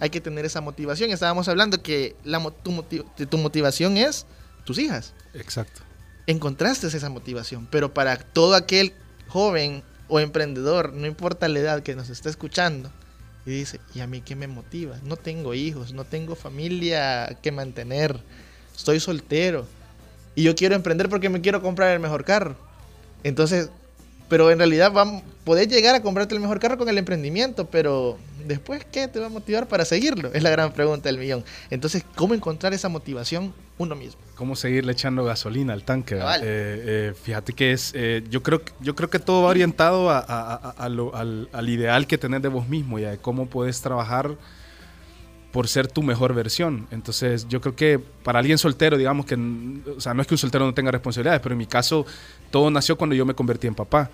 hay 0.00 0.10
que 0.10 0.20
tener 0.20 0.44
esa 0.44 0.60
motivación. 0.60 1.10
Estábamos 1.10 1.48
hablando 1.48 1.82
que 1.82 2.16
la, 2.24 2.40
tu, 2.62 2.72
motiv- 2.72 3.04
tu 3.28 3.38
motivación 3.38 3.96
es 3.96 4.26
tus 4.64 4.78
hijas. 4.78 5.12
Exacto. 5.34 5.82
Encontraste 6.26 6.86
esa 6.86 7.10
motivación, 7.10 7.68
pero 7.70 7.92
para 7.92 8.16
todo 8.16 8.54
aquel 8.54 8.94
joven 9.28 9.82
o 10.08 10.20
emprendedor, 10.20 10.92
no 10.94 11.06
importa 11.06 11.48
la 11.48 11.58
edad 11.58 11.82
que 11.82 11.94
nos 11.94 12.08
esté 12.08 12.30
escuchando, 12.30 12.90
y 13.46 13.50
dice, 13.50 13.80
¿y 13.94 14.00
a 14.00 14.06
mí 14.06 14.20
qué 14.20 14.36
me 14.36 14.46
motiva? 14.46 14.96
No 15.04 15.16
tengo 15.16 15.54
hijos, 15.54 15.92
no 15.92 16.04
tengo 16.04 16.34
familia 16.34 17.38
que 17.42 17.52
mantener, 17.52 18.18
estoy 18.74 19.00
soltero 19.00 19.66
y 20.34 20.42
yo 20.42 20.54
quiero 20.54 20.74
emprender 20.74 21.08
porque 21.08 21.28
me 21.28 21.40
quiero 21.40 21.62
comprar 21.62 21.92
el 21.92 22.00
mejor 22.00 22.24
carro. 22.24 22.56
Entonces, 23.22 23.70
pero 24.28 24.50
en 24.50 24.58
realidad 24.58 24.92
vamos, 24.92 25.22
podés 25.44 25.68
llegar 25.68 25.94
a 25.94 26.02
comprarte 26.02 26.34
el 26.34 26.40
mejor 26.40 26.58
carro 26.60 26.78
con 26.78 26.88
el 26.88 26.98
emprendimiento, 26.98 27.66
pero 27.70 28.18
después, 28.46 28.84
¿qué 28.90 29.08
te 29.08 29.18
va 29.20 29.26
a 29.26 29.30
motivar 29.30 29.66
para 29.68 29.84
seguirlo? 29.84 30.30
Es 30.32 30.42
la 30.42 30.50
gran 30.50 30.72
pregunta 30.72 31.08
del 31.08 31.18
millón. 31.18 31.44
Entonces, 31.70 32.04
¿cómo 32.14 32.34
encontrar 32.34 32.72
esa 32.74 32.88
motivación 32.88 33.52
uno 33.78 33.94
mismo? 33.96 34.20
cómo 34.36 34.56
seguirle 34.56 34.90
echando 34.92 35.24
gasolina 35.24 35.72
al 35.74 35.84
tanque. 35.84 36.16
¿verdad? 36.16 36.32
Cabal. 36.32 36.40
Eh, 36.42 36.46
eh, 36.48 37.14
fíjate 37.22 37.52
que 37.52 37.70
es, 37.72 37.92
eh, 37.94 38.24
yo 38.28 38.42
creo, 38.42 38.62
yo 38.80 38.96
creo 38.96 39.08
que 39.08 39.20
todo 39.20 39.42
va 39.44 39.50
orientado 39.50 40.10
a, 40.10 40.18
a- 40.18 40.54
a- 40.56 40.70
a 40.70 40.88
lo- 40.88 41.14
al, 41.14 41.48
al 41.52 41.68
ideal 41.68 42.08
que 42.08 42.18
tenés 42.18 42.42
de 42.42 42.48
vos 42.48 42.68
mismo 42.68 42.98
y 42.98 43.04
a 43.04 43.16
cómo 43.16 43.46
puedes 43.46 43.80
trabajar 43.80 44.32
por 45.54 45.68
ser 45.68 45.86
tu 45.86 46.02
mejor 46.02 46.34
versión. 46.34 46.88
Entonces, 46.90 47.46
yo 47.48 47.60
creo 47.60 47.76
que 47.76 48.00
para 48.00 48.40
alguien 48.40 48.58
soltero, 48.58 48.98
digamos 48.98 49.24
que, 49.24 49.36
o 49.36 50.00
sea, 50.00 50.12
no 50.12 50.20
es 50.20 50.26
que 50.26 50.34
un 50.34 50.38
soltero 50.38 50.66
no 50.66 50.74
tenga 50.74 50.90
responsabilidades, 50.90 51.40
pero 51.40 51.52
en 51.52 51.58
mi 51.58 51.66
caso, 51.66 52.04
todo 52.50 52.72
nació 52.72 52.98
cuando 52.98 53.14
yo 53.14 53.24
me 53.24 53.34
convertí 53.34 53.68
en 53.68 53.76
papá. 53.76 54.10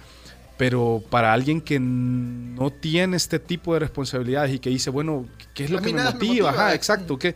Pero 0.58 1.02
para 1.08 1.32
alguien 1.32 1.62
que 1.62 1.80
no 1.80 2.70
tiene 2.70 3.16
este 3.16 3.38
tipo 3.38 3.72
de 3.72 3.80
responsabilidades 3.80 4.52
y 4.54 4.58
que 4.58 4.68
dice, 4.68 4.90
bueno, 4.90 5.24
¿qué 5.54 5.64
es 5.64 5.70
lo 5.70 5.78
que 5.78 5.86
me 5.86 5.92
nada 5.94 6.10
me 6.10 6.16
motiva? 6.16 6.50
motiva. 6.50 6.50
Ajá, 6.50 6.74
exacto. 6.74 7.18
Que 7.18 7.34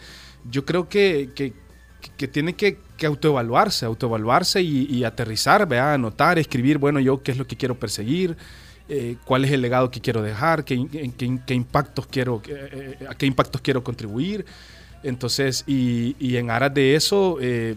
yo 0.50 0.66
creo 0.66 0.86
que, 0.86 1.30
que, 1.34 1.54
que 2.18 2.28
tiene 2.28 2.52
que, 2.52 2.80
que 2.98 3.06
autoevaluarse, 3.06 3.86
autoevaluarse 3.86 4.60
y, 4.60 4.84
y 4.84 5.04
aterrizar, 5.04 5.66
¿vea? 5.66 5.94
anotar, 5.94 6.38
escribir, 6.38 6.76
bueno, 6.76 7.00
yo 7.00 7.22
qué 7.22 7.32
es 7.32 7.38
lo 7.38 7.46
que 7.46 7.56
quiero 7.56 7.78
perseguir, 7.78 8.36
eh, 8.88 9.16
cuál 9.24 9.44
es 9.44 9.50
el 9.52 9.60
legado 9.62 9.90
que 9.90 10.00
quiero 10.00 10.20
dejar, 10.22 10.64
qué, 10.64 10.74
in- 10.74 10.90
en 10.92 11.12
qué, 11.12 11.38
qué 11.46 11.54
impactos 11.54 12.06
quiero, 12.06 12.42
eh, 12.46 12.96
eh, 13.00 13.06
a 13.08 13.14
qué 13.14 13.26
impactos 13.26 13.60
quiero 13.60 13.82
contribuir. 13.84 14.44
Entonces, 15.02 15.64
y, 15.66 16.16
y 16.18 16.36
en 16.36 16.50
aras 16.50 16.72
de 16.72 16.94
eso, 16.94 17.38
eh, 17.40 17.76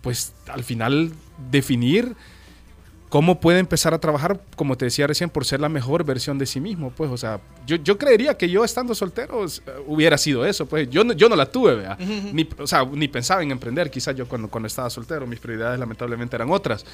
pues 0.00 0.32
al 0.48 0.62
final 0.64 1.12
definir 1.50 2.14
cómo 3.08 3.40
puede 3.40 3.58
empezar 3.58 3.92
a 3.92 3.98
trabajar, 3.98 4.40
como 4.56 4.76
te 4.76 4.86
decía 4.86 5.06
recién, 5.06 5.28
por 5.28 5.44
ser 5.44 5.60
la 5.60 5.68
mejor 5.68 6.02
versión 6.02 6.38
de 6.38 6.46
sí 6.46 6.60
mismo. 6.60 6.90
Pues, 6.90 7.10
o 7.10 7.16
sea, 7.18 7.40
yo, 7.66 7.76
yo 7.76 7.98
creería 7.98 8.38
que 8.38 8.48
yo 8.48 8.64
estando 8.64 8.94
soltero 8.94 9.44
hubiera 9.86 10.16
sido 10.16 10.46
eso. 10.46 10.64
Pues 10.66 10.88
yo 10.88 11.04
no, 11.04 11.12
yo 11.12 11.28
no 11.28 11.36
la 11.36 11.44
tuve, 11.46 11.74
¿vea? 11.74 11.96
ni, 12.32 12.48
o 12.58 12.66
sea, 12.66 12.84
ni 12.86 13.08
pensaba 13.08 13.42
en 13.42 13.50
emprender. 13.50 13.90
Quizás 13.90 14.16
yo 14.16 14.26
cuando, 14.26 14.48
cuando 14.48 14.66
estaba 14.66 14.88
soltero, 14.88 15.26
mis 15.26 15.40
prioridades 15.40 15.78
lamentablemente 15.78 16.36
eran 16.36 16.50
otras. 16.50 16.86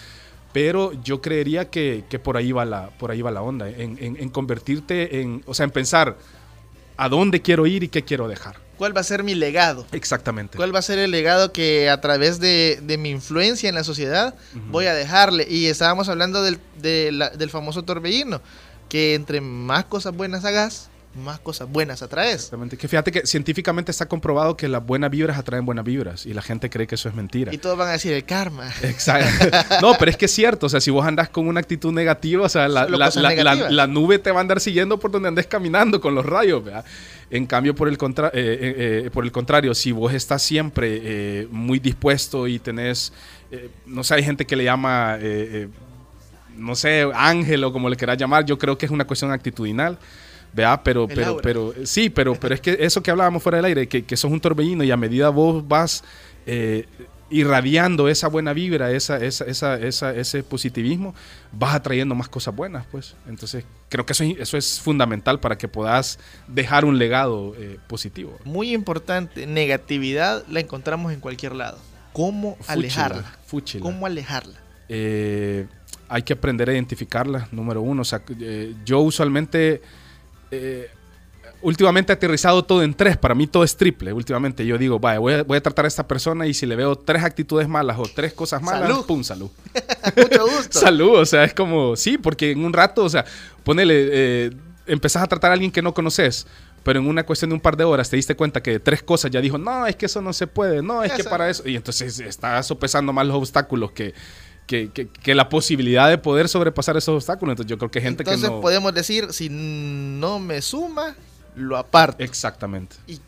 Pero 0.52 0.92
yo 1.02 1.20
creería 1.20 1.68
que, 1.70 2.04
que 2.08 2.18
por, 2.18 2.36
ahí 2.36 2.52
va 2.52 2.64
la, 2.64 2.90
por 2.98 3.10
ahí 3.10 3.20
va 3.22 3.30
la 3.30 3.42
onda, 3.42 3.68
en, 3.68 3.98
en- 4.00 4.16
en 4.18 4.28
convertirte 4.30 5.20
en, 5.20 5.42
o 5.46 5.54
sea, 5.54 5.64
en 5.64 5.70
pensar 5.70 6.16
a 6.96 7.08
dónde 7.08 7.42
quiero 7.42 7.66
ir 7.66 7.82
y 7.84 7.88
qué 7.88 8.02
quiero 8.02 8.26
dejar. 8.28 8.56
cuál 8.78 8.96
va 8.96 9.00
a 9.02 9.04
ser 9.04 9.22
mi 9.22 9.34
legado. 9.34 9.86
Exactamente. 9.92 10.56
¿Cuál 10.56 10.74
va 10.74 10.78
a 10.78 10.82
ser 10.82 10.98
el 10.98 11.10
legado 11.10 11.52
que 11.52 11.88
a 11.90 12.00
través 12.00 12.40
de, 12.40 12.80
de 12.82 12.96
mi 12.98 13.10
influencia 13.10 13.68
en 13.68 13.74
la 13.74 13.84
sociedad 13.84 14.34
voy 14.70 14.86
a 14.86 14.94
dejarle? 14.94 15.46
Y 15.48 15.66
estábamos 15.66 16.08
hablando 16.08 16.42
del, 16.42 16.58
de 16.80 17.12
la- 17.12 17.30
del 17.30 17.50
famoso 17.50 17.82
torbellino, 17.84 18.40
que 18.88 19.14
entre 19.14 19.40
más 19.40 19.84
cosas 19.84 20.14
buenas 20.16 20.44
hagas, 20.44 20.88
más 21.14 21.40
cosas 21.40 21.68
buenas 21.68 22.02
atraes. 22.02 22.34
Exactamente. 22.34 22.76
Que 22.76 22.86
fíjate 22.86 23.10
que 23.10 23.26
científicamente 23.26 23.90
está 23.90 24.06
comprobado 24.06 24.56
que 24.56 24.68
las 24.68 24.84
buenas 24.84 25.10
vibras 25.10 25.36
atraen 25.38 25.64
buenas 25.66 25.84
vibras 25.84 26.26
y 26.26 26.34
la 26.34 26.42
gente 26.42 26.70
cree 26.70 26.86
que 26.86 26.94
eso 26.94 27.08
es 27.08 27.14
mentira. 27.14 27.52
Y 27.52 27.58
todos 27.58 27.76
van 27.76 27.88
a 27.88 27.92
decir 27.92 28.12
el 28.12 28.24
karma. 28.24 28.70
Exacto. 28.82 29.46
No, 29.82 29.94
pero 29.98 30.10
es 30.10 30.16
que 30.16 30.26
es 30.26 30.32
cierto. 30.32 30.66
O 30.66 30.68
sea, 30.68 30.80
si 30.80 30.90
vos 30.90 31.04
andás 31.06 31.28
con 31.28 31.48
una 31.48 31.60
actitud 31.60 31.92
negativa, 31.92 32.44
o 32.44 32.48
sea, 32.48 32.68
la, 32.68 32.86
la- 32.88 33.10
la- 33.44 33.54
la- 33.70 33.86
nube 33.86 34.18
te 34.18 34.30
va 34.30 34.38
a 34.38 34.40
andar 34.42 34.60
siguiendo 34.60 34.98
por 34.98 35.10
donde 35.10 35.28
andes 35.28 35.46
caminando 35.46 36.00
con 36.00 36.14
los 36.14 36.24
rayos, 36.24 36.64
¿verdad? 36.64 36.84
En 37.30 37.46
cambio, 37.46 37.74
por 37.74 37.88
el, 37.88 37.98
contra- 37.98 38.28
eh, 38.28 38.30
eh, 38.34 39.02
eh, 39.06 39.10
por 39.10 39.24
el 39.24 39.32
contrario, 39.32 39.74
si 39.74 39.92
vos 39.92 40.12
estás 40.14 40.42
siempre 40.42 41.00
eh, 41.02 41.48
muy 41.50 41.78
dispuesto 41.78 42.46
y 42.46 42.58
tenés, 42.58 43.12
eh, 43.50 43.70
no 43.86 44.04
sé, 44.04 44.14
hay 44.14 44.22
gente 44.22 44.46
que 44.46 44.56
le 44.56 44.64
llama, 44.64 45.16
eh, 45.20 45.68
no 46.56 46.74
sé, 46.74 47.06
ángel 47.14 47.64
o 47.64 47.72
como 47.72 47.88
le 47.88 47.96
quieras 47.96 48.18
llamar, 48.18 48.44
yo 48.44 48.58
creo 48.58 48.76
que 48.78 48.86
es 48.86 48.92
una 48.92 49.04
cuestión 49.06 49.30
actitudinal. 49.32 49.98
¿Verdad? 50.62 50.80
Pero, 50.84 51.04
El 51.08 51.14
pero, 51.14 51.26
aura. 51.28 51.42
pero, 51.42 51.74
sí, 51.84 52.10
pero, 52.10 52.34
pero 52.34 52.54
es 52.54 52.60
que 52.60 52.76
eso 52.80 53.02
que 53.02 53.10
hablábamos 53.10 53.42
fuera 53.42 53.56
del 53.58 53.64
aire, 53.66 53.88
que, 53.88 54.04
que 54.04 54.16
sos 54.16 54.30
un 54.30 54.40
torbellino 54.40 54.84
y 54.84 54.90
a 54.90 54.96
medida 54.96 55.28
vos 55.30 55.66
vas 55.66 56.04
eh, 56.46 56.86
irradiando 57.30 58.08
esa 58.08 58.28
buena 58.28 58.52
vibra, 58.54 58.90
esa, 58.90 59.18
esa, 59.18 59.44
esa, 59.44 59.74
esa- 59.78 60.14
ese 60.14 60.42
positivismo, 60.42 61.14
vas 61.52 61.74
atrayendo 61.74 62.14
más 62.14 62.28
cosas 62.28 62.56
buenas, 62.56 62.86
pues. 62.90 63.16
Entonces, 63.28 63.64
creo 63.90 64.06
que 64.06 64.12
eso, 64.14 64.24
es- 64.24 64.38
eso 64.38 64.56
es 64.56 64.80
fundamental 64.80 65.38
para 65.38 65.58
que 65.58 65.68
puedas 65.68 66.18
dejar 66.46 66.84
un 66.86 66.98
legado 66.98 67.54
eh, 67.58 67.78
positivo. 67.86 68.38
Muy 68.44 68.72
importante, 68.72 69.46
negatividad 69.46 70.44
la 70.48 70.60
encontramos 70.60 71.12
en 71.12 71.20
cualquier 71.20 71.54
lado. 71.54 71.78
¿Cómo 72.14 72.56
Fúchila, 72.56 72.72
alejarla? 72.72 73.38
fúchila. 73.46 73.82
¿Cómo 73.82 74.06
alejarla? 74.06 74.58
Eh, 74.88 75.66
hay 76.08 76.22
que 76.22 76.32
aprender 76.32 76.70
a 76.70 76.72
identificarla, 76.72 77.46
número 77.52 77.82
uno. 77.82 78.00
O 78.00 78.04
sea, 78.06 78.22
yo 78.86 79.00
usualmente, 79.00 79.82
eh, 80.50 80.90
últimamente 81.62 82.12
he 82.12 82.14
aterrizado 82.14 82.64
todo 82.64 82.82
en 82.82 82.94
tres. 82.94 83.16
Para 83.16 83.34
mí 83.34 83.46
todo 83.46 83.64
es 83.64 83.76
triple. 83.76 84.12
Últimamente 84.12 84.64
yo 84.64 84.78
digo, 84.78 84.98
vaya, 84.98 85.18
voy 85.18 85.34
a, 85.34 85.42
voy 85.42 85.56
a 85.58 85.62
tratar 85.62 85.84
a 85.84 85.88
esta 85.88 86.06
persona 86.06 86.46
y 86.46 86.54
si 86.54 86.66
le 86.66 86.76
veo 86.76 86.96
tres 86.96 87.22
actitudes 87.24 87.68
malas 87.68 87.98
o 87.98 88.02
tres 88.02 88.32
cosas 88.32 88.62
malas, 88.62 88.88
Salud. 88.88 89.06
pum, 89.06 89.24
salud. 89.24 89.50
Mucho 90.16 90.46
gusto. 90.46 90.78
Salud, 90.80 91.18
o 91.18 91.26
sea, 91.26 91.44
es 91.44 91.54
como, 91.54 91.96
sí, 91.96 92.18
porque 92.18 92.52
en 92.52 92.64
un 92.64 92.72
rato, 92.72 93.04
o 93.04 93.08
sea, 93.08 93.24
ponele, 93.64 94.08
eh, 94.12 94.50
empezás 94.86 95.22
a 95.22 95.26
tratar 95.26 95.50
a 95.50 95.54
alguien 95.54 95.70
que 95.70 95.82
no 95.82 95.94
conoces, 95.94 96.46
pero 96.82 97.00
en 97.00 97.06
una 97.06 97.24
cuestión 97.24 97.50
de 97.50 97.54
un 97.54 97.60
par 97.60 97.76
de 97.76 97.84
horas 97.84 98.08
te 98.08 98.16
diste 98.16 98.34
cuenta 98.34 98.62
que 98.62 98.72
de 98.72 98.80
tres 98.80 99.02
cosas 99.02 99.30
ya 99.30 99.40
dijo, 99.40 99.58
no, 99.58 99.86
es 99.86 99.96
que 99.96 100.06
eso 100.06 100.22
no 100.22 100.32
se 100.32 100.46
puede, 100.46 100.82
no, 100.82 101.02
es 101.02 101.12
que 101.12 101.24
para 101.24 101.50
eso, 101.50 101.68
y 101.68 101.76
entonces 101.76 102.18
estás 102.20 102.66
sopesando 102.66 103.12
más 103.12 103.26
los 103.26 103.36
obstáculos 103.36 103.90
que, 103.92 104.14
que, 104.68 104.90
que- 104.92 105.08
que 105.08 105.34
la 105.34 105.48
posibilidad 105.48 106.08
de 106.08 106.18
poder 106.18 106.48
sobrepasar 106.48 106.96
esos 106.96 107.16
obstáculos. 107.16 107.54
Entonces 107.54 107.68
yo 107.70 107.78
creo 107.78 107.90
que 107.90 108.00
gente 108.00 108.22
Entonces 108.22 108.48
que 108.48 108.54
no... 108.54 108.60
podemos 108.60 108.94
decir, 108.94 109.32
si 109.32 109.48
no 109.50 110.38
me 110.38 110.62
suma, 110.62 111.16
lo 111.56 111.76
aparto. 111.76 112.22
Exactamente. 112.22 112.94
Y 113.08 113.14
Yo, 113.16 113.20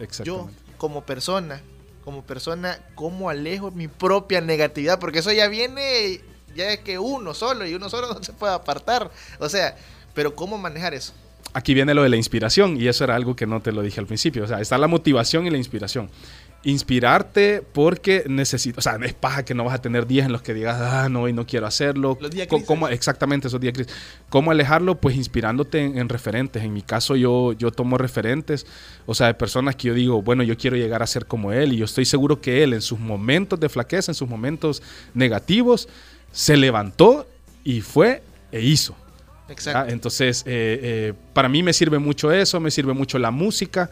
Exactamente. 0.00 0.52
como 0.76 1.02
persona, 1.04 1.62
como 2.04 2.22
persona, 2.22 2.78
¿cómo 2.94 3.30
alejo 3.30 3.70
mi 3.70 3.88
propia 3.88 4.40
negatividad? 4.42 4.98
Porque 4.98 5.20
eso 5.20 5.32
ya 5.32 5.48
viene, 5.48 6.20
ya 6.54 6.70
es 6.72 6.80
que 6.80 6.98
uno 6.98 7.32
solo 7.32 7.66
y 7.66 7.74
uno 7.74 7.88
solo 7.88 8.08
no 8.14 8.22
se 8.22 8.32
puede 8.34 8.52
apartar. 8.52 9.10
O 9.38 9.48
sea, 9.48 9.76
pero 10.14 10.34
¿cómo 10.34 10.58
manejar 10.58 10.92
eso? 10.94 11.14
aquí 11.54 11.72
viene 11.72 11.94
lo 11.94 12.02
de 12.02 12.10
la 12.10 12.16
inspiración 12.16 12.78
y 12.80 12.86
eso 12.88 13.04
era 13.04 13.16
algo 13.16 13.34
que 13.34 13.46
no 13.46 13.60
te 13.62 13.72
lo 13.72 13.80
dije 13.82 13.98
al 14.00 14.06
principio. 14.06 14.44
O 14.44 14.46
sea, 14.46 14.60
está 14.60 14.76
la 14.78 14.86
motivación 14.86 15.46
y 15.46 15.50
la 15.50 15.56
inspiración. 15.56 16.10
Inspirarte 16.64 17.62
porque 17.72 18.24
necesitas, 18.26 18.78
o 18.78 18.90
sea, 18.90 18.98
es 19.06 19.14
paja 19.14 19.44
que 19.44 19.54
no 19.54 19.64
vas 19.64 19.74
a 19.74 19.80
tener 19.80 20.06
días 20.06 20.26
en 20.26 20.32
los 20.32 20.42
que 20.42 20.54
digas, 20.54 20.76
ah, 20.80 21.08
no, 21.08 21.28
y 21.28 21.32
no 21.32 21.46
quiero 21.46 21.66
hacerlo. 21.66 22.18
Los 22.20 22.30
días. 22.30 22.48
¿Cómo, 22.66 22.88
exactamente 22.88 23.48
esos 23.48 23.60
días 23.60 23.74
grises. 23.74 23.94
¿Cómo 24.28 24.50
alejarlo? 24.50 24.96
Pues 24.96 25.16
inspirándote 25.16 25.84
en, 25.84 25.98
en 25.98 26.08
referentes. 26.08 26.62
En 26.62 26.72
mi 26.72 26.82
caso, 26.82 27.14
yo, 27.14 27.52
yo 27.52 27.70
tomo 27.70 27.96
referentes, 27.96 28.66
o 29.06 29.14
sea, 29.14 29.28
de 29.28 29.34
personas 29.34 29.76
que 29.76 29.88
yo 29.88 29.94
digo, 29.94 30.20
bueno, 30.20 30.42
yo 30.42 30.56
quiero 30.58 30.76
llegar 30.76 31.02
a 31.02 31.06
ser 31.06 31.26
como 31.26 31.52
él 31.52 31.72
y 31.72 31.76
yo 31.76 31.84
estoy 31.84 32.04
seguro 32.04 32.40
que 32.40 32.62
él 32.64 32.74
en 32.74 32.82
sus 32.82 32.98
momentos 32.98 33.60
de 33.60 33.68
flaqueza, 33.68 34.10
en 34.10 34.16
sus 34.16 34.28
momentos 34.28 34.82
negativos, 35.14 35.88
se 36.32 36.56
levantó 36.56 37.26
y 37.64 37.80
fue 37.82 38.22
e 38.50 38.62
hizo. 38.62 38.96
Exacto. 39.48 39.80
Ah, 39.80 39.92
Entonces, 39.92 40.42
eh, 40.46 40.80
eh, 40.82 41.14
para 41.32 41.48
mí 41.48 41.62
me 41.62 41.72
sirve 41.72 41.98
mucho 41.98 42.30
eso, 42.32 42.60
me 42.60 42.70
sirve 42.70 42.92
mucho 42.92 43.18
la 43.18 43.30
música, 43.30 43.90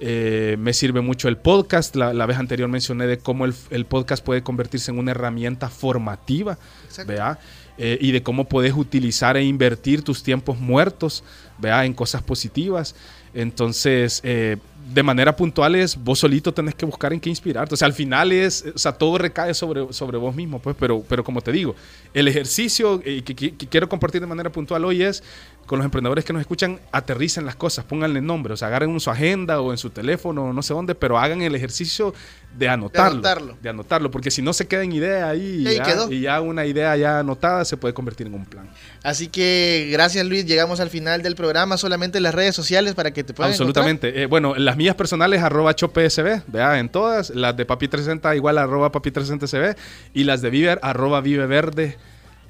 eh, 0.00 0.56
me 0.58 0.72
sirve 0.72 1.00
mucho 1.00 1.28
el 1.28 1.36
podcast. 1.36 1.96
La, 1.96 2.12
la 2.12 2.26
vez 2.26 2.38
anterior 2.38 2.68
mencioné 2.68 3.06
de 3.06 3.18
cómo 3.18 3.44
el, 3.44 3.54
el 3.70 3.84
podcast 3.84 4.24
puede 4.24 4.42
convertirse 4.42 4.90
en 4.90 4.98
una 4.98 5.12
herramienta 5.12 5.68
formativa. 5.68 6.58
¿vea? 7.06 7.38
Eh, 7.76 7.98
y 8.00 8.12
de 8.12 8.22
cómo 8.22 8.44
puedes 8.44 8.72
utilizar 8.72 9.36
e 9.36 9.42
invertir 9.42 10.02
tus 10.02 10.22
tiempos 10.22 10.60
muertos, 10.60 11.24
¿vea? 11.58 11.84
En 11.84 11.92
cosas 11.92 12.22
positivas. 12.22 12.94
Entonces, 13.34 14.20
eh, 14.22 14.58
de 14.92 15.02
manera 15.02 15.34
puntual 15.34 15.74
es 15.74 15.96
vos 15.96 16.20
solito 16.20 16.54
tenés 16.54 16.76
que 16.76 16.86
buscar 16.86 17.12
en 17.12 17.18
qué 17.18 17.30
inspirarte. 17.30 17.74
O 17.74 17.76
sea, 17.76 17.86
al 17.86 17.92
final 17.92 18.30
es, 18.30 18.64
o 18.72 18.78
sea, 18.78 18.92
todo 18.92 19.18
recae 19.18 19.54
sobre, 19.54 19.92
sobre 19.92 20.18
vos 20.18 20.36
mismo, 20.36 20.60
pues, 20.60 20.76
pero, 20.78 21.02
pero 21.08 21.24
como 21.24 21.40
te 21.40 21.50
digo, 21.50 21.74
el 22.12 22.28
ejercicio 22.28 23.02
eh, 23.04 23.22
que 23.22 23.34
quiero 23.34 23.88
compartir 23.88 24.20
de 24.20 24.28
manera 24.28 24.52
puntual 24.52 24.84
hoy 24.84 25.02
es 25.02 25.24
con 25.66 25.78
los 25.78 25.84
emprendedores 25.84 26.24
que 26.24 26.32
nos 26.32 26.40
escuchan, 26.40 26.78
aterricen 26.92 27.46
las 27.46 27.56
cosas, 27.56 27.84
pónganle 27.84 28.20
nombre, 28.20 28.52
o 28.54 28.56
sea, 28.56 28.68
agarren 28.68 28.90
en 28.90 29.00
su 29.00 29.10
agenda 29.10 29.60
o 29.60 29.72
en 29.72 29.78
su 29.78 29.90
teléfono, 29.90 30.52
no 30.52 30.62
sé 30.62 30.74
dónde, 30.74 30.94
pero 30.94 31.18
hagan 31.18 31.42
el 31.42 31.54
ejercicio 31.54 32.14
de 32.56 32.68
anotarlo. 32.68 33.12
anotarlo. 33.14 33.56
De 33.60 33.68
anotarlo, 33.68 34.10
porque 34.10 34.30
si 34.30 34.40
no 34.42 34.52
se 34.52 34.66
queda 34.68 34.82
en 34.84 34.92
idea 34.92 35.28
ahí 35.28 35.64
Y 35.66 35.74
ya- 35.74 35.82
quedó. 35.82 36.12
y 36.12 36.20
ya 36.20 36.40
una 36.40 36.66
idea 36.66 36.96
ya 36.96 37.18
anotada 37.18 37.64
se 37.64 37.76
puede 37.76 37.94
convertir 37.94 38.26
en 38.26 38.34
un 38.34 38.44
plan. 38.44 38.68
Así 39.02 39.28
que 39.28 39.88
gracias 39.90 40.24
Luis, 40.26 40.46
llegamos 40.46 40.78
al 40.80 40.90
final 40.90 41.22
del 41.22 41.34
programa, 41.34 41.76
solamente 41.76 42.20
las 42.20 42.34
redes 42.34 42.54
sociales 42.54 42.94
para 42.94 43.12
que 43.12 43.24
te 43.24 43.34
puedan 43.34 43.50
Absolutamente. 43.52 44.22
Eh, 44.22 44.26
bueno, 44.26 44.54
las 44.54 44.76
mías 44.76 44.94
personales, 44.94 45.42
arroba 45.42 45.74
chopsb, 45.74 46.42
vea, 46.46 46.78
en 46.78 46.88
todas. 46.88 47.30
Las 47.30 47.56
de 47.56 47.64
Papi 47.66 47.88
360, 47.88 48.36
igual 48.36 48.58
arroba 48.58 48.92
Papi 48.92 49.10
360cb. 49.10 49.76
Y 50.12 50.24
las 50.24 50.40
de 50.42 50.50
Viver, 50.50 50.78
arroba 50.82 51.20
Vive 51.20 51.46
Verde. 51.46 51.96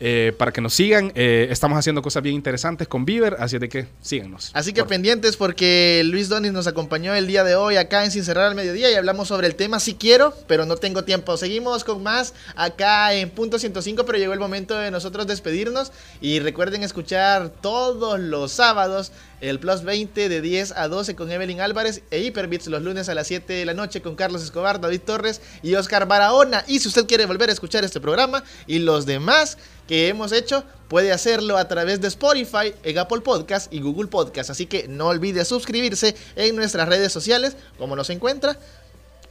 Eh, 0.06 0.34
para 0.36 0.52
que 0.52 0.60
nos 0.60 0.74
sigan, 0.74 1.12
Eh, 1.14 1.48
estamos 1.50 1.78
haciendo 1.78 2.02
cosas 2.02 2.22
bien 2.22 2.34
interesantes 2.34 2.86
con 2.86 3.06
Viver, 3.06 3.36
así 3.38 3.56
de 3.56 3.70
que 3.70 3.86
síganos. 4.02 4.50
Así 4.52 4.74
que 4.74 4.84
pendientes 4.84 5.38
porque 5.38 6.02
Luis 6.04 6.28
Donis 6.28 6.52
nos 6.52 6.66
acompañó 6.66 7.14
el 7.14 7.26
día 7.26 7.42
de 7.42 7.54
hoy 7.56 7.76
acá 7.76 8.04
en 8.04 8.10
Sin 8.10 8.22
Cerrar 8.22 8.48
al 8.48 8.54
Mediodía 8.54 8.90
y 8.90 8.94
hablamos 8.96 9.28
sobre 9.28 9.46
el 9.46 9.54
tema 9.54 9.80
Si 9.80 9.94
quiero, 9.94 10.34
pero 10.46 10.66
no 10.66 10.76
tengo 10.76 11.04
tiempo. 11.04 11.38
Seguimos 11.38 11.84
con 11.84 12.02
más 12.02 12.34
acá 12.54 13.14
en 13.14 13.30
Punto 13.30 13.58
105, 13.58 14.04
pero 14.04 14.18
llegó 14.18 14.34
el 14.34 14.40
momento 14.40 14.76
de 14.76 14.90
nosotros 14.90 15.26
despedirnos 15.26 15.90
y 16.20 16.38
recuerden 16.40 16.82
escuchar 16.82 17.48
todos 17.62 18.20
los 18.20 18.52
sábados 18.52 19.10
el 19.40 19.58
Plus 19.58 19.82
20 19.82 20.28
de 20.28 20.40
10 20.40 20.72
a 20.72 20.88
12 20.88 21.14
con 21.16 21.30
Evelyn 21.30 21.60
Álvarez 21.60 22.02
e 22.10 22.20
Hyperbits 22.20 22.66
los 22.66 22.82
lunes 22.82 23.08
a 23.08 23.14
las 23.14 23.26
7 23.26 23.52
de 23.52 23.64
la 23.66 23.74
noche 23.74 24.00
con 24.00 24.16
Carlos 24.16 24.42
Escobar, 24.42 24.80
David 24.80 25.00
Torres 25.00 25.40
y 25.62 25.74
Oscar 25.74 26.06
Barahona. 26.06 26.64
Y 26.66 26.78
si 26.78 26.88
usted 26.88 27.06
quiere 27.06 27.26
volver 27.26 27.50
a 27.50 27.52
escuchar 27.52 27.84
este 27.84 28.00
programa 28.00 28.42
y 28.66 28.78
los 28.78 29.06
demás 29.06 29.58
hemos 29.94 30.32
hecho, 30.32 30.64
puede 30.88 31.12
hacerlo 31.12 31.56
a 31.56 31.68
través 31.68 32.00
de 32.00 32.08
Spotify, 32.08 32.74
en 32.82 32.98
Apple 32.98 33.20
Podcast 33.20 33.72
y 33.72 33.80
Google 33.80 34.08
Podcast. 34.08 34.50
Así 34.50 34.66
que 34.66 34.88
no 34.88 35.08
olvide 35.08 35.44
suscribirse 35.44 36.14
en 36.36 36.56
nuestras 36.56 36.88
redes 36.88 37.12
sociales, 37.12 37.56
como 37.78 37.96
nos 37.96 38.10
encuentra, 38.10 38.58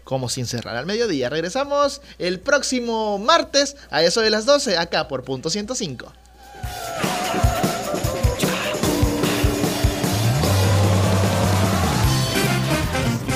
como 0.04 0.30
sin 0.30 0.46
cerrar 0.46 0.76
al 0.76 0.86
mediodía. 0.86 1.30
Regresamos 1.30 2.02
el 2.20 2.40
próximo 2.40 3.18
martes 3.18 3.76
a 3.90 4.04
eso 4.04 4.22
de 4.22 4.30
las 4.30 4.46
12, 4.46 4.78
acá 4.78 5.08
por 5.08 5.24
punto 5.24 5.50
105. 5.50 6.12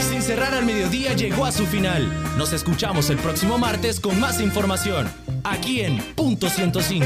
Sin 0.09 0.21
cerrar 0.21 0.53
al 0.53 0.65
mediodía 0.65 1.13
llegó 1.13 1.45
a 1.45 1.51
su 1.51 1.65
final. 1.65 2.11
Nos 2.37 2.53
escuchamos 2.53 3.09
el 3.09 3.17
próximo 3.17 3.57
martes 3.57 3.99
con 3.99 4.19
más 4.19 4.39
información. 4.39 5.26
Aquí 5.49 5.79
en 5.79 5.97
Punto 6.13 6.49
105. 6.49 7.05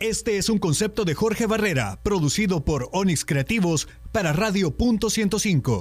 Este 0.00 0.38
es 0.38 0.48
un 0.48 0.58
concepto 0.58 1.04
de 1.04 1.14
Jorge 1.14 1.46
Barrera, 1.46 2.00
producido 2.02 2.64
por 2.64 2.88
Onix 2.90 3.26
Creativos 3.26 3.86
para 4.12 4.32
Radio 4.32 4.70
Punto 4.70 5.10
105. 5.10 5.78